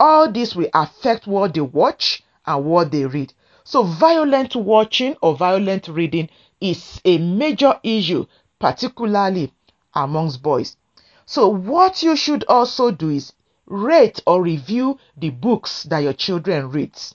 All 0.00 0.32
this 0.32 0.56
will 0.56 0.70
affect 0.72 1.26
what 1.26 1.52
they 1.52 1.60
watch 1.60 2.22
and 2.46 2.64
what 2.64 2.92
they 2.92 3.04
read. 3.04 3.34
So, 3.64 3.82
violent 3.82 4.56
watching 4.56 5.16
or 5.20 5.36
violent 5.36 5.88
reading 5.88 6.30
is 6.62 6.98
a 7.04 7.18
major 7.18 7.78
issue, 7.82 8.24
particularly 8.58 9.52
amongst 9.92 10.42
boys. 10.42 10.78
So, 11.26 11.48
what 11.48 12.02
you 12.02 12.16
should 12.16 12.44
also 12.48 12.90
do 12.90 13.10
is 13.10 13.34
rate 13.66 14.22
or 14.26 14.42
review 14.42 14.98
the 15.14 15.28
books 15.28 15.82
that 15.84 15.98
your 15.98 16.14
children 16.14 16.70
reads 16.70 17.14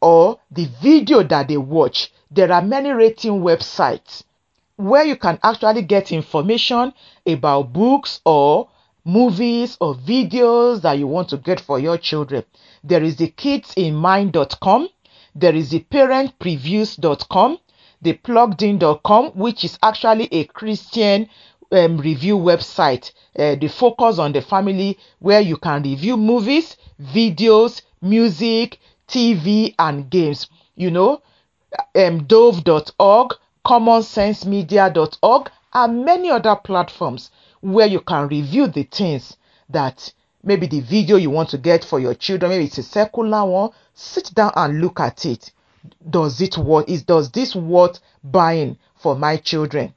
or 0.00 0.38
the 0.50 0.68
video 0.82 1.22
that 1.22 1.48
they 1.48 1.56
watch. 1.56 2.12
There 2.30 2.52
are 2.52 2.62
many 2.62 2.90
rating 2.90 3.40
websites 3.40 4.22
where 4.76 5.04
you 5.04 5.16
can 5.16 5.38
actually 5.42 5.82
get 5.82 6.12
information 6.12 6.92
about 7.26 7.72
books 7.72 8.20
or 8.24 8.68
movies 9.04 9.76
or 9.80 9.94
videos 9.94 10.82
that 10.82 10.98
you 10.98 11.06
want 11.06 11.28
to 11.30 11.36
get 11.38 11.60
for 11.60 11.78
your 11.78 11.96
children. 11.96 12.44
There 12.84 13.02
is 13.02 13.16
the 13.16 13.28
kidsinmind.com, 13.28 14.88
there 15.34 15.54
is 15.54 15.70
the 15.70 15.80
parentpreviews.com, 15.80 17.58
the 18.02 18.14
pluggedin.com, 18.14 19.30
which 19.30 19.64
is 19.64 19.78
actually 19.82 20.28
a 20.32 20.44
Christian 20.44 21.28
um, 21.72 21.98
review 21.98 22.36
website. 22.36 23.12
Uh, 23.38 23.54
the 23.54 23.68
focus 23.68 24.18
on 24.18 24.32
the 24.32 24.42
family 24.42 24.98
where 25.18 25.40
you 25.40 25.56
can 25.56 25.82
review 25.82 26.16
movies, 26.16 26.76
videos, 27.00 27.82
music, 28.00 28.78
TV 29.08 29.74
and 29.78 30.10
games. 30.10 30.48
You 30.74 30.90
know, 30.90 31.22
um, 31.94 32.24
Dove.org, 32.24 33.32
CommonSenseMedia.org, 33.64 35.50
and 35.74 36.04
many 36.04 36.30
other 36.30 36.56
platforms 36.56 37.30
where 37.60 37.86
you 37.86 38.00
can 38.00 38.28
review 38.28 38.66
the 38.66 38.84
things 38.84 39.36
that 39.68 40.12
maybe 40.42 40.66
the 40.66 40.80
video 40.80 41.16
you 41.16 41.28
want 41.30 41.50
to 41.50 41.58
get 41.58 41.84
for 41.84 41.98
your 41.98 42.14
children, 42.14 42.50
maybe 42.50 42.64
it's 42.64 42.78
a 42.78 42.82
secular 42.82 43.44
one. 43.44 43.70
Sit 43.94 44.32
down 44.34 44.52
and 44.56 44.80
look 44.80 45.00
at 45.00 45.26
it. 45.26 45.52
Does 46.08 46.40
it 46.40 46.56
worth 46.56 46.88
is 46.88 47.02
does 47.02 47.30
this 47.30 47.54
worth 47.54 48.00
buying 48.22 48.78
for 48.96 49.14
my 49.16 49.36
children? 49.36 49.94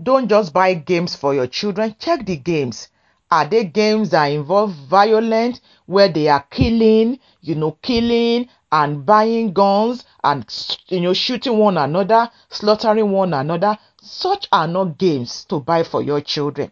Don't 0.00 0.28
just 0.28 0.52
buy 0.52 0.74
games 0.74 1.16
for 1.16 1.34
your 1.34 1.46
children. 1.46 1.96
Check 1.98 2.26
the 2.26 2.36
games. 2.36 2.88
Are 3.28 3.44
they 3.44 3.64
games 3.64 4.10
that 4.10 4.26
involve 4.26 4.70
violence 4.72 5.60
where 5.86 6.08
they 6.08 6.28
are 6.28 6.44
killing, 6.48 7.18
you 7.40 7.56
know, 7.56 7.72
killing 7.82 8.48
and 8.70 9.04
buying 9.04 9.52
guns 9.52 10.04
and 10.22 10.44
you 10.86 11.00
know 11.00 11.12
shooting 11.12 11.58
one 11.58 11.76
another, 11.76 12.30
slaughtering 12.50 13.10
one 13.10 13.34
another? 13.34 13.78
Such 14.00 14.46
are 14.52 14.68
not 14.68 14.98
games 14.98 15.44
to 15.46 15.58
buy 15.58 15.82
for 15.82 16.02
your 16.02 16.20
children. 16.20 16.70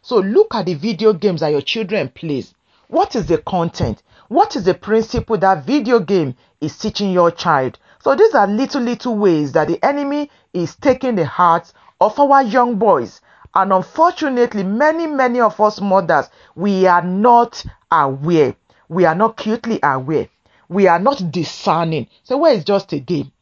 So 0.00 0.16
look 0.16 0.54
at 0.54 0.64
the 0.64 0.74
video 0.74 1.12
games 1.12 1.40
that 1.40 1.52
your 1.52 1.60
children 1.60 2.08
plays. 2.08 2.54
What 2.88 3.14
is 3.14 3.26
the 3.26 3.36
content? 3.36 4.02
What 4.28 4.56
is 4.56 4.64
the 4.64 4.72
principle 4.74 5.36
that 5.36 5.66
video 5.66 6.00
game 6.00 6.34
is 6.62 6.78
teaching 6.78 7.12
your 7.12 7.30
child? 7.30 7.78
So 8.02 8.14
these 8.14 8.34
are 8.34 8.46
little 8.46 8.80
little 8.80 9.18
ways 9.18 9.52
that 9.52 9.68
the 9.68 9.84
enemy 9.84 10.30
is 10.54 10.76
taking 10.76 11.16
the 11.16 11.26
hearts 11.26 11.74
of 12.00 12.18
our 12.18 12.42
young 12.42 12.76
boys 12.76 13.20
and 13.54 13.72
unfortunately, 13.72 14.62
many, 14.62 15.06
many 15.06 15.40
of 15.40 15.60
us 15.60 15.80
mothers, 15.80 16.26
we 16.54 16.86
are 16.86 17.02
not 17.02 17.64
aware. 17.90 18.54
We 18.88 19.04
are 19.04 19.14
not 19.14 19.36
cutely 19.36 19.80
aware. 19.82 20.28
We 20.68 20.86
are 20.86 21.00
not 21.00 21.32
discerning. 21.32 22.06
So, 22.22 22.38
where 22.38 22.54
is 22.54 22.64
just 22.64 22.92
a 22.92 23.00
game? 23.00 23.32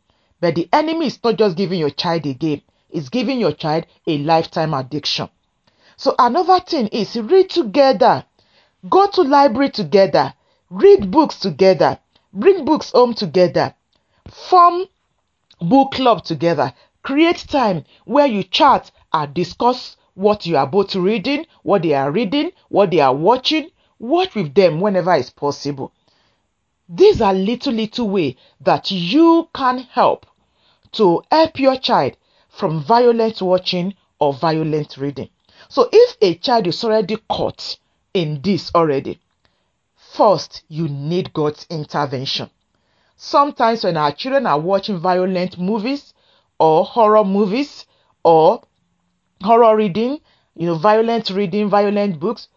But 0.40 0.54
the 0.54 0.68
enemy 0.72 1.06
is 1.08 1.22
not 1.22 1.36
just 1.36 1.56
giving 1.56 1.78
your 1.78 1.90
child 1.90 2.24
a 2.26 2.32
game, 2.32 2.62
it's 2.90 3.08
giving 3.10 3.38
your 3.38 3.52
child 3.52 3.84
a 4.06 4.18
lifetime 4.18 4.72
addiction. 4.72 5.28
So, 5.96 6.14
another 6.18 6.60
thing 6.60 6.86
is 6.88 7.16
read 7.16 7.50
together, 7.50 8.24
go 8.88 9.08
to 9.08 9.22
library 9.22 9.70
together, 9.70 10.32
read 10.70 11.10
books 11.10 11.38
together, 11.38 11.98
bring 12.32 12.64
books 12.64 12.92
home 12.92 13.12
together, 13.12 13.74
form 14.30 14.86
book 15.60 15.92
club 15.92 16.24
together, 16.24 16.72
create 17.02 17.44
time 17.48 17.84
where 18.04 18.26
you 18.26 18.42
chat 18.42 18.90
and 19.12 19.34
discuss 19.34 19.96
what 20.18 20.46
you 20.46 20.56
are 20.56 20.66
both 20.66 20.96
reading, 20.96 21.46
what 21.62 21.82
they 21.82 21.94
are 21.94 22.10
reading, 22.10 22.50
what 22.70 22.90
they 22.90 22.98
are 22.98 23.14
watching. 23.14 23.70
Watch 24.00 24.34
with 24.34 24.52
them 24.52 24.80
whenever 24.80 25.14
it's 25.14 25.30
possible. 25.30 25.92
These 26.88 27.20
are 27.20 27.32
little, 27.32 27.72
little 27.72 28.10
way 28.10 28.36
that 28.60 28.90
you 28.90 29.48
can 29.54 29.78
help 29.78 30.26
to 30.92 31.22
help 31.30 31.60
your 31.60 31.78
child 31.78 32.16
from 32.48 32.82
violent 32.82 33.40
watching 33.40 33.94
or 34.18 34.32
violent 34.34 34.96
reading. 34.96 35.28
So 35.68 35.88
if 35.92 36.16
a 36.20 36.34
child 36.34 36.66
is 36.66 36.82
already 36.82 37.18
caught 37.30 37.78
in 38.12 38.40
this 38.42 38.72
already, 38.74 39.20
first 39.94 40.64
you 40.68 40.88
need 40.88 41.32
God's 41.32 41.64
intervention. 41.70 42.50
Sometimes 43.16 43.84
when 43.84 43.96
our 43.96 44.10
children 44.10 44.46
are 44.46 44.58
watching 44.58 44.98
violent 44.98 45.58
movies 45.58 46.12
or 46.58 46.84
horror 46.84 47.24
movies 47.24 47.86
or 48.24 48.62
horror 49.42 49.76
reading, 49.76 50.20
you 50.54 50.66
know, 50.66 50.76
violent 50.76 51.30
reading, 51.30 51.68
violent 51.68 52.18
books, 52.18 52.48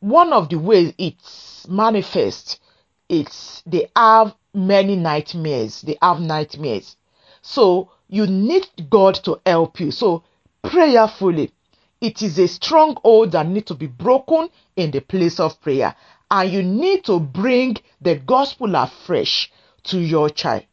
one 0.00 0.32
of 0.32 0.48
the 0.48 0.58
ways 0.58 0.92
it's 0.98 1.66
manifest, 1.68 2.60
it's 3.08 3.62
they 3.66 3.88
have 3.94 4.34
many 4.54 4.96
nightmares. 4.96 5.82
They 5.82 5.96
have 6.02 6.20
nightmares. 6.20 6.96
So 7.40 7.90
you 8.08 8.26
need 8.26 8.66
God 8.90 9.14
to 9.24 9.40
help 9.46 9.80
you. 9.80 9.90
So 9.90 10.24
prayerfully, 10.62 11.52
it 12.00 12.22
is 12.22 12.38
a 12.38 12.48
stronghold 12.48 13.32
that 13.32 13.46
need 13.46 13.66
to 13.66 13.74
be 13.74 13.86
broken 13.86 14.48
in 14.76 14.90
the 14.90 15.00
place 15.00 15.40
of 15.40 15.60
prayer. 15.60 15.94
And 16.30 16.50
you 16.50 16.62
need 16.62 17.04
to 17.04 17.20
bring 17.20 17.76
the 18.00 18.16
gospel 18.16 18.74
afresh 18.74 19.50
to 19.84 19.98
your 19.98 20.30
child. 20.30 20.64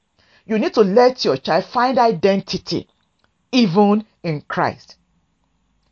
You 0.46 0.58
need 0.58 0.74
to 0.74 0.82
let 0.82 1.26
your 1.26 1.38
child 1.38 1.66
find 1.66 1.98
identity 1.98 2.88
even 3.52 4.06
in 4.24 4.42
Christ. 4.42 4.96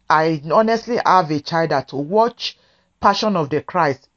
I 0.10 0.42
honestly 0.52 1.00
have 1.06 1.32
a 1.32 1.40
child 1.40 1.72
that 1.72 1.90
to 1.90 1.98
watch 1.98 2.58
Passion 3.00 3.36
of 3.36 3.50
the 3.50 3.62
Christ 3.62 4.10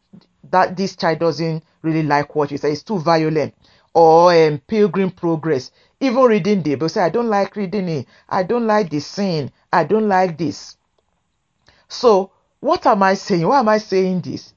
that 0.50 0.76
this 0.76 0.96
child 0.96 1.18
doesn't 1.18 1.64
really 1.82 2.02
like 2.02 2.28
you 2.34 2.58
say, 2.58 2.72
it's 2.72 2.82
too 2.82 2.98
violent. 2.98 3.54
Or 3.92 4.32
um, 4.32 4.58
Pilgrim 4.66 5.10
Progress, 5.10 5.72
even 6.00 6.22
reading 6.22 6.62
the 6.62 6.76
Bible. 6.76 6.88
say, 6.88 7.02
I 7.02 7.08
don't 7.08 7.28
like 7.28 7.56
reading 7.56 7.88
it, 7.88 8.06
I 8.28 8.44
don't 8.44 8.66
like 8.66 8.90
the 8.90 9.00
scene, 9.00 9.50
I 9.72 9.84
don't 9.84 10.08
like 10.08 10.38
this. 10.38 10.76
So, 11.88 12.30
what 12.60 12.86
am 12.86 13.02
I 13.02 13.14
saying? 13.14 13.46
Why 13.46 13.58
am 13.58 13.68
I 13.68 13.78
saying 13.78 14.20
this? 14.20 14.54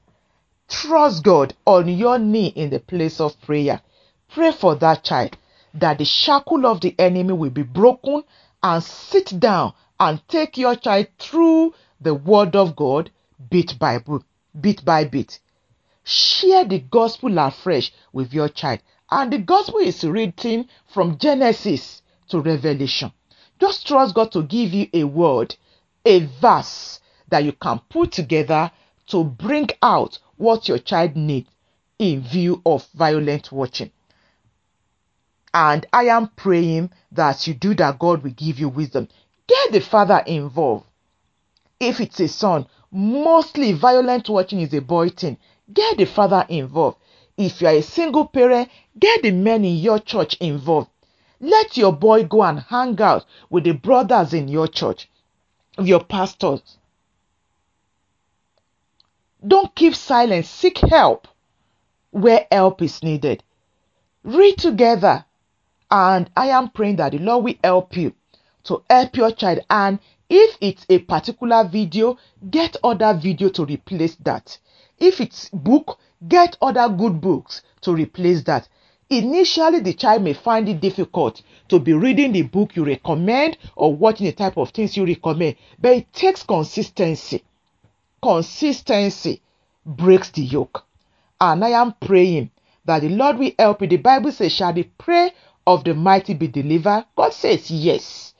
Trust 0.68 1.24
God 1.24 1.54
on 1.66 1.88
your 1.88 2.18
knee 2.18 2.48
in 2.48 2.70
the 2.70 2.78
place 2.78 3.20
of 3.20 3.40
prayer. 3.42 3.80
Pray 4.32 4.52
for 4.52 4.76
that 4.76 5.02
child 5.02 5.36
that 5.74 5.98
the 5.98 6.04
shackle 6.04 6.64
of 6.66 6.80
the 6.80 6.94
enemy 6.98 7.32
will 7.32 7.50
be 7.50 7.62
broken 7.62 8.22
and 8.62 8.82
sit 8.82 9.38
down 9.38 9.74
and 10.00 10.20
take 10.28 10.56
your 10.58 10.76
child 10.76 11.06
through 11.18 11.74
the 12.00 12.14
word 12.14 12.56
of 12.56 12.76
God 12.76 13.10
bit 13.50 13.78
by 13.78 13.98
bit, 13.98 14.22
bit 14.60 14.84
by 14.84 15.04
bit. 15.04 15.40
Share 16.02 16.64
the 16.64 16.80
gospel 16.80 17.38
afresh 17.38 17.92
with 18.12 18.34
your 18.34 18.48
child. 18.48 18.80
And 19.10 19.32
the 19.32 19.38
gospel 19.38 19.78
is 19.78 20.04
written 20.04 20.68
from 20.92 21.18
Genesis 21.18 22.02
to 22.28 22.40
Revelation. 22.40 23.12
Just 23.60 23.86
trust 23.86 24.14
God 24.14 24.32
to 24.32 24.42
give 24.42 24.74
you 24.74 24.88
a 24.92 25.04
word, 25.04 25.56
a 26.04 26.26
verse 26.40 27.00
that 27.28 27.44
you 27.44 27.52
can 27.52 27.80
put 27.88 28.12
together 28.12 28.70
to 29.06 29.24
bring 29.24 29.68
out 29.82 30.18
what 30.36 30.68
your 30.68 30.78
child 30.78 31.16
needs 31.16 31.48
in 31.98 32.22
view 32.22 32.60
of 32.66 32.86
violent 32.94 33.52
watching. 33.52 33.90
And 35.52 35.86
I 35.92 36.04
am 36.06 36.28
praying 36.34 36.90
that 37.12 37.46
you 37.46 37.54
do 37.54 37.74
that, 37.74 37.98
God 38.00 38.24
will 38.24 38.32
give 38.32 38.58
you 38.58 38.68
wisdom. 38.68 39.08
Get 39.46 39.72
the 39.72 39.80
father 39.80 40.22
involved. 40.26 40.86
If 41.78 42.00
it's 42.00 42.20
a 42.20 42.28
son, 42.28 42.66
mostly 42.90 43.72
violent 43.72 44.28
watching 44.28 44.60
is 44.60 44.72
a 44.72 44.80
boy 44.80 45.10
thing. 45.10 45.36
Get 45.72 45.98
the 45.98 46.06
father 46.06 46.46
involved. 46.48 46.98
If 47.36 47.60
you 47.60 47.68
are 47.68 47.74
a 47.74 47.82
single 47.82 48.26
parent, 48.26 48.70
get 48.98 49.22
the 49.22 49.32
men 49.32 49.64
in 49.64 49.76
your 49.76 49.98
church 49.98 50.34
involved. 50.40 50.90
Let 51.40 51.76
your 51.76 51.92
boy 51.92 52.24
go 52.24 52.42
and 52.42 52.60
hang 52.60 53.00
out 53.02 53.26
with 53.50 53.64
the 53.64 53.72
brothers 53.72 54.32
in 54.32 54.48
your 54.48 54.68
church, 54.68 55.10
your 55.78 56.02
pastors. 56.02 56.78
Don't 59.46 59.74
keep 59.74 59.94
silent. 59.94 60.46
Seek 60.46 60.78
help 60.78 61.28
where 62.12 62.46
help 62.50 62.80
is 62.80 63.02
needed. 63.02 63.42
Read 64.22 64.56
together. 64.56 65.24
And 65.90 66.30
I 66.36 66.46
am 66.48 66.70
praying 66.70 66.96
that 66.96 67.12
the 67.12 67.18
Lord 67.18 67.44
will 67.44 67.54
help 67.62 67.96
you 67.96 68.14
to 68.64 68.82
help 68.90 69.16
your 69.16 69.30
child. 69.32 69.60
And 69.70 69.98
if 70.28 70.56
it's 70.60 70.86
a 70.88 70.98
particular 70.98 71.64
video, 71.68 72.18
get 72.50 72.76
other 72.82 73.14
video 73.14 73.48
to 73.50 73.64
replace 73.64 74.16
that. 74.16 74.58
If 74.98 75.20
it's 75.20 75.48
book, 75.50 75.98
get 76.26 76.56
other 76.62 76.88
good 76.88 77.20
books 77.20 77.62
to 77.82 77.92
replace 77.92 78.42
that. 78.44 78.68
Initially, 79.10 79.80
the 79.80 79.92
child 79.92 80.22
may 80.22 80.32
find 80.32 80.68
it 80.68 80.80
difficult 80.80 81.42
to 81.68 81.78
be 81.78 81.92
reading 81.92 82.32
the 82.32 82.42
book 82.42 82.74
you 82.74 82.84
recommend 82.84 83.58
or 83.76 83.94
watching 83.94 84.26
the 84.26 84.32
type 84.32 84.56
of 84.56 84.70
things 84.70 84.96
you 84.96 85.04
recommend, 85.04 85.56
but 85.78 85.92
it 85.92 86.12
takes 86.12 86.42
consistency. 86.42 87.44
Consistency 88.22 89.42
breaks 89.84 90.30
the 90.30 90.42
yoke. 90.42 90.84
And 91.40 91.64
I 91.64 91.70
am 91.70 91.92
praying 92.00 92.50
that 92.86 93.00
the 93.00 93.10
Lord 93.10 93.38
will 93.38 93.52
help 93.58 93.82
you. 93.82 93.88
The 93.88 93.96
Bible 93.98 94.32
says, 94.32 94.52
Shall 94.52 94.72
the 94.72 94.84
prayer 94.84 95.30
of 95.66 95.84
the 95.84 95.94
mighty 95.94 96.34
be 96.34 96.48
delivered? 96.48 97.04
God 97.16 97.32
says 97.34 97.70
yes. 97.70 98.33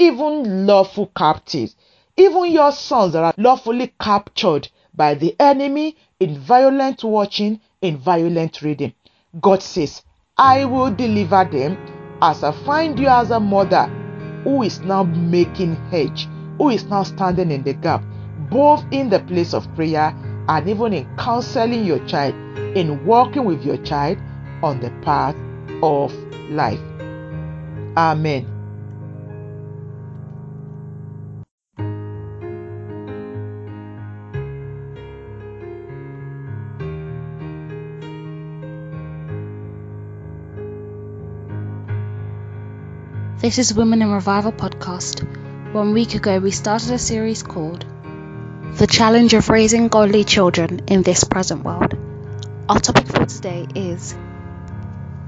Even 0.00 0.66
lawful 0.66 1.12
captives, 1.14 1.76
even 2.16 2.50
your 2.50 2.72
sons 2.72 3.12
that 3.12 3.22
are 3.22 3.34
lawfully 3.36 3.92
captured 4.00 4.66
by 4.94 5.12
the 5.12 5.36
enemy 5.38 5.94
in 6.18 6.38
violent 6.38 7.04
watching, 7.04 7.60
in 7.82 7.98
violent 7.98 8.62
reading. 8.62 8.94
God 9.40 9.62
says, 9.62 10.02
I 10.38 10.64
will 10.64 10.90
deliver 10.90 11.44
them 11.44 11.76
as 12.22 12.42
I 12.42 12.52
find 12.64 12.98
you 12.98 13.08
as 13.08 13.30
a 13.30 13.38
mother 13.38 13.84
who 14.42 14.62
is 14.62 14.80
now 14.80 15.02
making 15.02 15.76
hedge, 15.90 16.26
who 16.56 16.70
is 16.70 16.84
now 16.84 17.02
standing 17.02 17.50
in 17.50 17.62
the 17.62 17.74
gap, 17.74 18.02
both 18.50 18.82
in 18.90 19.10
the 19.10 19.20
place 19.20 19.52
of 19.52 19.72
prayer 19.74 20.14
and 20.48 20.68
even 20.68 20.94
in 20.94 21.16
counseling 21.18 21.84
your 21.84 22.04
child, 22.06 22.34
in 22.74 23.04
walking 23.04 23.44
with 23.44 23.62
your 23.62 23.76
child 23.76 24.16
on 24.62 24.80
the 24.80 24.90
path 25.02 25.36
of 25.82 26.10
life. 26.50 26.80
Amen. 27.96 28.49
This 43.40 43.56
is 43.58 43.72
Women 43.72 44.02
in 44.02 44.10
Revival 44.10 44.52
podcast. 44.52 45.24
One 45.72 45.94
week 45.94 46.14
ago, 46.14 46.40
we 46.40 46.50
started 46.50 46.90
a 46.90 46.98
series 46.98 47.42
called 47.42 47.86
The 48.74 48.86
Challenge 48.86 49.32
of 49.32 49.48
Raising 49.48 49.88
Godly 49.88 50.24
Children 50.24 50.82
in 50.88 51.02
This 51.02 51.24
Present 51.24 51.64
World. 51.64 51.96
Our 52.68 52.78
topic 52.78 53.06
for 53.06 53.24
today 53.24 53.66
is 53.74 54.14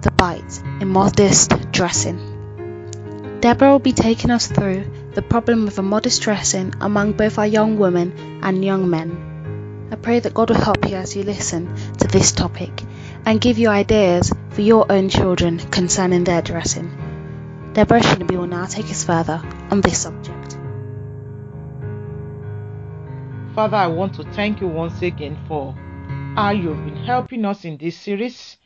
The 0.02 0.10
Bite 0.10 0.62
in 0.82 0.88
Modest 0.88 1.72
Dressing. 1.72 3.38
Deborah 3.40 3.70
will 3.70 3.78
be 3.78 3.94
taking 3.94 4.30
us 4.30 4.46
through 4.46 4.84
the 5.14 5.22
problem 5.22 5.66
of 5.66 5.78
a 5.78 5.82
modest 5.82 6.20
dressing 6.20 6.74
among 6.82 7.12
both 7.14 7.38
our 7.38 7.46
young 7.46 7.78
women 7.78 8.40
and 8.42 8.62
young 8.62 8.90
men. 8.90 9.88
I 9.90 9.96
pray 9.96 10.20
that 10.20 10.34
God 10.34 10.50
will 10.50 10.60
help 10.60 10.86
you 10.86 10.96
as 10.96 11.16
you 11.16 11.22
listen 11.22 11.74
to 11.96 12.08
this 12.08 12.32
topic 12.32 12.82
and 13.24 13.40
give 13.40 13.56
you 13.56 13.70
ideas 13.70 14.30
for 14.50 14.60
your 14.60 14.92
own 14.92 15.08
children 15.08 15.60
concerning 15.60 16.24
their 16.24 16.42
dressing. 16.42 17.01
Deborah 17.72 18.00
Shinabi 18.00 18.36
will 18.36 18.46
now 18.46 18.66
take 18.66 18.90
us 18.90 19.02
further 19.02 19.40
on 19.70 19.80
this 19.80 20.02
subject. 20.02 20.58
Father, 23.54 23.78
I 23.78 23.86
want 23.86 24.14
to 24.16 24.24
thank 24.32 24.60
you 24.60 24.68
once 24.68 25.00
again 25.00 25.38
for 25.48 25.72
how 26.36 26.50
you've 26.50 26.84
been 26.84 26.96
helping 26.96 27.46
us 27.46 27.64
in 27.64 27.78
this 27.78 27.96
series. 27.96 28.58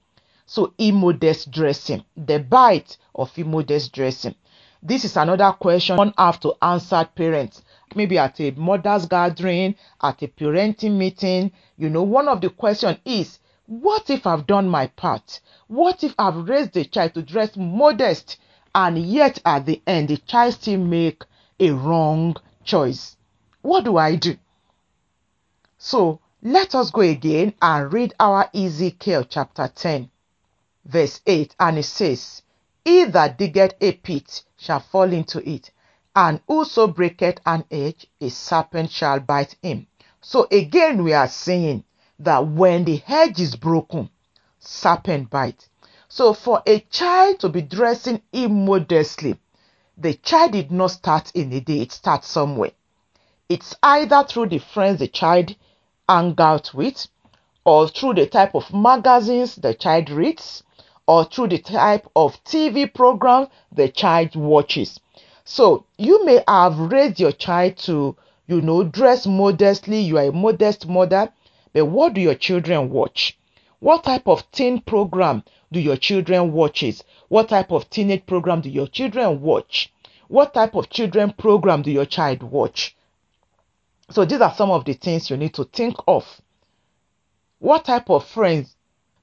So 0.46 0.74
immodest 0.78 1.52
dressing, 1.52 2.06
the 2.16 2.40
bite 2.40 2.98
of 3.16 3.38
immodest 3.38 3.92
dressing. 3.92 4.36
This 4.84 5.04
is 5.04 5.18
another 5.18 5.52
question 5.54 5.98
one 5.98 6.14
have 6.18 6.40
to 6.42 6.54
answer 6.62 7.10
parents. 7.16 7.64
Maybe 7.96 8.18
at 8.18 8.40
a 8.40 8.52
mother's 8.52 9.06
gathering, 9.06 9.76
at 10.02 10.22
a 10.22 10.28
parenting 10.28 10.98
meeting. 10.98 11.52
You 11.78 11.90
know, 11.90 12.04
one 12.04 12.28
of 12.28 12.42
the 12.42 12.50
question 12.50 12.98
is, 13.06 13.40
what 13.68 14.10
if 14.10 14.28
I've 14.28 14.46
done 14.46 14.70
my 14.70 14.88
part? 14.88 15.40
What 15.68 16.04
if 16.04 16.14
I've 16.20 16.48
raised 16.48 16.74
the 16.74 16.86
child 16.86 17.16
to 17.16 17.24
dress 17.24 17.56
modest 17.56 18.38
and 18.76 18.98
yet 18.98 19.40
at 19.46 19.66
the 19.66 19.82
end 19.88 20.10
the 20.10 20.18
child 20.18 20.54
still 20.54 20.80
make 20.80 21.24
a 21.60 21.72
wrong 21.72 22.36
choice? 22.64 23.16
What 23.62 23.86
do 23.86 23.98
I 23.98 24.16
do? 24.16 24.38
So 25.80 26.20
let 26.44 26.76
us 26.76 26.92
go 26.92 27.02
again 27.02 27.56
and 27.62 27.92
read 27.92 28.14
our 28.20 28.50
Ezekiel 28.54 29.24
chapter 29.24 29.68
10, 29.74 30.12
verse 30.86 31.22
8, 31.26 31.56
and 31.60 31.80
it 31.80 31.84
says, 31.84 32.44
He 32.84 33.06
that 33.06 33.40
diggeth 33.40 33.74
a 33.82 33.94
pit 33.94 34.44
shall 34.58 34.80
fall 34.80 35.12
into 35.12 35.48
it, 35.50 35.72
and 36.16 36.40
whoso 36.48 36.88
breaketh 36.88 37.40
an 37.46 37.66
edge, 37.70 38.08
a 38.22 38.30
serpent 38.30 38.90
shall 38.90 39.20
bite 39.20 39.56
him. 39.62 39.86
So 40.22 40.48
again, 40.50 41.04
we 41.04 41.14
are 41.14 41.28
saying 41.28 41.84
that 42.20 42.48
when 42.48 42.86
the 42.86 42.98
hedge 42.98 43.42
is 43.42 43.56
broken, 43.56 44.10
serpent 44.60 45.30
bite. 45.30 45.68
So 46.08 46.34
for 46.34 46.64
a 46.66 46.80
child 46.80 47.40
to 47.42 47.50
be 47.50 47.62
dressing 47.62 48.22
immodestly, 48.32 49.38
the 49.98 50.14
child 50.14 50.54
did 50.54 50.72
not 50.72 50.92
start 50.92 51.32
in 51.36 51.52
a 51.52 51.60
day, 51.60 51.82
it 51.82 51.92
starts 51.92 52.30
somewhere. 52.30 52.72
It's 53.50 53.76
either 53.84 54.24
through 54.24 54.48
the 54.48 54.60
friends 54.60 55.00
the 55.00 55.08
child 55.08 55.56
hang 56.08 56.36
out 56.38 56.74
with, 56.74 57.08
or 57.66 57.88
through 57.90 58.14
the 58.14 58.28
type 58.28 58.56
of 58.56 58.74
magazines 58.74 59.56
the 59.56 59.74
child 59.74 60.10
reads, 60.10 60.64
or 61.08 61.26
through 61.26 61.50
the 61.50 61.60
type 61.60 62.08
of 62.16 62.42
TV 62.44 62.92
program 62.92 63.48
the 63.72 63.90
child 63.90 64.36
watches. 64.36 65.00
So 65.48 65.86
you 65.98 66.26
may 66.26 66.44
have 66.48 66.78
raised 66.80 67.20
your 67.20 67.32
child 67.32 67.78
to, 67.78 68.18
you 68.48 68.62
know, 68.62 68.84
dress 68.84 69.28
modestly, 69.28 70.00
you 70.00 70.18
are 70.18 70.26
a 70.26 70.32
modest 70.32 70.88
mother, 70.88 71.32
but 71.72 71.86
what 71.86 72.16
do 72.16 72.22
your 72.22 72.34
children 72.34 72.90
watch? 72.90 73.38
What 73.80 74.04
type 74.04 74.28
of 74.28 74.50
teen 74.52 74.82
program 74.82 75.44
do 75.72 75.80
your 75.80 75.98
children 75.98 76.52
watches? 76.52 77.04
What 77.28 77.50
type 77.50 77.72
of 77.72 77.90
teenage 77.92 78.26
program 78.26 78.62
do 78.62 78.70
your 78.70 78.88
children 78.88 79.42
watch? 79.42 79.94
What 80.30 80.56
type 80.56 80.74
of 80.74 80.90
children 80.90 81.32
program 81.38 81.84
do 81.84 81.92
your 81.92 82.08
child 82.08 82.42
watch? 82.42 82.96
So 84.10 84.26
these 84.26 84.42
are 84.42 84.54
some 84.56 84.72
of 84.72 84.86
the 84.86 84.94
things 84.94 85.30
you 85.30 85.38
need 85.38 85.54
to 85.54 85.66
think 85.66 85.96
of. 86.08 86.26
What 87.60 87.86
type 87.86 88.10
of 88.10 88.26
friends 88.26 88.76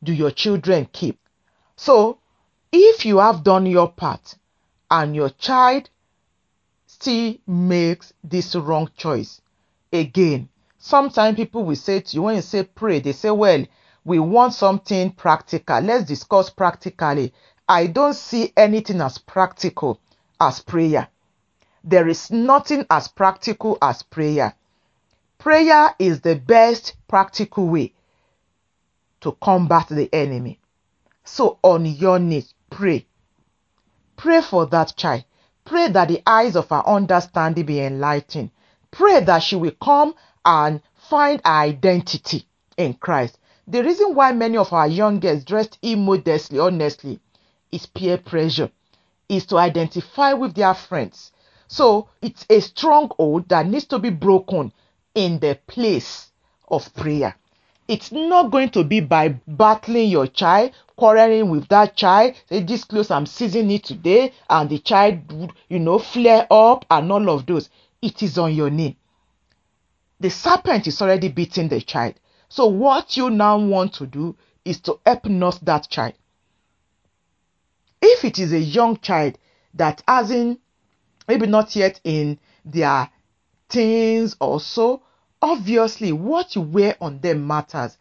do 0.02 0.12
your 0.12 0.30
children 0.30 0.88
keep? 0.92 1.18
So 1.74 2.18
if 2.70 3.04
you 3.04 3.18
have 3.18 3.42
done 3.42 3.66
your 3.66 3.90
part 3.90 4.36
and 4.88 5.16
your 5.16 5.30
child 5.30 5.90
still 7.02 7.34
makes 7.48 8.12
this 8.22 8.54
wrong 8.54 8.88
choice, 8.96 9.40
again, 9.92 10.48
sometimes 10.78 11.36
people 11.36 11.64
will 11.64 11.76
say 11.76 12.00
to 12.00 12.16
you 12.16 12.22
when 12.22 12.36
you 12.36 12.42
say 12.42 12.62
pray, 12.62 13.00
they 13.00 13.12
say, 13.12 13.30
well, 13.30 13.64
we 14.04 14.18
want 14.20 14.54
something 14.54 15.10
practical. 15.10 15.80
Let's 15.80 16.04
discuss 16.04 16.48
practically. 16.50 17.32
I 17.68 17.88
don't 17.88 18.14
see 18.14 18.52
anything 18.56 19.00
as 19.00 19.18
practical 19.18 20.00
as 20.40 20.60
prayer. 20.60 21.08
There 21.84 22.08
is 22.08 22.30
nothing 22.30 22.86
as 22.88 23.08
practical 23.08 23.78
as 23.82 24.02
prayer. 24.04 24.54
Prayer 25.38 25.94
is 25.98 26.20
the 26.20 26.36
best 26.36 26.94
practical 27.08 27.68
way 27.68 27.94
to 29.22 29.32
combat 29.42 29.88
the 29.88 30.08
enemy. 30.12 30.60
So, 31.24 31.58
on 31.62 31.84
your 31.84 32.20
knees, 32.20 32.54
pray. 32.70 33.06
Pray 34.16 34.40
for 34.40 34.66
that 34.66 34.94
child. 34.96 35.24
Pray 35.64 35.88
that 35.88 36.08
the 36.08 36.22
eyes 36.26 36.56
of 36.56 36.68
her 36.70 36.86
understanding 36.86 37.66
be 37.66 37.80
enlightened. 37.80 38.50
Pray 38.90 39.20
that 39.20 39.42
she 39.42 39.56
will 39.56 39.72
come 39.82 40.14
and 40.44 40.80
find 40.94 41.40
her 41.44 41.50
identity 41.50 42.46
in 42.76 42.94
Christ. 42.94 43.38
The 43.66 43.82
reason 43.82 44.14
why 44.14 44.32
many 44.32 44.56
of 44.56 44.72
our 44.72 44.88
young 44.88 45.20
girls 45.20 45.44
dressed 45.44 45.78
immodestly, 45.82 46.58
honestly, 46.58 47.20
is 47.70 47.86
peer 47.86 48.18
pressure, 48.18 48.70
is 49.28 49.46
to 49.46 49.58
identify 49.58 50.32
with 50.32 50.54
their 50.54 50.74
friends. 50.74 51.32
So 51.68 52.08
it's 52.20 52.44
a 52.50 52.60
stronghold 52.60 53.48
that 53.48 53.66
needs 53.66 53.86
to 53.86 53.98
be 53.98 54.10
broken 54.10 54.72
in 55.14 55.38
the 55.38 55.58
place 55.66 56.30
of 56.68 56.92
prayer. 56.94 57.36
It's 57.88 58.12
not 58.12 58.50
going 58.50 58.70
to 58.70 58.84
be 58.84 59.00
by 59.00 59.40
battling 59.46 60.10
your 60.10 60.26
child, 60.26 60.72
quarreling 61.02 61.50
with 61.50 61.66
that 61.66 61.96
child, 61.96 62.32
say 62.48 62.62
this 62.62 62.84
clothes 62.84 63.10
I'm 63.10 63.26
seizing 63.26 63.68
it 63.72 63.82
today, 63.82 64.32
and 64.48 64.70
the 64.70 64.78
child, 64.78 65.32
would 65.32 65.52
you 65.68 65.80
know, 65.80 65.98
flare 65.98 66.46
up 66.48 66.84
and 66.88 67.10
all 67.10 67.28
of 67.28 67.44
those. 67.44 67.70
It 68.00 68.22
is 68.22 68.38
on 68.38 68.54
your 68.54 68.70
knee. 68.70 68.96
The 70.20 70.30
serpent 70.30 70.86
is 70.86 71.02
already 71.02 71.28
beating 71.28 71.68
the 71.68 71.80
child. 71.80 72.14
So 72.48 72.66
what 72.66 73.16
you 73.16 73.30
now 73.30 73.58
want 73.58 73.94
to 73.94 74.06
do 74.06 74.36
is 74.64 74.78
to 74.82 75.00
help 75.04 75.24
nurse 75.24 75.58
that 75.62 75.88
child. 75.88 76.14
If 78.00 78.24
it 78.24 78.38
is 78.38 78.52
a 78.52 78.60
young 78.60 78.96
child 78.98 79.38
that 79.74 80.04
hasn't, 80.06 80.60
maybe 81.26 81.48
not 81.48 81.74
yet 81.74 82.00
in 82.04 82.38
their 82.64 83.10
teens 83.68 84.36
or 84.40 84.60
so, 84.60 85.02
obviously 85.40 86.12
what 86.12 86.54
you 86.54 86.60
wear 86.60 86.94
on 87.00 87.18
them 87.18 87.44
matters. 87.44 87.98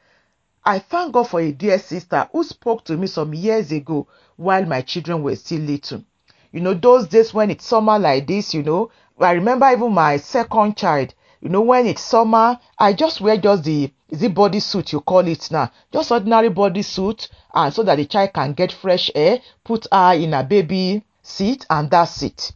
I 0.64 0.80
thank 0.80 1.14
God 1.14 1.28
for 1.28 1.40
a 1.40 1.52
dear 1.52 1.80
sister 1.80 2.30
who 2.32 2.44
spoke 2.44 2.84
to 2.86 2.96
me 2.98 3.08
some 3.08 3.34
years 3.34 3.72
ago 3.72 4.08
while 4.36 4.66
my 4.66 4.82
children 4.82 5.24
were 5.24 5.36
still 5.36 5.62
little. 5.62 6.04
You 6.52 6.60
know, 6.62 6.74
those 6.74 7.08
days 7.08 7.34
when 7.34 7.50
it's 7.50 7.66
summer 7.66 7.98
like 7.98 8.28
this, 8.28 8.54
you 8.54 8.62
know, 8.62 8.92
I 9.20 9.32
remember 9.32 9.68
even 9.72 9.92
my 9.94 10.18
second 10.18 10.78
child, 10.78 11.14
you 11.42 11.50
know, 11.50 11.62
when 11.62 11.88
it's 11.88 12.04
summer, 12.04 12.60
I 12.78 12.94
just 12.94 13.22
wear 13.22 13.38
just 13.38 13.64
the 13.64 13.92
is 14.10 14.22
it 14.22 14.34
body 14.34 14.60
suit 14.60 14.92
you 14.92 15.00
call 15.00 15.26
it 15.26 15.50
now? 15.52 15.72
Just 15.92 16.12
ordinary 16.12 16.50
body 16.50 16.82
suit, 16.82 17.30
and 17.54 17.74
so 17.74 17.82
that 17.84 17.96
the 17.96 18.06
child 18.06 18.34
can 18.34 18.54
get 18.54 18.72
fresh 18.72 19.10
air, 19.16 19.40
put 19.64 19.88
her 19.92 20.14
in 20.14 20.34
a 20.34 20.44
baby 20.44 21.04
seat, 21.24 21.66
and 21.70 21.90
that's 21.90 22.22
it. 22.22 22.52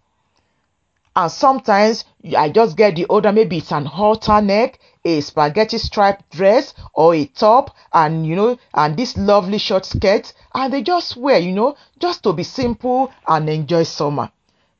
And 1.15 1.31
sometimes 1.31 2.03
I 2.37 2.49
just 2.49 2.75
get 2.75 2.95
the 2.97 3.05
order, 3.05 3.31
maybe 3.31 3.59
it's 3.59 3.71
an 3.71 3.85
halter 3.85 4.41
neck, 4.41 4.79
a 5.05 5.21
spaghetti 5.21 5.77
striped 5.77 6.29
dress, 6.31 6.73
or 6.93 7.15
a 7.15 7.25
top, 7.25 7.73
and 7.93 8.25
you 8.25 8.35
know, 8.35 8.57
and 8.73 8.97
this 8.97 9.15
lovely 9.15 9.59
short 9.59 9.85
skirt, 9.85 10.33
and 10.53 10.73
they 10.73 10.81
just 10.81 11.15
wear, 11.15 11.37
you 11.39 11.53
know, 11.53 11.77
just 11.99 12.23
to 12.23 12.33
be 12.33 12.43
simple 12.43 13.13
and 13.27 13.49
enjoy 13.49 13.83
summer. 13.83 14.31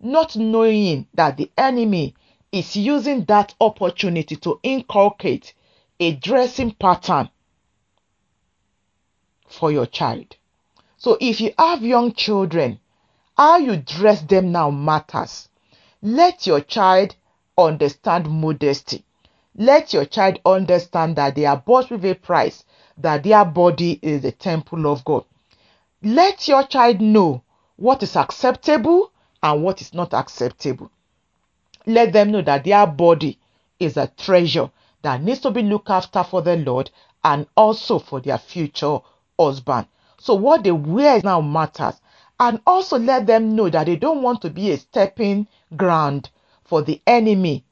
Not 0.02 0.36
knowing 0.36 1.08
that 1.14 1.38
the 1.38 1.50
enemy 1.58 2.16
is 2.52 2.76
using 2.76 3.24
that 3.26 3.54
opportunity 3.62 4.36
to 4.38 4.60
inculcate 4.64 5.54
a 6.00 6.14
dressing 6.14 6.72
pattern 6.72 7.30
for 9.48 9.72
your 9.72 9.86
child. 9.86 10.36
So 10.98 11.18
if 11.22 11.40
you 11.40 11.54
have 11.58 11.84
young 11.84 12.14
children, 12.14 12.80
how 13.38 13.58
you 13.58 13.78
dress 13.78 14.22
them 14.24 14.52
now 14.52 14.72
matters. 14.72 15.50
Let 16.02 16.48
your 16.48 16.62
child 16.62 17.16
understand 17.58 18.30
modesty. 18.30 19.05
Let 19.58 19.94
your 19.94 20.06
child 20.06 20.40
understand 20.46 21.16
that 21.16 21.36
they 21.36 21.46
are 21.46 21.56
bought 21.58 21.90
with 21.90 22.04
a 22.04 22.14
price, 22.14 22.66
that 22.98 23.24
their 23.24 23.46
body 23.46 24.00
is 24.02 24.22
the 24.22 24.34
temple 24.34 24.86
of 24.86 25.06
God. 25.06 25.24
Let 26.04 26.48
your 26.48 26.64
child 26.64 27.00
know 27.00 27.42
what 27.78 28.04
is 28.04 28.16
acceptable 28.18 29.12
and 29.42 29.64
what 29.64 29.80
is 29.82 29.94
not 29.94 30.14
acceptable. 30.14 30.92
Let 31.86 32.12
them 32.12 32.32
know 32.32 32.42
that 32.42 32.66
their 32.66 32.86
body 32.86 33.40
is 33.80 33.96
a 33.96 34.08
treasure 34.18 34.70
that 35.04 35.22
needs 35.22 35.40
to 35.42 35.52
be 35.52 35.62
looked 35.62 35.90
after 35.90 36.24
for 36.24 36.42
the 36.42 36.58
Lord 36.58 36.92
and 37.24 37.48
also 37.56 38.00
for 38.00 38.20
their 38.20 38.38
future 38.38 39.00
husband. 39.40 39.88
So 40.18 40.34
what 40.34 40.64
they 40.64 40.72
wear 40.72 41.22
now 41.24 41.42
matters. 41.42 41.96
And 42.40 42.60
also 42.68 43.00
let 43.00 43.28
them 43.28 43.56
know 43.56 43.70
that 43.70 43.86
they 43.86 43.96
don't 43.96 44.22
want 44.22 44.42
to 44.42 44.50
be 44.50 44.72
a 44.72 44.78
stepping 44.78 45.48
ground 45.78 46.30
for 46.66 46.82
the 46.82 47.02
enemy 47.08 47.64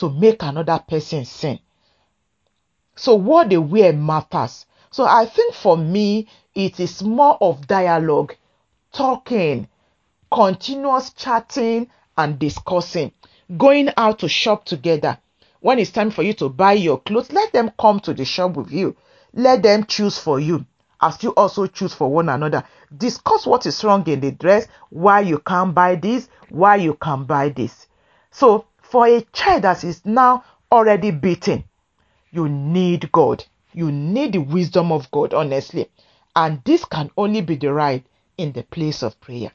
to 0.00 0.10
make 0.10 0.42
another 0.42 0.82
person 0.86 1.24
sin. 1.24 1.58
So 2.96 3.14
what 3.14 3.48
they 3.48 3.58
wear 3.58 3.92
matters. 3.92 4.66
So 4.90 5.04
I 5.04 5.26
think 5.26 5.54
for 5.54 5.76
me, 5.76 6.26
it 6.54 6.80
is 6.80 7.02
more 7.02 7.38
of 7.40 7.66
dialogue, 7.66 8.34
talking, 8.92 9.68
continuous 10.30 11.10
chatting 11.10 11.88
and 12.18 12.38
discussing, 12.38 13.12
going 13.56 13.90
out 13.96 14.18
to 14.18 14.28
shop 14.28 14.64
together 14.64 15.18
when 15.60 15.78
it's 15.78 15.90
time 15.90 16.10
for 16.10 16.22
you 16.22 16.32
to 16.34 16.48
buy 16.48 16.72
your 16.72 17.00
clothes, 17.00 17.32
let 17.32 17.52
them 17.52 17.70
come 17.78 18.00
to 18.00 18.14
the 18.14 18.24
shop 18.24 18.56
with 18.56 18.72
you. 18.72 18.96
Let 19.34 19.62
them 19.62 19.84
choose 19.84 20.18
for 20.18 20.40
you 20.40 20.66
as 21.00 21.22
you 21.22 21.30
also 21.30 21.66
choose 21.66 21.94
for 21.94 22.10
one 22.10 22.28
another. 22.28 22.64
Discuss 22.96 23.46
what 23.46 23.66
is 23.66 23.84
wrong 23.84 24.06
in 24.08 24.20
the 24.20 24.32
dress, 24.32 24.66
why 24.88 25.20
you 25.20 25.38
can't 25.38 25.74
buy 25.74 25.96
this, 25.96 26.28
why 26.48 26.76
you 26.76 26.94
can 26.94 27.24
buy 27.24 27.50
this. 27.50 27.86
So, 28.30 28.66
for 28.90 29.06
a 29.06 29.22
child 29.32 29.62
that 29.62 29.84
is 29.84 30.04
now 30.04 30.44
already 30.72 31.12
beaten, 31.12 31.64
you 32.32 32.48
need 32.48 33.10
God. 33.12 33.44
You 33.72 33.92
need 33.92 34.32
the 34.32 34.38
wisdom 34.38 34.90
of 34.90 35.08
God, 35.12 35.32
honestly. 35.32 35.88
And 36.34 36.60
this 36.64 36.84
can 36.84 37.10
only 37.16 37.40
be 37.40 37.56
derived 37.56 38.08
in 38.36 38.52
the 38.52 38.64
place 38.64 39.02
of 39.02 39.20
prayer. 39.20 39.52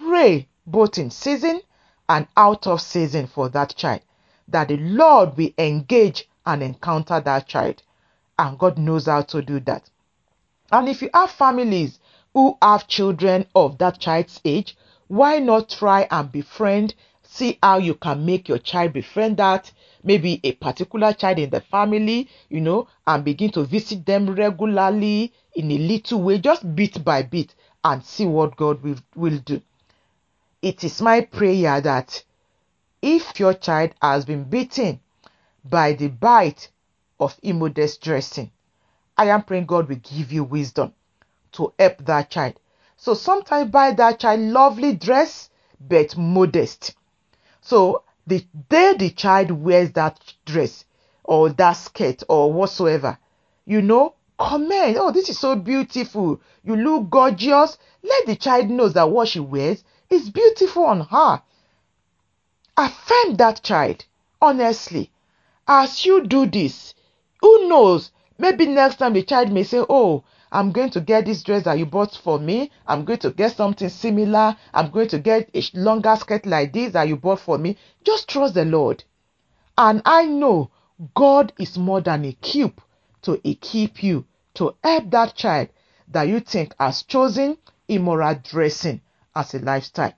Pray 0.00 0.48
both 0.66 0.98
in 0.98 1.10
season 1.10 1.60
and 2.08 2.26
out 2.36 2.66
of 2.66 2.80
season 2.80 3.28
for 3.28 3.48
that 3.50 3.76
child. 3.76 4.00
That 4.48 4.68
the 4.68 4.76
Lord 4.76 5.36
will 5.36 5.50
engage 5.56 6.28
and 6.44 6.62
encounter 6.62 7.20
that 7.20 7.46
child. 7.46 7.82
And 8.38 8.58
God 8.58 8.76
knows 8.76 9.06
how 9.06 9.22
to 9.22 9.40
do 9.40 9.60
that. 9.60 9.88
And 10.72 10.88
if 10.88 11.00
you 11.00 11.10
have 11.14 11.30
families 11.30 12.00
who 12.32 12.56
have 12.60 12.88
children 12.88 13.46
of 13.54 13.78
that 13.78 14.00
child's 14.00 14.40
age, 14.44 14.76
why 15.06 15.38
not 15.38 15.68
try 15.68 16.08
and 16.10 16.32
befriend? 16.32 16.94
See 17.34 17.58
how 17.62 17.78
you 17.78 17.94
can 17.94 18.26
make 18.26 18.46
your 18.46 18.58
child 18.58 18.92
befriend 18.92 19.38
that 19.38 19.72
maybe 20.04 20.38
a 20.44 20.52
particular 20.52 21.14
child 21.14 21.38
in 21.38 21.48
the 21.48 21.62
family, 21.62 22.28
you 22.50 22.60
know, 22.60 22.88
and 23.06 23.24
begin 23.24 23.50
to 23.52 23.64
visit 23.64 24.04
them 24.04 24.34
regularly 24.34 25.32
in 25.54 25.70
a 25.70 25.78
little 25.78 26.20
way, 26.20 26.36
just 26.36 26.74
bit 26.76 27.02
by 27.02 27.22
bit, 27.22 27.54
and 27.82 28.04
see 28.04 28.26
what 28.26 28.54
God 28.56 28.82
will, 28.82 28.98
will 29.16 29.38
do. 29.38 29.62
It 30.60 30.84
is 30.84 31.00
my 31.00 31.22
prayer 31.22 31.80
that 31.80 32.22
if 33.00 33.40
your 33.40 33.54
child 33.54 33.92
has 34.02 34.26
been 34.26 34.44
beaten 34.44 35.00
by 35.64 35.94
the 35.94 36.08
bite 36.08 36.68
of 37.18 37.40
immodest 37.42 38.02
dressing, 38.02 38.50
I 39.16 39.28
am 39.28 39.44
praying 39.44 39.64
God 39.64 39.88
will 39.88 39.96
give 39.96 40.32
you 40.32 40.44
wisdom 40.44 40.92
to 41.52 41.72
help 41.78 42.04
that 42.04 42.28
child. 42.28 42.60
So 42.98 43.14
sometimes 43.14 43.70
buy 43.70 43.92
that 43.92 44.20
child 44.20 44.40
lovely 44.40 44.94
dress, 44.94 45.48
but 45.80 46.14
modest. 46.18 46.94
So 47.62 48.02
the 48.26 48.44
day 48.68 48.94
the 48.98 49.10
child 49.10 49.52
wears 49.52 49.92
that 49.92 50.20
dress 50.44 50.84
or 51.22 51.48
that 51.50 51.74
skirt 51.74 52.24
or 52.28 52.52
whatsoever, 52.52 53.18
you 53.64 53.80
know, 53.80 54.14
comment, 54.36 54.96
oh, 54.98 55.12
this 55.12 55.28
is 55.28 55.38
so 55.38 55.54
beautiful. 55.54 56.40
You 56.64 56.74
look 56.74 57.08
gorgeous. 57.08 57.78
Let 58.02 58.26
the 58.26 58.34
child 58.34 58.68
know 58.68 58.88
that 58.88 59.10
what 59.10 59.28
she 59.28 59.38
wears 59.38 59.84
is 60.10 60.28
beautiful 60.28 60.84
on 60.84 61.02
her. 61.02 61.42
Affirm 62.76 63.36
that 63.36 63.62
child, 63.62 64.04
honestly. 64.40 65.12
As 65.68 66.04
you 66.04 66.26
do 66.26 66.46
this, 66.46 66.94
who 67.40 67.68
knows? 67.68 68.10
Maybe 68.38 68.66
next 68.66 68.96
time 68.96 69.12
the 69.12 69.22
child 69.22 69.52
may 69.52 69.62
say, 69.62 69.84
Oh, 69.88 70.24
I'm 70.54 70.70
going 70.70 70.90
to 70.90 71.00
get 71.00 71.24
this 71.24 71.42
dress 71.42 71.64
that 71.64 71.78
you 71.78 71.86
bought 71.86 72.14
for 72.14 72.38
me. 72.38 72.70
I'm 72.86 73.06
going 73.06 73.20
to 73.20 73.30
get 73.30 73.56
something 73.56 73.88
similar. 73.88 74.54
I'm 74.74 74.90
going 74.90 75.08
to 75.08 75.18
get 75.18 75.48
a 75.54 75.62
longer 75.72 76.14
skirt 76.16 76.44
like 76.44 76.74
this 76.74 76.92
that 76.92 77.08
you 77.08 77.16
bought 77.16 77.40
for 77.40 77.56
me. 77.56 77.78
Just 78.04 78.28
trust 78.28 78.52
the 78.52 78.66
Lord. 78.66 79.02
And 79.78 80.02
I 80.04 80.26
know 80.26 80.70
God 81.14 81.54
is 81.58 81.78
more 81.78 82.02
than 82.02 82.26
equipped 82.26 82.80
to 83.22 83.40
equip 83.48 84.02
you 84.02 84.26
to 84.54 84.74
help 84.84 85.10
that 85.10 85.34
child 85.34 85.70
that 86.08 86.24
you 86.24 86.40
think 86.40 86.74
has 86.78 87.02
chosen 87.02 87.56
immoral 87.88 88.34
dressing 88.34 89.00
as 89.34 89.54
a 89.54 89.58
lifestyle. 89.58 90.12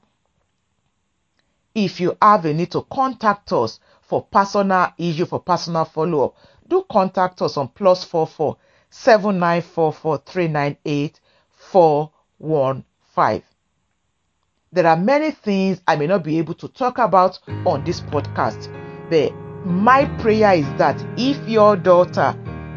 If 1.76 2.00
you 2.00 2.16
have 2.20 2.44
a 2.44 2.52
need 2.52 2.72
to 2.72 2.82
contact 2.82 3.52
us 3.52 3.78
for 4.02 4.22
personal 4.22 4.92
issue, 4.98 5.26
for 5.26 5.38
personal 5.38 5.84
follow 5.84 6.24
up, 6.26 6.36
do 6.66 6.84
contact 6.90 7.40
us 7.40 7.56
on 7.56 7.68
plus 7.68 8.02
four 8.02 8.26
four 8.26 8.56
seven 8.94 9.40
nine 9.40 9.60
four 9.60 9.92
four 9.92 10.18
three 10.18 10.46
nine 10.46 10.76
eight 10.84 11.18
four 11.50 12.12
one 12.38 12.84
five. 13.12 13.42
There 14.72 14.86
are 14.86 14.96
many 14.96 15.32
things 15.32 15.80
I 15.86 15.96
may 15.96 16.06
not 16.06 16.22
be 16.22 16.38
able 16.38 16.54
to 16.54 16.68
talk 16.68 16.98
about 16.98 17.38
on 17.66 17.84
this 17.84 18.00
podcast, 18.00 18.72
but 19.10 19.34
my 19.66 20.04
prayer 20.20 20.54
is 20.54 20.66
that 20.78 21.04
if 21.16 21.36
your 21.48 21.76
daughter 21.76 22.36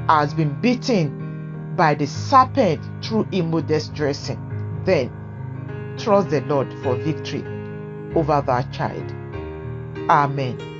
has 0.10 0.34
been 0.34 0.60
beaten 0.60 1.76
by 1.76 1.94
the 1.94 2.08
serpent 2.08 2.82
through 3.06 3.28
immodest 3.32 3.94
dressing, 3.94 4.40
then 4.86 5.12
trust 6.00 6.32
the 6.32 6.42
Lord 6.42 6.68
for 6.82 6.96
victory 6.96 7.44
over 8.16 8.42
that 8.46 8.74
child. 8.74 9.12
Amen. 10.10 10.77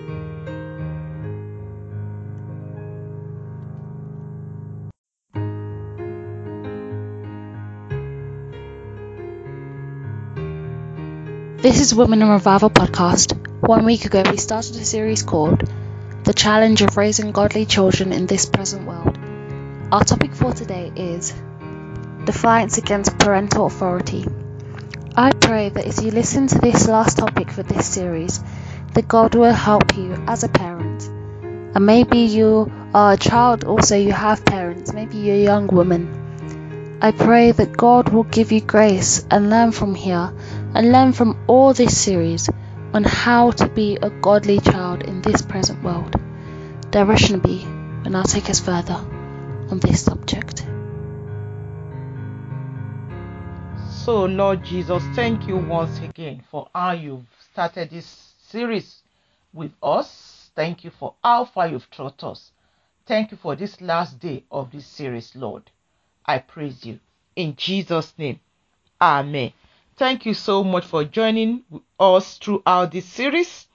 This 11.60 11.82
is 11.82 11.96
Women 11.96 12.22
in 12.22 12.30
Revival 12.30 12.70
podcast. 12.70 13.36
One 13.68 13.84
week 13.84 14.06
ago, 14.06 14.22
we 14.30 14.38
started 14.38 14.76
a 14.76 14.86
series 14.86 15.24
called 15.24 15.68
The 16.24 16.32
Challenge 16.32 16.84
of 16.84 16.96
Raising 16.96 17.32
Godly 17.32 17.66
Children 17.66 18.14
in 18.14 18.28
This 18.28 18.46
Present 18.46 18.86
World. 18.86 19.18
Our 19.92 20.04
topic 20.04 20.36
for 20.36 20.54
today 20.54 20.92
is 20.96 21.34
Defiance 22.26 22.78
Against 22.78 23.18
Parental 23.18 23.66
Authority. 23.66 24.28
I 25.16 25.32
pray 25.32 25.70
that 25.70 25.88
as 25.88 26.00
you 26.04 26.12
listen 26.12 26.46
to 26.46 26.60
this 26.60 26.88
last 26.88 27.18
topic 27.18 27.50
for 27.50 27.64
this 27.64 27.88
series, 27.88 28.40
that 28.94 29.08
God 29.08 29.34
will 29.34 29.52
help 29.52 29.98
you 29.98 30.14
as 30.28 30.44
a 30.44 30.50
parent. 30.50 31.08
And 31.76 31.88
maybe 31.88 32.20
you 32.20 32.72
are 32.94 33.14
a 33.14 33.18
child, 33.18 33.64
also 33.64 33.98
you 33.98 34.12
have 34.12 34.46
parents, 34.46 34.94
maybe 34.94 35.18
you're 35.18 35.36
a 35.36 35.44
young 35.44 35.66
woman. 35.66 37.00
I 37.02 37.12
pray 37.12 37.52
that 37.52 37.76
God 37.76 38.10
will 38.10 38.26
give 38.26 38.52
you 38.52 38.62
grace 38.62 39.26
and 39.32 39.50
learn 39.50 39.72
from 39.72 39.96
here 39.96 40.32
and 40.78 40.92
learn 40.92 41.12
from 41.12 41.44
all 41.48 41.74
this 41.74 42.00
series 42.00 42.48
on 42.94 43.04
how 43.04 43.50
to 43.50 43.68
be 43.68 43.98
a 44.04 44.12
godly 44.12 44.60
child 44.60 45.02
in 45.02 45.24
this 45.24 45.42
present 45.42 45.82
world. 45.84 46.16
Direction 46.92 47.40
B 47.40 47.66
will 48.04 48.12
now 48.12 48.22
take 48.22 48.48
us 48.48 48.60
further 48.60 48.94
on 48.94 49.80
this 49.80 50.04
subject. 50.04 50.68
So, 53.90 54.26
Lord 54.26 54.64
Jesus, 54.64 55.02
thank 55.16 55.48
you 55.48 55.58
once 55.58 56.00
again 56.00 56.44
for 56.52 56.70
how 56.76 56.92
you've 56.92 57.26
started 57.52 57.90
this 57.90 58.36
series 58.48 59.02
with 59.54 59.72
us. 59.82 60.52
Thank 60.56 60.84
you 60.84 60.92
for 60.92 61.16
how 61.24 61.46
far 61.46 61.68
you've 61.68 61.90
taught 61.90 62.24
us. 62.24 62.52
Thank 63.08 63.32
you 63.32 63.38
for 63.38 63.56
this 63.56 63.82
last 63.82 64.20
day 64.20 64.44
of 64.52 64.72
this 64.72 64.86
series, 64.86 65.36
Lord. 65.36 65.72
I 66.24 66.38
praise 66.38 66.86
you. 66.86 67.00
In 67.36 67.56
Jesus' 67.56 68.14
name, 68.20 68.40
Amen. 69.02 69.54
Thank 69.98 70.28
you 70.28 70.36
so 70.36 70.64
much 70.64 70.86
for 70.86 71.04
joining 71.06 71.64
us 72.00 72.38
throughout 72.38 72.92
this 72.92 73.06
series. 73.06 73.66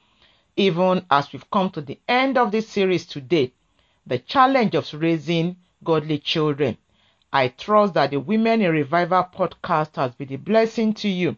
Even 0.56 1.04
as 1.10 1.32
we've 1.32 1.50
come 1.50 1.68
to 1.70 1.80
the 1.80 1.98
end 2.06 2.38
of 2.38 2.52
this 2.52 2.68
series 2.68 3.06
today, 3.06 3.52
the 4.06 4.20
challenge 4.20 4.76
of 4.76 4.88
raising 4.94 5.56
godly 5.82 6.18
children. 6.18 6.78
I 7.32 7.48
trust 7.48 7.94
that 7.94 8.12
the 8.12 8.20
Women 8.20 8.62
in 8.62 8.70
Revival 8.70 9.30
podcast 9.34 9.96
has 9.96 10.14
been 10.14 10.32
a 10.32 10.38
blessing 10.38 10.94
to 10.94 11.08
you. 11.08 11.36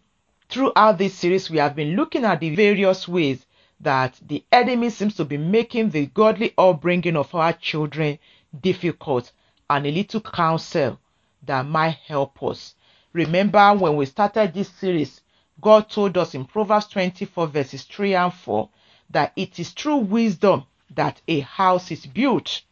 Throughout 0.51 0.99
this 0.99 1.15
series, 1.15 1.49
we 1.49 1.57
have 1.57 1.75
been 1.75 1.97
looking 1.97 2.27
at 2.27 2.41
the 2.41 2.55
various 2.55 3.09
ways 3.09 3.47
that 3.81 4.21
the 4.21 4.45
enemy 4.53 4.91
seems 4.91 5.15
to 5.15 5.25
be 5.25 5.39
making 5.39 5.91
the 5.91 6.05
godly 6.05 6.53
upbringing 6.59 7.17
of 7.17 7.35
our 7.35 7.55
children 7.55 8.19
difficult 8.61 9.33
and 9.71 9.87
a 9.87 9.91
little 9.91 10.21
counsel 10.21 11.01
that 11.43 11.65
might 11.65 11.97
help 12.07 12.43
us. 12.43 12.75
Remember 13.15 13.75
when 13.75 13.95
we 13.95 14.07
started 14.07 14.53
this 14.53 14.69
series, 14.69 15.21
God 15.61 15.89
told 15.89 16.19
us 16.19 16.35
in 16.35 16.45
Proverbs 16.47 16.89
24, 16.89 17.47
verses 17.47 17.85
3 17.85 18.17
and 18.17 18.35
4, 18.35 18.69
that 19.11 19.33
it 19.37 19.61
is 19.61 19.71
through 19.71 19.99
wisdom 19.99 20.65
that 20.91 21.21
a 21.29 21.39
house 21.39 21.93
is 21.93 22.07
built, 22.07 22.63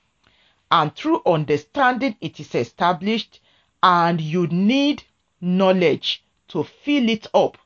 and 0.69 0.93
through 0.97 1.23
understanding 1.25 2.17
it 2.21 2.41
is 2.41 2.57
established, 2.57 3.39
and 3.85 4.21
you 4.21 4.49
need 4.49 5.05
knowledge 5.41 6.25
to 6.49 6.65
fill 6.65 7.09
it 7.09 7.29
up 7.33 7.57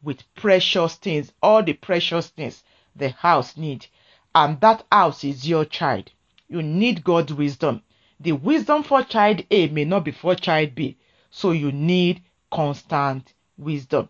with 0.00 0.32
precious 0.36 0.94
things, 0.94 1.32
all 1.42 1.64
the 1.64 1.72
precious 1.72 2.28
things 2.28 2.62
the 2.94 3.08
house 3.08 3.56
needs. 3.56 3.88
And 4.36 4.60
that 4.60 4.86
house 4.92 5.24
is 5.24 5.48
your 5.48 5.64
child. 5.64 6.12
You 6.48 6.62
need 6.62 7.02
God's 7.02 7.34
wisdom. 7.34 7.82
The 8.20 8.32
wisdom 8.32 8.84
for 8.84 9.02
child 9.02 9.42
A 9.50 9.66
may 9.66 9.84
not 9.84 10.04
be 10.04 10.12
for 10.12 10.36
child 10.36 10.76
B. 10.76 10.96
So 11.30 11.52
you 11.52 11.72
need 11.72 12.22
constant 12.50 13.32
wisdom. 13.56 14.08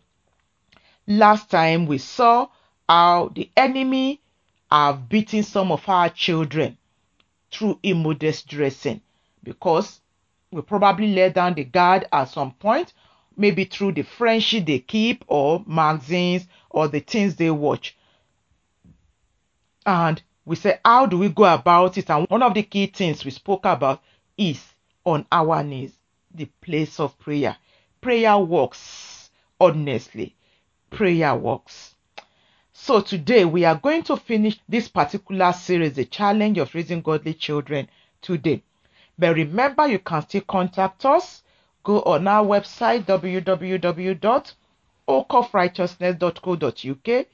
Last 1.06 1.50
time 1.50 1.86
we 1.86 1.98
saw 1.98 2.48
how 2.88 3.30
the 3.34 3.50
enemy 3.56 4.20
have 4.70 5.08
beaten 5.08 5.42
some 5.42 5.70
of 5.72 5.88
our 5.88 6.08
children 6.08 6.78
through 7.50 7.78
immodest 7.82 8.46
dressing 8.48 9.00
because 9.42 10.00
we 10.50 10.62
probably 10.62 11.12
let 11.12 11.34
down 11.34 11.54
the 11.54 11.64
guard 11.64 12.06
at 12.12 12.24
some 12.24 12.52
point, 12.52 12.92
maybe 13.36 13.64
through 13.64 13.92
the 13.92 14.02
friendship 14.02 14.66
they 14.66 14.78
keep 14.78 15.24
or 15.26 15.62
magazines 15.66 16.46
or 16.70 16.88
the 16.88 17.00
things 17.00 17.36
they 17.36 17.50
watch. 17.50 17.96
And 19.84 20.22
we 20.44 20.56
said, 20.56 20.80
how 20.84 21.06
do 21.06 21.18
we 21.18 21.28
go 21.28 21.44
about 21.44 21.98
it? 21.98 22.10
And 22.10 22.28
one 22.28 22.42
of 22.42 22.54
the 22.54 22.62
key 22.62 22.86
things 22.86 23.24
we 23.24 23.30
spoke 23.30 23.64
about 23.64 24.02
is 24.36 24.62
on 25.04 25.26
our 25.32 25.62
knees 25.62 25.92
the 26.34 26.46
place 26.60 27.00
of 27.00 27.18
prayer. 27.18 27.56
Prayer 28.00 28.38
works, 28.38 29.30
honestly. 29.60 30.34
Prayer 30.90 31.34
works. 31.34 31.94
So 32.72 33.00
today 33.00 33.44
we 33.44 33.64
are 33.64 33.76
going 33.76 34.02
to 34.04 34.16
finish 34.16 34.58
this 34.68 34.88
particular 34.88 35.52
series, 35.52 35.94
The 35.94 36.06
Challenge 36.06 36.58
of 36.58 36.74
Raising 36.74 37.02
Godly 37.02 37.34
Children, 37.34 37.88
today. 38.22 38.62
But 39.18 39.36
remember, 39.36 39.86
you 39.86 39.98
can 39.98 40.22
still 40.22 40.40
contact 40.42 41.04
us. 41.04 41.42
Go 41.82 42.00
on 42.02 42.26
our 42.26 42.44
website, 42.44 43.04
www 43.04 44.54
oakofrighteousness.co.uk 45.10 47.26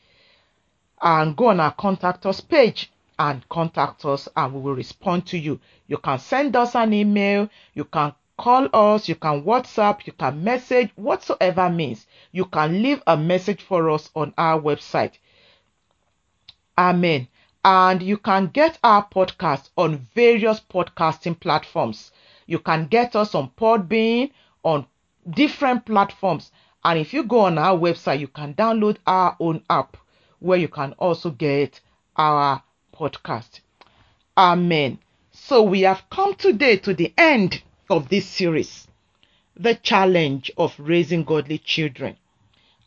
and 1.02 1.36
go 1.36 1.48
on 1.48 1.60
our 1.60 1.74
contact 1.74 2.24
us 2.24 2.40
page 2.40 2.90
and 3.18 3.46
contact 3.48 4.04
us 4.04 4.28
and 4.36 4.54
we 4.54 4.60
will 4.60 4.74
respond 4.74 5.26
to 5.26 5.36
you. 5.38 5.60
You 5.86 5.98
can 5.98 6.18
send 6.18 6.56
us 6.56 6.74
an 6.74 6.92
email, 6.94 7.48
you 7.74 7.84
can 7.84 8.14
call 8.38 8.68
us, 8.72 9.08
you 9.08 9.14
can 9.14 9.42
WhatsApp, 9.42 10.06
you 10.06 10.12
can 10.12 10.44
message, 10.44 10.90
whatsoever 10.96 11.70
means. 11.70 12.06
You 12.32 12.44
can 12.44 12.82
leave 12.82 13.02
a 13.06 13.16
message 13.16 13.62
for 13.62 13.90
us 13.90 14.10
on 14.14 14.34
our 14.36 14.60
website. 14.60 15.12
Amen. 16.78 17.28
And 17.64 18.02
you 18.02 18.18
can 18.18 18.48
get 18.48 18.78
our 18.84 19.06
podcast 19.08 19.70
on 19.76 20.06
various 20.14 20.60
podcasting 20.60 21.40
platforms. 21.40 22.12
You 22.46 22.58
can 22.58 22.86
get 22.86 23.16
us 23.16 23.34
on 23.34 23.50
Podbean, 23.58 24.30
on 24.62 24.86
different 25.28 25.84
platforms. 25.86 26.52
And 26.84 26.98
if 26.98 27.12
you 27.12 27.24
go 27.24 27.40
on 27.40 27.58
our 27.58 27.76
website, 27.76 28.20
you 28.20 28.28
can 28.28 28.54
download 28.54 28.98
our 29.06 29.36
own 29.40 29.62
app 29.68 29.96
where 30.38 30.58
you 30.58 30.68
can 30.68 30.92
also 30.92 31.30
get 31.30 31.80
our 32.16 32.62
podcast. 32.94 33.60
Amen. 34.36 34.98
So 35.32 35.62
we 35.62 35.80
have 35.80 36.04
come 36.10 36.34
today 36.34 36.76
to 36.78 36.94
the 36.94 37.12
end 37.18 37.62
of 37.88 38.08
this 38.08 38.26
series 38.26 38.86
the 39.56 39.74
challenge 39.74 40.50
of 40.58 40.74
raising 40.78 41.24
godly 41.24 41.58
children. 41.58 42.16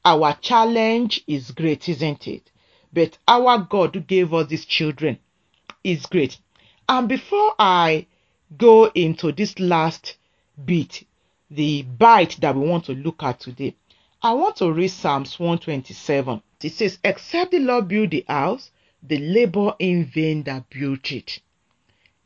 Our 0.05 0.33
challenge 0.35 1.23
is 1.27 1.51
great, 1.51 1.89
isn't 1.89 2.27
it? 2.27 2.51
But 2.93 3.17
our 3.27 3.57
God 3.59 3.95
who 3.95 4.01
gave 4.01 4.33
us 4.33 4.47
these 4.47 4.65
children 4.65 5.19
is 5.83 6.05
great. 6.05 6.37
And 6.87 7.07
before 7.07 7.53
I 7.59 8.07
go 8.57 8.85
into 8.95 9.31
this 9.31 9.57
last 9.59 10.15
bit, 10.63 11.05
the 11.51 11.83
bite 11.83 12.37
that 12.41 12.55
we 12.55 12.67
want 12.67 12.85
to 12.85 12.93
look 12.93 13.23
at 13.23 13.39
today, 13.39 13.75
I 14.21 14.33
want 14.33 14.57
to 14.57 14.71
read 14.71 14.89
Psalms 14.89 15.39
127. 15.39 16.41
It 16.61 16.73
says, 16.73 16.99
Except 17.03 17.51
the 17.51 17.59
Lord 17.59 17.87
build 17.87 18.11
the 18.11 18.25
house, 18.27 18.71
the 19.01 19.17
labor 19.17 19.73
in 19.79 20.05
vain 20.05 20.43
that 20.43 20.69
built 20.69 21.11
it. 21.11 21.39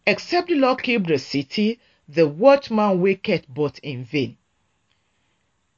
Except 0.06 0.48
the 0.48 0.56
Lord 0.56 0.82
keep 0.82 1.08
the 1.08 1.20
city, 1.20 1.80
the 2.08 2.28
watchman 2.28 2.99
waketh 3.01 3.45
but 3.47 3.80
in 3.80 4.04
vain. 4.04 4.38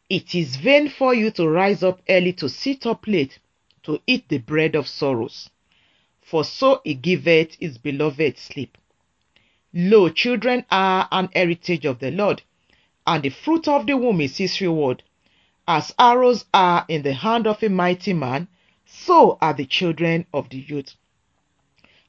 It 0.10 0.36
is 0.36 0.56
vain 0.56 0.90
for 0.90 1.14
you 1.14 1.32
to 1.32 1.48
rise 1.48 1.84
up 1.84 2.02
early 2.10 2.34
to 2.34 2.50
sit 2.50 2.86
up 2.86 3.08
late 3.08 3.40
to 3.84 4.02
eat 4.08 4.28
the 4.30 4.40
bread 4.40 4.76
of 4.76 4.88
sorrows, 4.88 5.50
for 6.22 6.44
so 6.44 6.82
he 6.84 6.96
giveth 6.96 7.56
his 7.56 7.78
beloved 7.78 8.38
sleep. 8.38 8.78
Lo, 9.74 10.10
children 10.10 10.66
are 10.72 11.08
an 11.12 11.30
heritage 11.34 11.86
of 11.86 12.00
the 12.00 12.12
Lord, 12.12 12.42
and 13.06 13.24
the 13.24 13.30
fruit 13.30 13.68
of 13.68 13.86
the 13.86 13.98
womb 13.98 14.22
is 14.22 14.38
his 14.38 14.60
reward. 14.62 15.04
As 15.68 15.94
arrows 16.00 16.46
are 16.54 16.86
in 16.88 17.02
the 17.02 17.14
hand 17.14 17.46
of 17.46 17.62
a 17.62 17.70
mighty 17.70 18.14
man, 18.14 18.48
so 18.86 19.38
are 19.42 19.54
the 19.54 19.66
children 19.66 20.26
of 20.34 20.50
the 20.50 20.58
youth. 20.58 20.96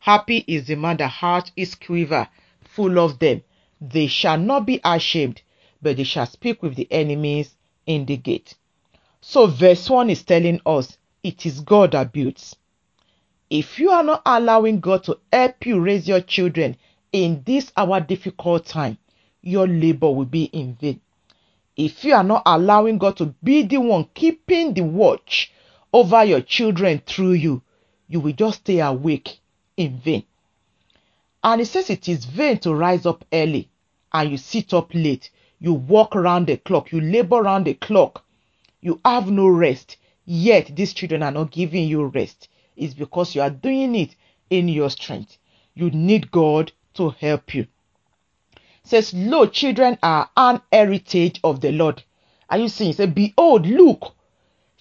Happy 0.01 0.45
is 0.47 0.67
the 0.67 0.77
man 0.77 0.99
that 0.99 1.09
heart 1.09 1.51
is 1.57 1.75
quiver, 1.75 2.29
full 2.63 2.99
of 2.99 3.19
them. 3.19 3.43
They 3.81 4.07
shall 4.07 4.39
not 4.39 4.67
be 4.67 4.81
ashamed, 4.85 5.43
but 5.83 5.97
they 5.99 6.05
shall 6.05 6.27
speak 6.27 6.63
with 6.63 6.77
the 6.77 6.89
enemies 6.91 7.55
in 7.87 8.07
the 8.07 8.17
gate. 8.17 8.55
So, 9.21 9.47
verse 9.47 9.91
1 9.91 10.09
is 10.11 10.23
telling 10.23 10.61
us 10.65 10.97
it 11.23 11.45
is 11.45 11.61
God 11.61 11.93
that 11.93 12.13
builds. 12.13 12.57
If 13.51 13.79
you 13.79 13.91
are 13.91 14.03
not 14.03 14.23
allowing 14.27 14.81
God 14.81 15.05
to 15.05 15.19
help 15.33 15.67
you 15.67 15.81
raise 15.81 16.09
your 16.09 16.21
children 16.21 16.77
in 17.13 17.43
this 17.45 17.73
our 17.77 18.01
difficult 18.01 18.67
time, 18.67 18.99
your 19.43 19.67
labor 19.69 20.11
will 20.11 20.25
be 20.25 20.45
in 20.45 20.75
vain. 20.75 21.01
If 21.77 22.05
you 22.05 22.15
are 22.15 22.25
not 22.25 22.43
allowing 22.47 22.99
God 22.99 23.17
to 23.19 23.35
be 23.45 23.63
the 23.63 23.79
one 23.79 24.09
keeping 24.15 24.75
the 24.75 24.83
watch 24.83 25.53
over 25.93 26.25
your 26.25 26.41
children 26.41 27.03
through 27.07 27.33
you, 27.33 27.63
you 28.09 28.21
will 28.21 28.33
just 28.33 28.61
stay 28.61 28.81
awake 28.81 29.41
in 29.77 29.99
vain. 29.99 30.25
And 31.47 31.61
it 31.61 31.67
says 31.67 31.91
it 31.91 32.09
is 32.09 32.25
vain 32.25 32.59
to 32.59 32.75
rise 32.75 33.07
up 33.07 33.25
early 33.33 33.69
and 34.13 34.33
you 34.33 34.37
sit 34.37 34.75
up 34.75 34.93
late. 34.93 35.31
You 35.61 35.75
walk 35.75 36.17
around 36.17 36.49
the 36.49 36.57
clock, 36.57 36.91
you 36.91 37.01
labor 37.01 37.37
around 37.37 37.67
the 37.67 37.75
clock, 37.75 38.25
you 38.81 39.01
have 39.05 39.31
no 39.31 39.47
rest. 39.47 39.97
Yet 40.25 40.75
these 40.75 40.93
children 40.93 41.23
are 41.23 41.31
not 41.31 41.53
giving 41.53 41.87
you 41.87 42.07
rest. 42.07 42.49
It's 42.75 42.95
because 42.95 43.37
you 43.37 43.43
are 43.43 43.51
doing 43.51 43.95
it 43.95 44.17
in 44.51 44.67
your 44.67 44.91
strength. 44.91 45.39
You 45.73 45.91
need 45.91 46.33
God 46.33 46.73
to 46.95 47.11
help 47.11 47.55
you. 47.55 47.69
It 48.53 48.59
says, 48.83 49.15
Lo, 49.15 49.47
children 49.47 49.99
are 50.03 50.29
an 50.37 50.63
heritage 50.73 51.39
of 51.45 51.61
the 51.61 51.71
Lord. 51.71 52.03
Are 52.51 52.59
you 52.59 52.69
seeing? 52.69 52.93
Say, 52.93 53.07
Behold, 53.07 53.67
look, 53.67 54.17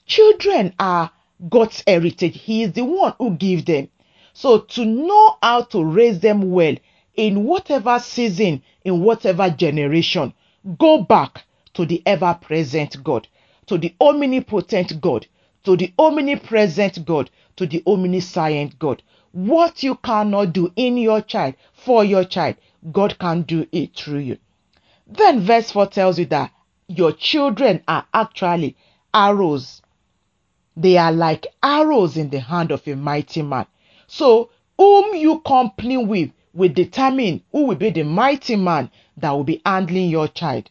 children 0.07 0.73
are 0.79 1.11
God's 1.47 1.83
heritage. 1.85 2.41
He 2.41 2.63
is 2.63 2.73
the 2.73 2.85
one 2.85 3.13
who 3.19 3.35
gives 3.35 3.65
them. 3.65 3.89
So 4.37 4.59
to 4.59 4.85
know 4.85 5.37
how 5.41 5.61
to 5.61 5.81
raise 5.81 6.19
them 6.19 6.51
well 6.51 6.75
in 7.15 7.45
whatever 7.45 7.99
season, 7.99 8.63
in 8.83 8.99
whatever 8.99 9.49
generation, 9.49 10.33
go 10.77 11.03
back 11.03 11.45
to 11.73 11.85
the 11.85 12.03
ever 12.05 12.37
present 12.41 13.01
God, 13.01 13.29
to 13.67 13.77
the 13.77 13.95
omnipotent 14.01 14.99
God, 14.99 15.25
to 15.63 15.77
the 15.77 15.93
omnipresent 15.97 17.05
God, 17.05 17.29
to 17.55 17.65
the 17.65 17.81
omniscient 17.87 18.77
God. 18.77 19.01
What 19.31 19.83
you 19.83 19.95
cannot 19.95 20.51
do 20.51 20.69
in 20.75 20.97
your 20.97 21.21
child, 21.21 21.53
for 21.71 22.03
your 22.03 22.25
child, 22.25 22.55
God 22.91 23.17
can 23.17 23.43
do 23.43 23.65
it 23.71 23.95
through 23.95 24.19
you. 24.19 24.37
Then 25.07 25.39
verse 25.39 25.71
4 25.71 25.87
tells 25.87 26.19
you 26.19 26.25
that 26.25 26.51
your 26.89 27.13
children 27.13 27.83
are 27.87 28.05
actually 28.13 28.75
arrows. 29.13 29.81
They 30.75 30.97
are 30.97 31.13
like 31.13 31.47
arrows 31.63 32.17
in 32.17 32.31
the 32.31 32.41
hand 32.41 32.71
of 32.71 32.85
a 32.85 32.97
mighty 32.97 33.41
man. 33.41 33.67
So, 34.07 34.49
whom 34.77 35.15
you 35.15 35.39
company 35.39 35.97
with 35.97 36.31
will 36.53 36.71
determine 36.71 37.41
who 37.51 37.65
will 37.65 37.75
be 37.75 37.89
the 37.89 38.03
mighty 38.03 38.55
man 38.55 38.89
that 39.17 39.31
will 39.31 39.43
be 39.43 39.61
handling 39.65 40.09
your 40.09 40.27
child. 40.27 40.69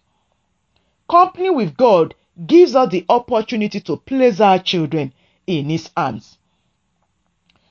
Company 1.09 1.51
with 1.51 1.77
God 1.77 2.15
gives 2.47 2.75
us 2.75 2.91
the 2.91 3.05
opportunity 3.09 3.81
to 3.81 3.97
place 3.97 4.41
our 4.41 4.59
children 4.59 5.13
in 5.47 5.69
His 5.69 5.91
hands. 5.97 6.39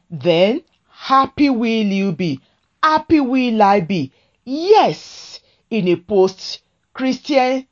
Then, 0.09 0.61
happy 0.89 1.49
will 1.49 1.68
you 1.68 2.11
be, 2.11 2.39
happy 2.82 3.20
will 3.20 3.61
I 3.61 3.80
be, 3.82 4.11
yes, 4.45 5.39
in 5.70 5.88
a 5.88 5.95
post 5.95 6.61
Christian 6.93 7.66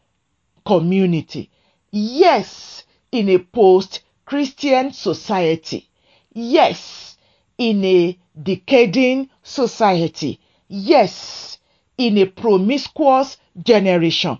community, 0.65 1.51
yes, 1.91 2.83
in 3.11 3.29
a 3.29 3.37
post 3.37 4.01
Christian 4.25 4.91
society, 4.91 5.87
yes, 6.33 7.10
in 7.57 7.83
a 7.83 8.17
decaying 8.41 9.29
society, 9.43 10.39
yes, 10.67 11.59
in 11.97 12.17
a 12.17 12.25
promiscuous 12.25 13.37
generation. 13.61 14.39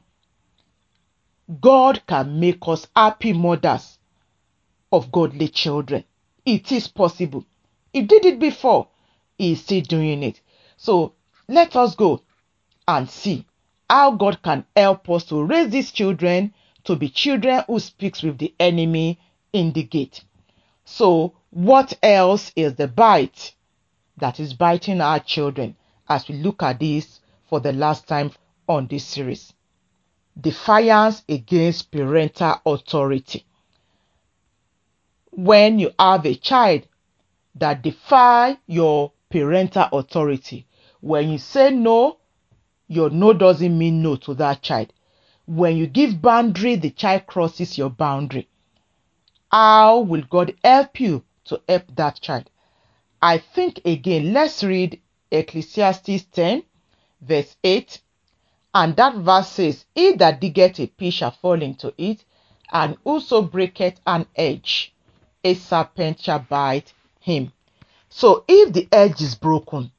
God 1.60 2.02
can 2.08 2.40
make 2.40 2.60
us 2.68 2.88
happy 2.96 3.34
mothers 3.34 4.00
of 4.92 5.12
godly 5.12 5.50
children. 5.50 6.04
It 6.46 6.72
is 6.72 6.88
possible. 6.88 7.46
He 7.94 8.02
did 8.02 8.26
it 8.26 8.40
before. 8.40 8.88
He 9.38 9.54
is 9.54 9.62
still 9.62 9.82
doing 9.82 10.24
it. 10.24 10.42
So 10.78 11.14
let 11.48 11.76
us 11.76 11.96
go 11.96 12.22
and 12.88 13.10
see 13.10 13.46
how 13.90 14.12
God 14.12 14.42
can 14.42 14.66
help 14.76 15.10
us 15.10 15.26
to 15.26 15.44
raise 15.44 15.70
these 15.70 15.92
children 15.92 16.54
to 16.86 16.96
be 16.96 17.10
children 17.10 17.64
who 17.68 17.80
speaks 17.80 18.24
with 18.24 18.38
the 18.38 18.54
enemy 18.60 19.20
in 19.54 19.74
the 19.74 19.84
gate. 19.84 20.24
So 20.86 21.34
what 21.52 21.94
else 22.02 22.52
is 22.56 22.76
the 22.76 22.88
bite 22.88 23.54
that 24.18 24.40
is 24.40 24.54
biting 24.54 25.02
our 25.02 25.20
children 25.20 25.76
as 26.10 26.28
we 26.28 26.36
look 26.36 26.64
at 26.64 26.80
this 26.80 27.20
for 27.48 27.60
the 27.60 27.74
last 27.74 28.08
time 28.08 28.32
on 28.68 28.88
this 28.88 29.06
series? 29.06 29.54
defiance 30.40 31.24
against 31.28 31.92
parental 31.92 32.62
authority. 32.66 33.46
When 35.32 35.80
you 35.80 35.92
have 35.98 36.26
a 36.26 36.36
child 36.36 36.88
that 37.56 37.82
defy 37.82 38.58
your 38.68 39.12
parental 39.30 39.88
authority, 39.92 40.68
when 41.00 41.30
you 41.30 41.38
say 41.38 41.72
no, 41.72 42.18
your 42.88 43.10
no 43.10 43.34
doesn't 43.34 43.78
mean 43.78 44.02
no 44.02 44.16
to 44.18 44.34
that 44.36 44.62
child. 44.62 44.92
When 45.46 45.78
you 45.78 45.88
give 45.88 46.22
boundary, 46.22 46.76
the 46.76 46.92
child 46.92 47.28
crosses 47.28 47.78
your 47.78 47.90
boundary. 47.90 48.48
How 49.52 50.00
will 50.00 50.24
God 50.30 50.54
help 50.64 51.00
you 51.00 51.24
to 51.52 51.62
help 51.70 51.84
that 51.96 52.20
child? 52.20 52.50
I 53.22 53.38
think 53.38 53.82
again, 53.86 54.34
let's 54.34 54.64
read 54.64 55.00
Ecclesiastes 55.32 56.24
10, 56.34 56.64
verse 57.22 57.56
8 57.64 58.02
and 58.74 58.96
that 58.96 59.16
verse 59.16 59.50
says, 59.50 59.86
He 59.94 60.14
that 60.14 60.40
diggeth 60.40 60.80
a 60.80 60.88
pit 60.88 61.14
shall 61.14 61.32
fall 61.32 61.62
into 61.62 61.94
it, 61.98 62.24
and 62.72 62.98
whoso 63.04 63.42
breaketh 63.42 64.00
an 64.08 64.28
edge, 64.36 64.94
a 65.44 65.54
serpent 65.56 66.22
shall 66.22 66.40
bite 66.40 66.94
him. 67.20 67.52
So 68.10 68.46
if 68.48 68.72
the 68.72 68.88
edge 68.92 69.22
is 69.22 69.36
broken, 69.36 69.92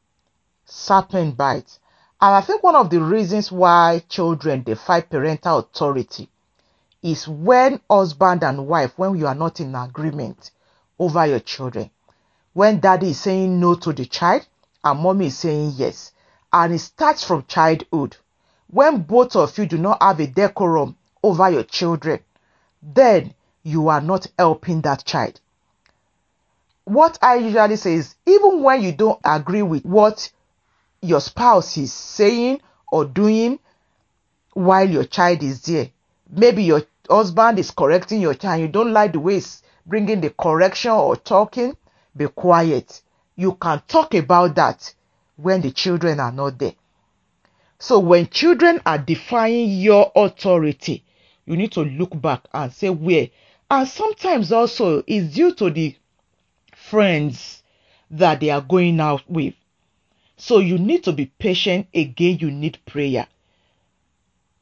serpent 0.64 1.36
bites. 1.36 1.80
And 2.20 2.34
I 2.34 2.40
think 2.40 2.62
one 2.62 2.76
of 2.76 2.88
the 2.88 3.00
reasons 3.00 3.52
why 3.52 4.04
children 4.08 4.62
defy 4.62 5.02
parental 5.02 5.58
authority 5.58 6.30
is 7.02 7.28
when 7.28 7.80
husband 7.90 8.42
and 8.42 8.66
wife, 8.66 8.92
when 8.96 9.18
you 9.18 9.26
are 9.26 9.34
not 9.34 9.60
in 9.60 9.74
agreement 9.74 10.50
over 11.02 11.26
your 11.26 11.40
children. 11.40 11.90
When 12.52 12.78
daddy 12.78 13.10
is 13.10 13.20
saying 13.20 13.58
no 13.58 13.74
to 13.74 13.92
the 13.92 14.06
child 14.06 14.46
and 14.84 15.00
mommy 15.00 15.26
is 15.26 15.36
saying 15.36 15.72
yes. 15.76 16.12
And 16.52 16.72
it 16.72 16.78
starts 16.78 17.24
from 17.24 17.44
childhood. 17.48 18.16
When 18.68 19.02
both 19.02 19.34
of 19.34 19.58
you 19.58 19.66
do 19.66 19.78
not 19.78 20.00
have 20.00 20.20
a 20.20 20.28
decorum 20.28 20.96
over 21.20 21.50
your 21.50 21.64
children, 21.64 22.20
then 22.80 23.34
you 23.64 23.88
are 23.88 24.00
not 24.00 24.28
helping 24.38 24.80
that 24.82 25.04
child. 25.04 25.40
What 26.84 27.18
I 27.20 27.34
usually 27.36 27.76
say 27.76 27.94
is 27.94 28.14
even 28.24 28.62
when 28.62 28.82
you 28.82 28.92
don't 28.92 29.20
agree 29.24 29.62
with 29.62 29.84
what 29.84 30.30
your 31.00 31.20
spouse 31.20 31.76
is 31.78 31.92
saying 31.92 32.60
or 32.92 33.04
doing 33.06 33.58
while 34.52 34.88
your 34.88 35.04
child 35.04 35.42
is 35.42 35.62
there, 35.62 35.90
maybe 36.30 36.62
your 36.62 36.82
husband 37.10 37.58
is 37.58 37.72
correcting 37.72 38.20
your 38.20 38.34
child, 38.34 38.60
you 38.60 38.68
don't 38.68 38.92
like 38.92 39.12
the 39.12 39.20
way 39.20 39.34
he's 39.34 39.62
bringing 39.86 40.20
the 40.20 40.30
correction 40.30 40.92
or 40.92 41.16
talking, 41.16 41.76
be 42.16 42.26
quiet. 42.28 43.02
You 43.36 43.54
can 43.54 43.82
talk 43.88 44.14
about 44.14 44.54
that 44.56 44.94
when 45.36 45.60
the 45.60 45.70
children 45.70 46.20
are 46.20 46.32
not 46.32 46.58
there. 46.58 46.74
So 47.78 47.98
when 47.98 48.28
children 48.28 48.80
are 48.86 48.98
defying 48.98 49.70
your 49.70 50.12
authority, 50.14 51.04
you 51.46 51.56
need 51.56 51.72
to 51.72 51.82
look 51.82 52.20
back 52.20 52.42
and 52.54 52.72
say 52.72 52.90
where. 52.90 53.28
And 53.70 53.88
sometimes 53.88 54.52
also 54.52 55.02
it's 55.06 55.34
due 55.34 55.54
to 55.54 55.70
the 55.70 55.96
friends 56.76 57.62
that 58.10 58.40
they 58.40 58.50
are 58.50 58.60
going 58.60 59.00
out 59.00 59.22
with. 59.28 59.54
So 60.36 60.58
you 60.58 60.78
need 60.78 61.04
to 61.04 61.12
be 61.12 61.26
patient. 61.26 61.86
Again, 61.94 62.38
you 62.40 62.50
need 62.50 62.78
prayer. 62.86 63.26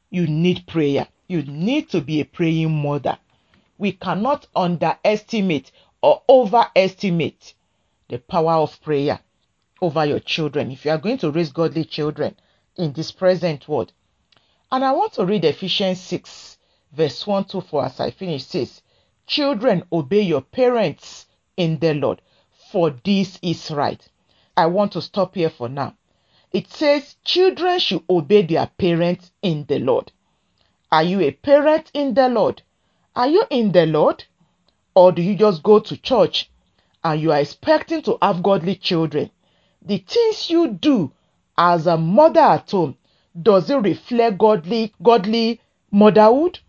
You 0.09 0.27
need 0.27 0.65
prayer. 0.67 1.07
You 1.27 1.43
need 1.43 1.89
to 1.89 2.01
be 2.01 2.21
a 2.21 2.25
praying 2.25 2.71
mother. 2.71 3.17
We 3.81 3.93
cannot 3.93 4.45
underestimate 4.55 5.71
or 6.03 6.21
overestimate 6.29 7.55
the 8.09 8.19
power 8.19 8.53
of 8.53 8.79
prayer 8.83 9.21
over 9.81 10.05
your 10.05 10.19
children 10.19 10.69
if 10.69 10.85
you 10.85 10.91
are 10.91 10.99
going 10.99 11.17
to 11.17 11.31
raise 11.31 11.51
godly 11.51 11.85
children 11.85 12.35
in 12.75 12.93
this 12.93 13.11
present 13.11 13.67
world. 13.67 13.91
And 14.71 14.85
I 14.85 14.91
want 14.91 15.13
to 15.13 15.25
read 15.25 15.45
Ephesians 15.45 15.99
6, 15.99 16.59
verse 16.91 17.25
1 17.25 17.45
to 17.45 17.61
4 17.61 17.85
as 17.85 17.99
I 17.99 18.11
finish. 18.11 18.45
Says, 18.45 18.83
Children, 19.25 19.83
obey 19.91 20.21
your 20.21 20.41
parents 20.41 21.25
in 21.57 21.79
the 21.79 21.95
Lord, 21.95 22.21
for 22.71 22.91
this 22.91 23.39
is 23.41 23.71
right. 23.71 24.07
I 24.55 24.67
want 24.67 24.91
to 24.91 25.01
stop 25.01 25.33
here 25.33 25.49
for 25.49 25.69
now. 25.69 25.95
It 26.51 26.69
says, 26.69 27.15
Children 27.23 27.79
should 27.79 28.03
obey 28.07 28.43
their 28.43 28.67
parents 28.67 29.31
in 29.41 29.65
the 29.65 29.79
Lord. 29.79 30.11
Are 30.91 31.01
you 31.01 31.19
a 31.21 31.31
parent 31.31 31.89
in 31.95 32.13
the 32.13 32.29
Lord? 32.29 32.61
Are 33.15 33.27
you 33.27 33.43
in 33.49 33.73
the 33.73 33.85
Lord? 33.85 34.23
Or 34.95 35.11
do 35.11 35.21
you 35.21 35.35
just 35.35 35.63
go 35.63 35.79
to 35.79 35.97
church 35.97 36.49
and 37.03 37.19
you 37.19 37.31
are 37.31 37.39
expecting 37.39 38.01
to 38.03 38.17
have 38.21 38.41
godly 38.41 38.75
children? 38.75 39.31
The 39.81 39.97
things 39.97 40.49
you 40.49 40.69
do 40.69 41.11
as 41.57 41.87
a 41.87 41.97
mother 41.97 42.39
at 42.39 42.71
home, 42.71 42.97
does 43.41 43.69
it 43.69 43.75
reflect 43.75 44.37
godly, 44.37 44.93
godly 45.03 45.59
motherhood? 45.91 46.59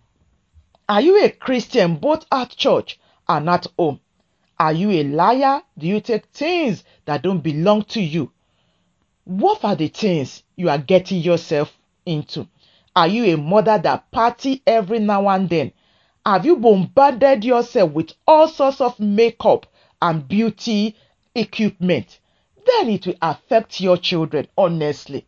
Are 0.88 1.00
you 1.00 1.24
a 1.24 1.30
Christian 1.30 1.96
both 1.96 2.26
at 2.32 2.50
church 2.50 2.98
and 3.28 3.48
at 3.48 3.66
home? 3.78 4.00
Are 4.58 4.72
you 4.72 4.90
a 4.90 5.04
liar? 5.04 5.62
Do 5.78 5.86
you 5.86 6.00
take 6.00 6.26
things 6.26 6.84
that 7.04 7.22
don't 7.22 7.40
belong 7.40 7.84
to 7.84 8.00
you? 8.02 8.32
What 9.24 9.64
are 9.64 9.76
the 9.76 9.88
things 9.88 10.42
you 10.56 10.68
are 10.68 10.78
getting 10.78 11.20
yourself 11.20 11.72
into? 12.04 12.48
Are 12.96 13.06
you 13.06 13.32
a 13.32 13.36
mother 13.36 13.78
that 13.78 14.10
party 14.10 14.62
every 14.66 14.98
now 14.98 15.28
and 15.28 15.48
then? 15.48 15.72
Have 16.24 16.46
you 16.46 16.54
bombarded 16.56 17.44
yourself 17.44 17.90
with 17.90 18.12
all 18.28 18.46
sorts 18.46 18.80
of 18.80 19.00
makeup 19.00 19.66
and 20.00 20.28
beauty 20.28 20.94
equipment? 21.34 22.20
Then 22.64 22.90
it 22.90 23.08
will 23.08 23.16
affect 23.20 23.80
your 23.80 23.96
children, 23.96 24.46
honestly. 24.56 25.26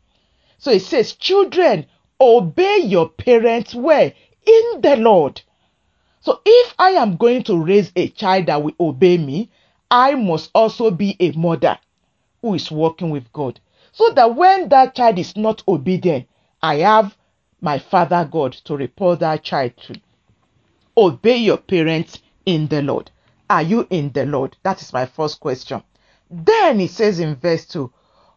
So 0.59 0.71
it 0.71 0.83
says, 0.83 1.15
Children, 1.15 1.87
obey 2.21 2.79
your 2.85 3.09
parents 3.09 3.75
where? 3.75 4.13
In 4.47 4.81
the 4.83 4.97
Lord. 4.97 5.43
So 6.21 6.41
if 6.47 6.75
I 6.79 6.91
am 6.91 7.17
going 7.17 7.43
to 7.45 7.59
raise 7.59 7.91
a 7.97 8.09
child 8.09 8.47
that 8.47 8.63
will 8.63 8.75
obey 8.79 9.19
me, 9.19 9.51
I 9.91 10.15
must 10.15 10.51
also 10.55 10.93
be 10.93 11.17
a 11.19 11.33
mother 11.33 11.77
who 12.41 12.55
is 12.55 12.71
working 12.71 13.11
with 13.11 13.33
God. 13.33 13.59
So 13.91 14.11
that 14.11 14.37
when 14.37 14.69
that 14.69 14.95
child 14.95 15.19
is 15.19 15.37
not 15.37 15.65
obedient, 15.67 16.29
I 16.63 16.77
have 16.77 17.17
my 17.61 17.81
Father 17.81 18.29
God 18.31 18.53
to 18.65 18.77
report 18.77 19.19
that 19.21 19.43
child 19.43 19.73
to. 19.89 20.01
Obey 20.97 21.39
your 21.39 21.57
parents 21.57 22.21
in 22.47 22.69
the 22.69 22.81
Lord. 22.81 23.11
Are 23.51 23.63
you 23.63 23.87
in 23.91 24.13
the 24.13 24.25
Lord? 24.27 24.57
That 24.63 24.81
is 24.81 24.93
my 24.93 25.07
first 25.07 25.41
question. 25.41 25.83
Then 26.31 26.79
he 26.79 26.87
says 26.87 27.19
in 27.19 27.35
verse 27.35 27.67
2 27.67 27.93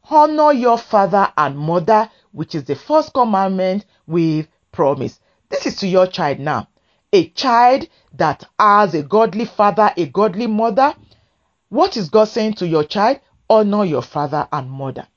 Honor 0.09 0.53
your 0.53 0.77
father 0.77 1.31
and 1.37 1.57
mother, 1.57 2.09
which 2.31 2.55
is 2.55 2.63
the 2.63 2.75
first 2.75 3.13
commandment 3.13 3.85
with 4.07 4.47
promise. 4.71 5.19
This 5.49 5.65
is 5.65 5.75
to 5.77 5.87
your 5.87 6.07
child 6.07 6.39
now. 6.39 6.67
A 7.13 7.29
child 7.29 7.87
that 8.13 8.43
has 8.59 8.93
a 8.93 9.03
godly 9.03 9.45
father, 9.45 9.93
a 9.95 10.05
godly 10.07 10.47
mother. 10.47 10.95
What 11.69 11.95
is 11.95 12.09
God 12.09 12.25
saying 12.25 12.53
to 12.55 12.67
your 12.67 12.83
child? 12.83 13.19
Honor 13.49 13.85
your 13.85 14.01
father 14.01 14.47
and 14.51 14.69
mother. 14.69 15.07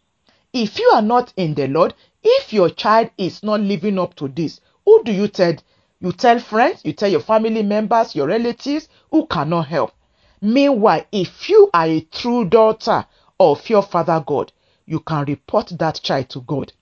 If 0.53 0.79
you 0.79 0.91
are 0.93 1.03
not 1.03 1.33
in 1.37 1.55
the 1.55 1.69
Lord, 1.69 1.95
if 2.23 2.53
your 2.53 2.71
child 2.71 3.11
is 3.17 3.43
not 3.43 3.61
living 3.61 3.99
up 3.99 4.15
to 4.17 4.29
this, 4.29 4.61
who 4.85 5.03
do 5.05 5.13
you 5.13 5.29
tell? 5.29 5.55
You 6.01 6.13
tell 6.13 6.39
friends, 6.39 6.81
you 6.83 6.95
tell 6.95 7.11
your 7.11 7.21
family 7.21 7.63
members, 7.63 8.15
your 8.15 8.27
relatives 8.27 8.89
who 9.11 9.27
cannot 9.27 9.69
help. 9.69 9.93
Meanwhile, 10.41 11.05
if 11.13 11.49
you 11.51 11.69
are 11.75 11.87
a 11.87 12.01
true 12.01 12.47
daughter 12.47 13.05
of 13.39 13.69
your 13.69 13.83
father 13.83 14.23
God, 14.27 14.51
you 14.87 15.01
can 15.01 15.27
report 15.27 15.73
that 15.79 16.01
child 16.03 16.31
to 16.31 16.41
God 16.41 16.73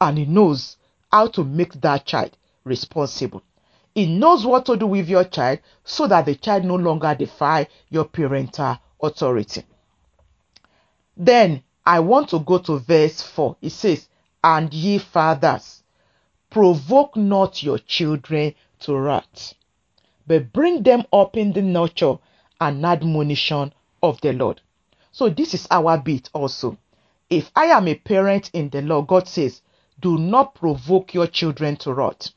and 0.00 0.18
he 0.18 0.24
knows 0.26 0.76
how 1.10 1.26
to 1.26 1.42
make 1.42 1.72
that 1.80 2.06
child 2.06 2.36
responsible. 2.62 3.42
He 3.94 4.06
knows 4.06 4.46
what 4.46 4.66
to 4.66 4.76
do 4.76 4.86
with 4.86 5.08
your 5.08 5.24
child 5.24 5.58
so 5.82 6.06
that 6.06 6.26
the 6.26 6.36
child 6.36 6.64
no 6.64 6.76
longer 6.76 7.16
defy 7.18 7.66
your 7.88 8.04
parental 8.04 8.78
authority. 9.02 9.64
Then 11.16 11.64
I 11.84 11.98
want 11.98 12.28
to 12.28 12.38
go 12.38 12.58
to 12.58 12.78
verse 12.78 13.22
4. 13.22 13.56
It 13.60 13.70
says, 13.70 14.08
And 14.44 14.72
ye 14.72 14.98
fathers, 14.98 15.82
provoke 16.50 17.16
not 17.16 17.62
your 17.62 17.78
children 17.78 18.54
to 18.80 18.96
wrath, 18.96 19.54
but 20.26 20.52
bring 20.52 20.82
them 20.82 21.04
up 21.12 21.36
in 21.36 21.52
the 21.52 21.62
nurture 21.62 22.18
and 22.60 22.84
admonition 22.84 23.72
of 24.02 24.20
the 24.20 24.32
Lord. 24.32 24.60
So 25.12 25.28
this 25.28 25.54
is 25.54 25.66
our 25.70 25.98
bit 25.98 26.30
also. 26.32 26.76
If 27.30 27.50
I 27.54 27.66
am 27.66 27.88
a 27.88 27.94
parent 27.94 28.50
in 28.52 28.70
the 28.70 28.82
Lord, 28.82 29.06
God 29.06 29.28
says, 29.28 29.62
do 30.00 30.16
not 30.18 30.54
provoke 30.54 31.14
your 31.14 31.26
children 31.26 31.76
to 31.76 31.92
wrath. 31.92 32.30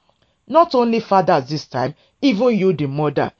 Not 0.47 0.73
only 0.75 0.99
fathers 0.99 1.47
this 1.49 1.65
time, 1.67 1.95
even 2.21 2.57
you, 2.57 2.73
the 2.73 2.87
mother, 2.87 3.31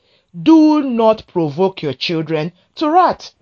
do 0.44 0.82
not 0.84 1.26
provoke 1.28 1.82
your 1.82 1.94
children 1.94 2.54
to 2.76 2.90
wrath. 2.90 3.34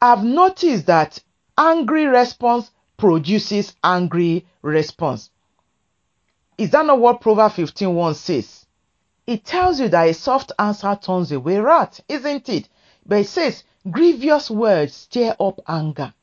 I've 0.00 0.24
noticed 0.24 0.86
that 0.86 1.22
angry 1.56 2.06
response 2.06 2.70
produces 2.96 3.74
angry 3.84 4.46
response. 4.62 5.30
Is 6.58 6.70
that 6.70 6.86
not 6.86 6.98
what 7.00 7.20
Proverbs 7.20 7.56
15:1 7.56 8.14
says? 8.14 8.66
It 9.26 9.44
tells 9.44 9.78
you 9.78 9.88
that 9.88 10.08
a 10.08 10.14
soft 10.14 10.52
answer 10.58 10.98
turns 11.00 11.30
away 11.32 11.58
wrath, 11.58 12.00
isn't 12.08 12.48
it? 12.48 12.68
But 13.04 13.20
it 13.20 13.28
says 13.28 13.64
grievous 13.90 14.50
words 14.50 14.94
stir 14.94 15.36
up 15.38 15.60
anger. 15.68 16.14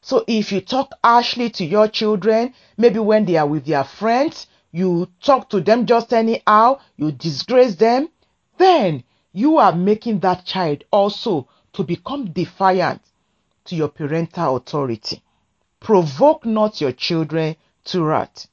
So 0.00 0.24
if 0.26 0.50
you 0.50 0.60
talk 0.60 0.92
harshly 1.04 1.50
to 1.50 1.64
your 1.64 1.88
children, 1.88 2.54
maybe 2.76 2.98
when 2.98 3.24
they 3.24 3.36
are 3.36 3.46
with 3.46 3.66
their 3.66 3.84
friends, 3.84 4.46
you 4.70 5.08
talk 5.20 5.50
to 5.50 5.60
them 5.60 5.86
just 5.86 6.12
anyhow, 6.12 6.80
you 6.96 7.12
disgrace 7.12 7.74
them, 7.74 8.08
then 8.56 9.04
you 9.32 9.58
are 9.58 9.74
making 9.74 10.20
that 10.20 10.44
child 10.44 10.84
also 10.90 11.48
to 11.74 11.84
become 11.84 12.32
defiant 12.32 13.02
to 13.66 13.76
your 13.76 13.88
parental 13.88 14.56
authority. 14.56 15.22
Provoke 15.80 16.46
not 16.46 16.80
your 16.80 16.92
children 16.92 17.56
to 17.84 18.02
wrath. 18.02 18.46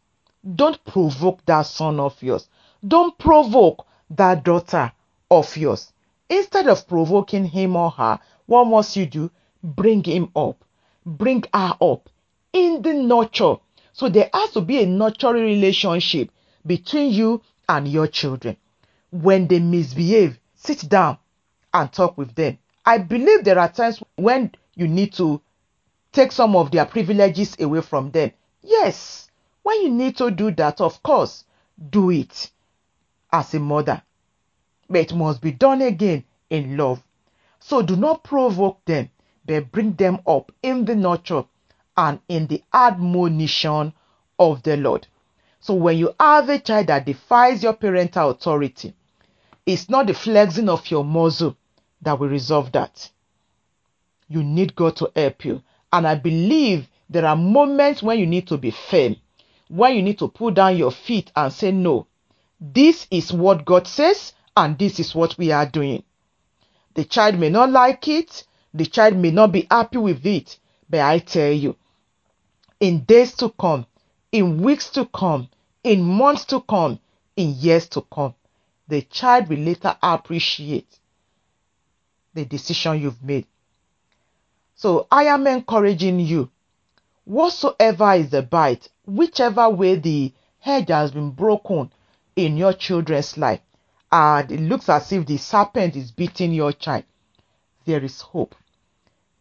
Don't 0.56 0.84
provoke 0.86 1.46
that 1.46 1.64
son 1.64 2.00
of 2.00 2.22
yours. 2.24 2.48
Don't 2.88 3.18
provoke 3.18 3.86
that 4.10 4.44
daughter 4.44 4.92
of 5.30 5.56
yours. 5.58 5.92
Instead 6.30 6.68
of 6.68 6.88
provoking 6.88 7.46
him 7.46 7.76
or 7.76 7.92
her, 7.92 8.20
what 8.46 8.66
must 8.66 8.96
you 8.96 9.06
do? 9.06 9.32
Bring 9.64 10.04
him 10.04 10.32
up. 10.36 10.64
Bring 11.06 11.44
her 11.54 11.76
up 11.82 12.10
in 12.54 12.82
the 12.82 12.94
nurture. 12.94 13.56
So 13.94 14.08
there 14.10 14.30
has 14.34 14.52
to 14.52 14.62
be 14.62 14.82
a 14.82 14.86
nurturing 14.86 15.44
relationship 15.44 16.32
between 16.66 17.12
you 17.12 17.42
and 17.68 17.88
your 17.88 18.08
children. 18.08 18.58
When 19.12 19.48
they 19.48 19.60
misbehave, 19.60 20.40
sit 20.56 20.88
down 20.88 21.18
and 21.74 21.92
talk 21.92 22.18
with 22.18 22.34
them. 22.36 22.58
I 22.86 23.00
believe 23.00 23.44
there 23.44 23.60
are 23.60 23.72
times 23.72 24.02
when 24.16 24.52
you 24.76 24.88
need 24.88 25.14
to 25.14 25.42
take 26.12 26.32
some 26.32 26.56
of 26.56 26.72
their 26.72 26.86
privileges 26.86 27.56
away 27.60 27.82
from 27.82 28.12
them. 28.12 28.32
Yes, 28.62 29.29
when 29.64 29.82
you 29.82 29.90
need 29.90 30.18
to 30.18 30.32
do 30.32 30.52
that, 30.52 30.82
of 30.82 31.02
course, 31.04 31.46
do 31.90 32.12
it. 32.12 32.52
as 33.32 33.54
a 33.54 33.60
mother, 33.60 34.02
but 34.90 35.00
it 35.00 35.14
must 35.14 35.42
be 35.42 35.52
done 35.52 35.82
again 35.82 36.24
in 36.50 36.78
love. 36.78 37.02
So 37.60 37.82
do 37.82 37.96
not 37.96 38.24
provoke 38.24 38.84
them, 38.86 39.10
but 39.46 39.72
bring 39.72 39.94
them 39.94 40.20
up 40.26 40.52
in 40.64 40.86
the 40.86 40.96
nurture 40.96 41.46
and 41.98 42.20
in 42.28 42.48
the 42.48 42.64
admonition 42.74 43.94
of 44.40 44.64
the 44.64 44.78
Lord. 44.78 45.08
So 45.60 45.74
when 45.74 45.98
you 45.98 46.16
have 46.20 46.50
a 46.50 46.60
child 46.60 46.88
that 46.88 47.06
defies 47.06 47.62
your 47.64 47.74
parental 47.74 48.30
authority, 48.32 48.94
it's 49.66 49.90
not 49.90 50.08
the 50.08 50.14
flexing 50.14 50.70
of 50.70 50.90
your 50.90 51.04
muscle 51.04 51.56
that 52.02 52.18
will 52.20 52.30
resolve 52.30 52.72
that. 52.72 53.10
You 54.28 54.44
need 54.44 54.76
God 54.76 54.96
to 54.98 55.12
help 55.16 55.46
you. 55.46 55.62
And 55.92 56.08
I 56.08 56.16
believe 56.16 56.88
there 57.10 57.26
are 57.26 57.36
moments 57.36 58.02
when 58.02 58.20
you 58.20 58.26
need 58.26 58.48
to 58.48 58.58
be 58.58 58.72
firm, 58.72 59.18
when 59.70 59.96
you 59.96 60.02
need 60.02 60.20
to 60.20 60.28
put 60.28 60.56
down 60.56 60.76
your 60.76 60.92
feet 60.92 61.32
and 61.36 61.54
say, 61.54 61.72
No, 61.72 62.08
this 62.60 63.08
is 63.10 63.32
what 63.32 63.64
God 63.64 63.88
says, 63.88 64.34
and 64.58 64.78
this 64.78 65.00
is 65.00 65.16
what 65.16 65.38
we 65.38 65.52
are 65.52 65.66
doing. 65.66 66.04
The 66.96 67.06
child 67.06 67.40
may 67.40 67.50
not 67.50 67.70
like 67.72 68.08
it, 68.08 68.44
the 68.74 68.86
child 68.86 69.16
may 69.16 69.32
not 69.32 69.52
be 69.52 69.68
happy 69.72 69.98
with 70.00 70.26
it, 70.26 70.58
but 70.90 71.00
I 71.00 71.20
tell 71.20 71.52
you, 71.52 71.76
in 72.80 73.04
days 73.06 73.34
to 73.36 73.50
come, 73.50 73.86
in 74.32 74.62
weeks 74.62 74.90
to 74.92 75.06
come, 75.06 75.50
in 75.84 76.04
months 76.04 76.46
to 76.46 76.62
come, 76.62 77.00
in 77.36 77.54
years 77.54 77.88
to 77.90 78.02
come, 78.12 78.34
the 78.88 79.02
child 79.04 79.48
will 79.48 79.60
later 79.60 79.96
appreciate 80.02 81.00
the 82.34 82.46
decision 82.46 83.00
you've 83.02 83.24
made. 83.24 83.46
So 84.76 85.08
I 85.12 85.26
am 85.26 85.46
encouraging 85.46 86.20
you, 86.20 86.50
whatsoever 87.30 88.14
is 88.14 88.32
the 88.32 88.42
bite, 88.42 88.90
whichever 89.06 89.70
way 89.70 89.94
the 89.94 90.34
hedge 90.58 90.90
has 90.90 91.12
been 91.12 91.30
broken 91.30 91.94
in 92.36 92.58
your 92.58 92.74
children's 92.74 93.38
life, 93.38 93.62
and 94.12 94.52
it 94.52 94.60
looks 94.60 94.90
as 94.90 95.12
if 95.12 95.28
the 95.28 95.38
serpent 95.38 95.96
is 95.96 96.10
beating 96.10 96.52
your 96.52 96.72
child, 96.72 97.04
there 97.86 98.04
is 98.04 98.22
hope. 98.22 98.56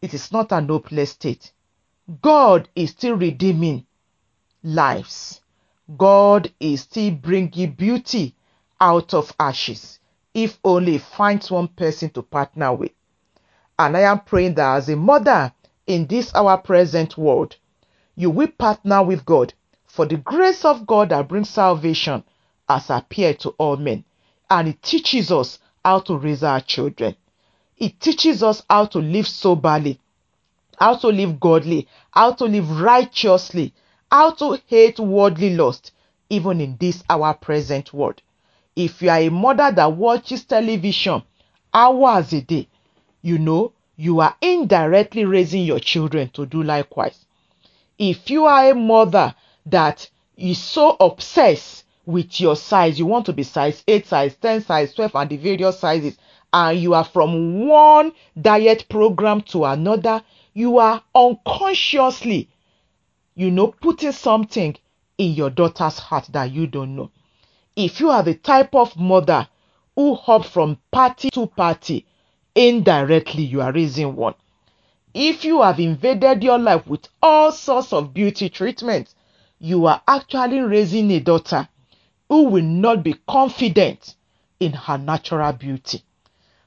It 0.03 0.13
is 0.13 0.31
not 0.31 0.51
an 0.51 0.67
hopeless 0.67 1.11
state. 1.11 1.51
God 2.21 2.69
is 2.75 2.91
still 2.91 3.15
redeeming 3.15 3.87
lives. 4.61 5.41
God 5.97 6.53
is 6.59 6.81
still 6.81 7.09
bringing 7.09 7.71
beauty 7.71 8.35
out 8.79 9.15
of 9.15 9.33
ashes 9.39 9.97
if 10.35 10.59
only 10.63 10.99
finds 10.99 11.49
one 11.49 11.69
person 11.69 12.11
to 12.11 12.21
partner 12.21 12.71
with. 12.71 12.91
And 13.79 13.97
I 13.97 14.01
am 14.01 14.19
praying 14.19 14.53
that 14.55 14.75
as 14.75 14.89
a 14.89 14.95
mother 14.95 15.51
in 15.87 16.05
this 16.05 16.31
our 16.35 16.59
present 16.59 17.17
world, 17.17 17.55
you 18.19 18.29
will 18.29 18.49
partner 18.49 19.01
with 19.01 19.25
God 19.25 19.53
for 19.87 20.05
the 20.05 20.17
grace 20.17 20.65
of 20.65 20.85
God 20.85 21.07
that 21.07 21.29
brings 21.29 21.47
salvation 21.47 22.21
has 22.67 22.89
appeared 22.89 23.39
to 23.39 23.51
all 23.51 23.77
men. 23.77 24.03
And 24.49 24.67
it 24.67 24.83
teaches 24.83 25.31
us 25.31 25.57
how 25.85 25.99
to 25.99 26.17
raise 26.17 26.43
our 26.43 26.59
children. 26.59 27.15
It 27.77 27.97
teaches 28.01 28.43
us 28.43 28.61
how 28.69 28.87
to 28.87 28.99
live 28.99 29.25
soberly, 29.25 30.01
how 30.77 30.97
to 30.97 31.07
live 31.07 31.39
godly, 31.39 31.87
how 32.11 32.33
to 32.33 32.43
live 32.43 32.81
righteously, 32.81 33.73
how 34.11 34.31
to 34.31 34.59
hate 34.67 34.99
worldly 34.99 35.55
lust, 35.55 35.93
even 36.29 36.59
in 36.59 36.75
this 36.77 37.01
our 37.09 37.33
present 37.33 37.93
world. 37.93 38.21
If 38.75 39.01
you 39.01 39.11
are 39.11 39.19
a 39.19 39.29
mother 39.29 39.71
that 39.71 39.93
watches 39.93 40.43
television 40.43 41.23
hours 41.73 42.33
a 42.33 42.41
day, 42.41 42.67
you 43.21 43.39
know 43.39 43.71
you 43.95 44.19
are 44.19 44.35
indirectly 44.41 45.23
raising 45.23 45.63
your 45.63 45.79
children 45.79 46.29
to 46.31 46.45
do 46.45 46.61
likewise. 46.63 47.25
If 47.99 48.29
you 48.29 48.45
are 48.45 48.71
a 48.71 48.75
mother 48.75 49.35
that 49.65 50.09
is 50.37 50.57
so 50.57 50.95
obsessed 50.99 51.83
with 52.05 52.39
your 52.39 52.55
size, 52.55 52.97
you 52.97 53.05
want 53.05 53.25
to 53.25 53.33
be 53.33 53.43
size 53.43 53.83
8, 53.87 54.07
size 54.07 54.35
10, 54.37 54.61
size 54.61 54.93
12, 54.93 55.15
and 55.15 55.29
the 55.29 55.37
various 55.37 55.79
sizes, 55.79 56.17
and 56.53 56.79
you 56.79 56.93
are 56.93 57.03
from 57.03 57.67
one 57.67 58.13
diet 58.41 58.85
program 58.89 59.41
to 59.41 59.65
another, 59.65 60.23
you 60.53 60.79
are 60.79 61.03
unconsciously, 61.13 62.49
you 63.35 63.51
know, 63.51 63.67
putting 63.67 64.13
something 64.13 64.75
in 65.17 65.33
your 65.33 65.49
daughter's 65.49 65.99
heart 65.99 66.27
that 66.31 66.51
you 66.51 66.67
don't 66.67 66.95
know. 66.95 67.11
If 67.75 67.99
you 67.99 68.09
are 68.09 68.23
the 68.23 68.35
type 68.35 68.73
of 68.73 68.97
mother 68.97 69.47
who 69.95 70.15
hop 70.15 70.45
from 70.45 70.77
party 70.89 71.29
to 71.31 71.47
party, 71.47 72.05
indirectly 72.55 73.43
you 73.43 73.61
are 73.61 73.73
raising 73.73 74.15
one. 74.15 74.35
If 75.13 75.43
you 75.43 75.61
have 75.61 75.79
invaded 75.79 76.43
your 76.43 76.59
life 76.59 76.85
with 76.85 77.07
all 77.21 77.51
sorts 77.51 77.93
of 77.93 78.13
beauty 78.13 78.49
treatments, 78.49 79.15
you 79.59 79.87
are 79.87 80.01
actually 80.07 80.59
raising 80.59 81.09
a 81.11 81.19
daughter 81.19 81.67
who 82.27 82.43
will 82.43 82.63
not 82.63 83.03
be 83.03 83.15
confident 83.27 84.15
in 84.59 84.73
her 84.73 84.97
natural 84.97 85.51
beauty. 85.53 86.03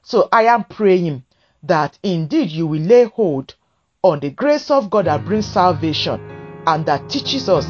So 0.01 0.27
I 0.31 0.43
am 0.43 0.65
praying 0.65 1.23
that 1.63 1.97
indeed 2.03 2.49
you 2.49 2.67
will 2.67 2.81
lay 2.81 3.05
hold 3.05 3.55
on 4.03 4.19
the 4.19 4.29
grace 4.29 4.69
of 4.69 4.89
God 4.89 5.05
that 5.05 5.23
brings 5.23 5.45
salvation 5.45 6.19
and 6.67 6.85
that 6.85 7.09
teaches 7.09 7.47
us 7.47 7.65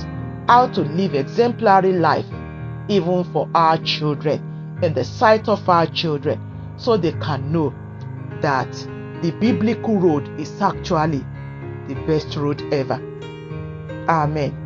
how 0.48 0.68
to 0.68 0.82
live 0.82 1.14
exemplary 1.14 1.94
life 1.94 2.26
even 2.90 3.24
for 3.26 3.48
our 3.54 3.78
children 3.78 4.80
in 4.82 4.94
the 4.94 5.04
sight 5.04 5.48
of 5.48 5.70
our 5.70 5.86
children 5.86 6.42
so 6.78 6.98
they 6.98 7.12
can 7.14 7.52
know 7.52 7.74
that 8.42 8.68
the 9.24 9.32
biblical 9.32 9.98
road 9.98 10.28
is 10.38 10.62
actually 10.62 11.24
the 11.88 11.96
best 12.06 12.36
road 12.36 12.62
ever. 12.74 13.00
Amen. 14.10 14.63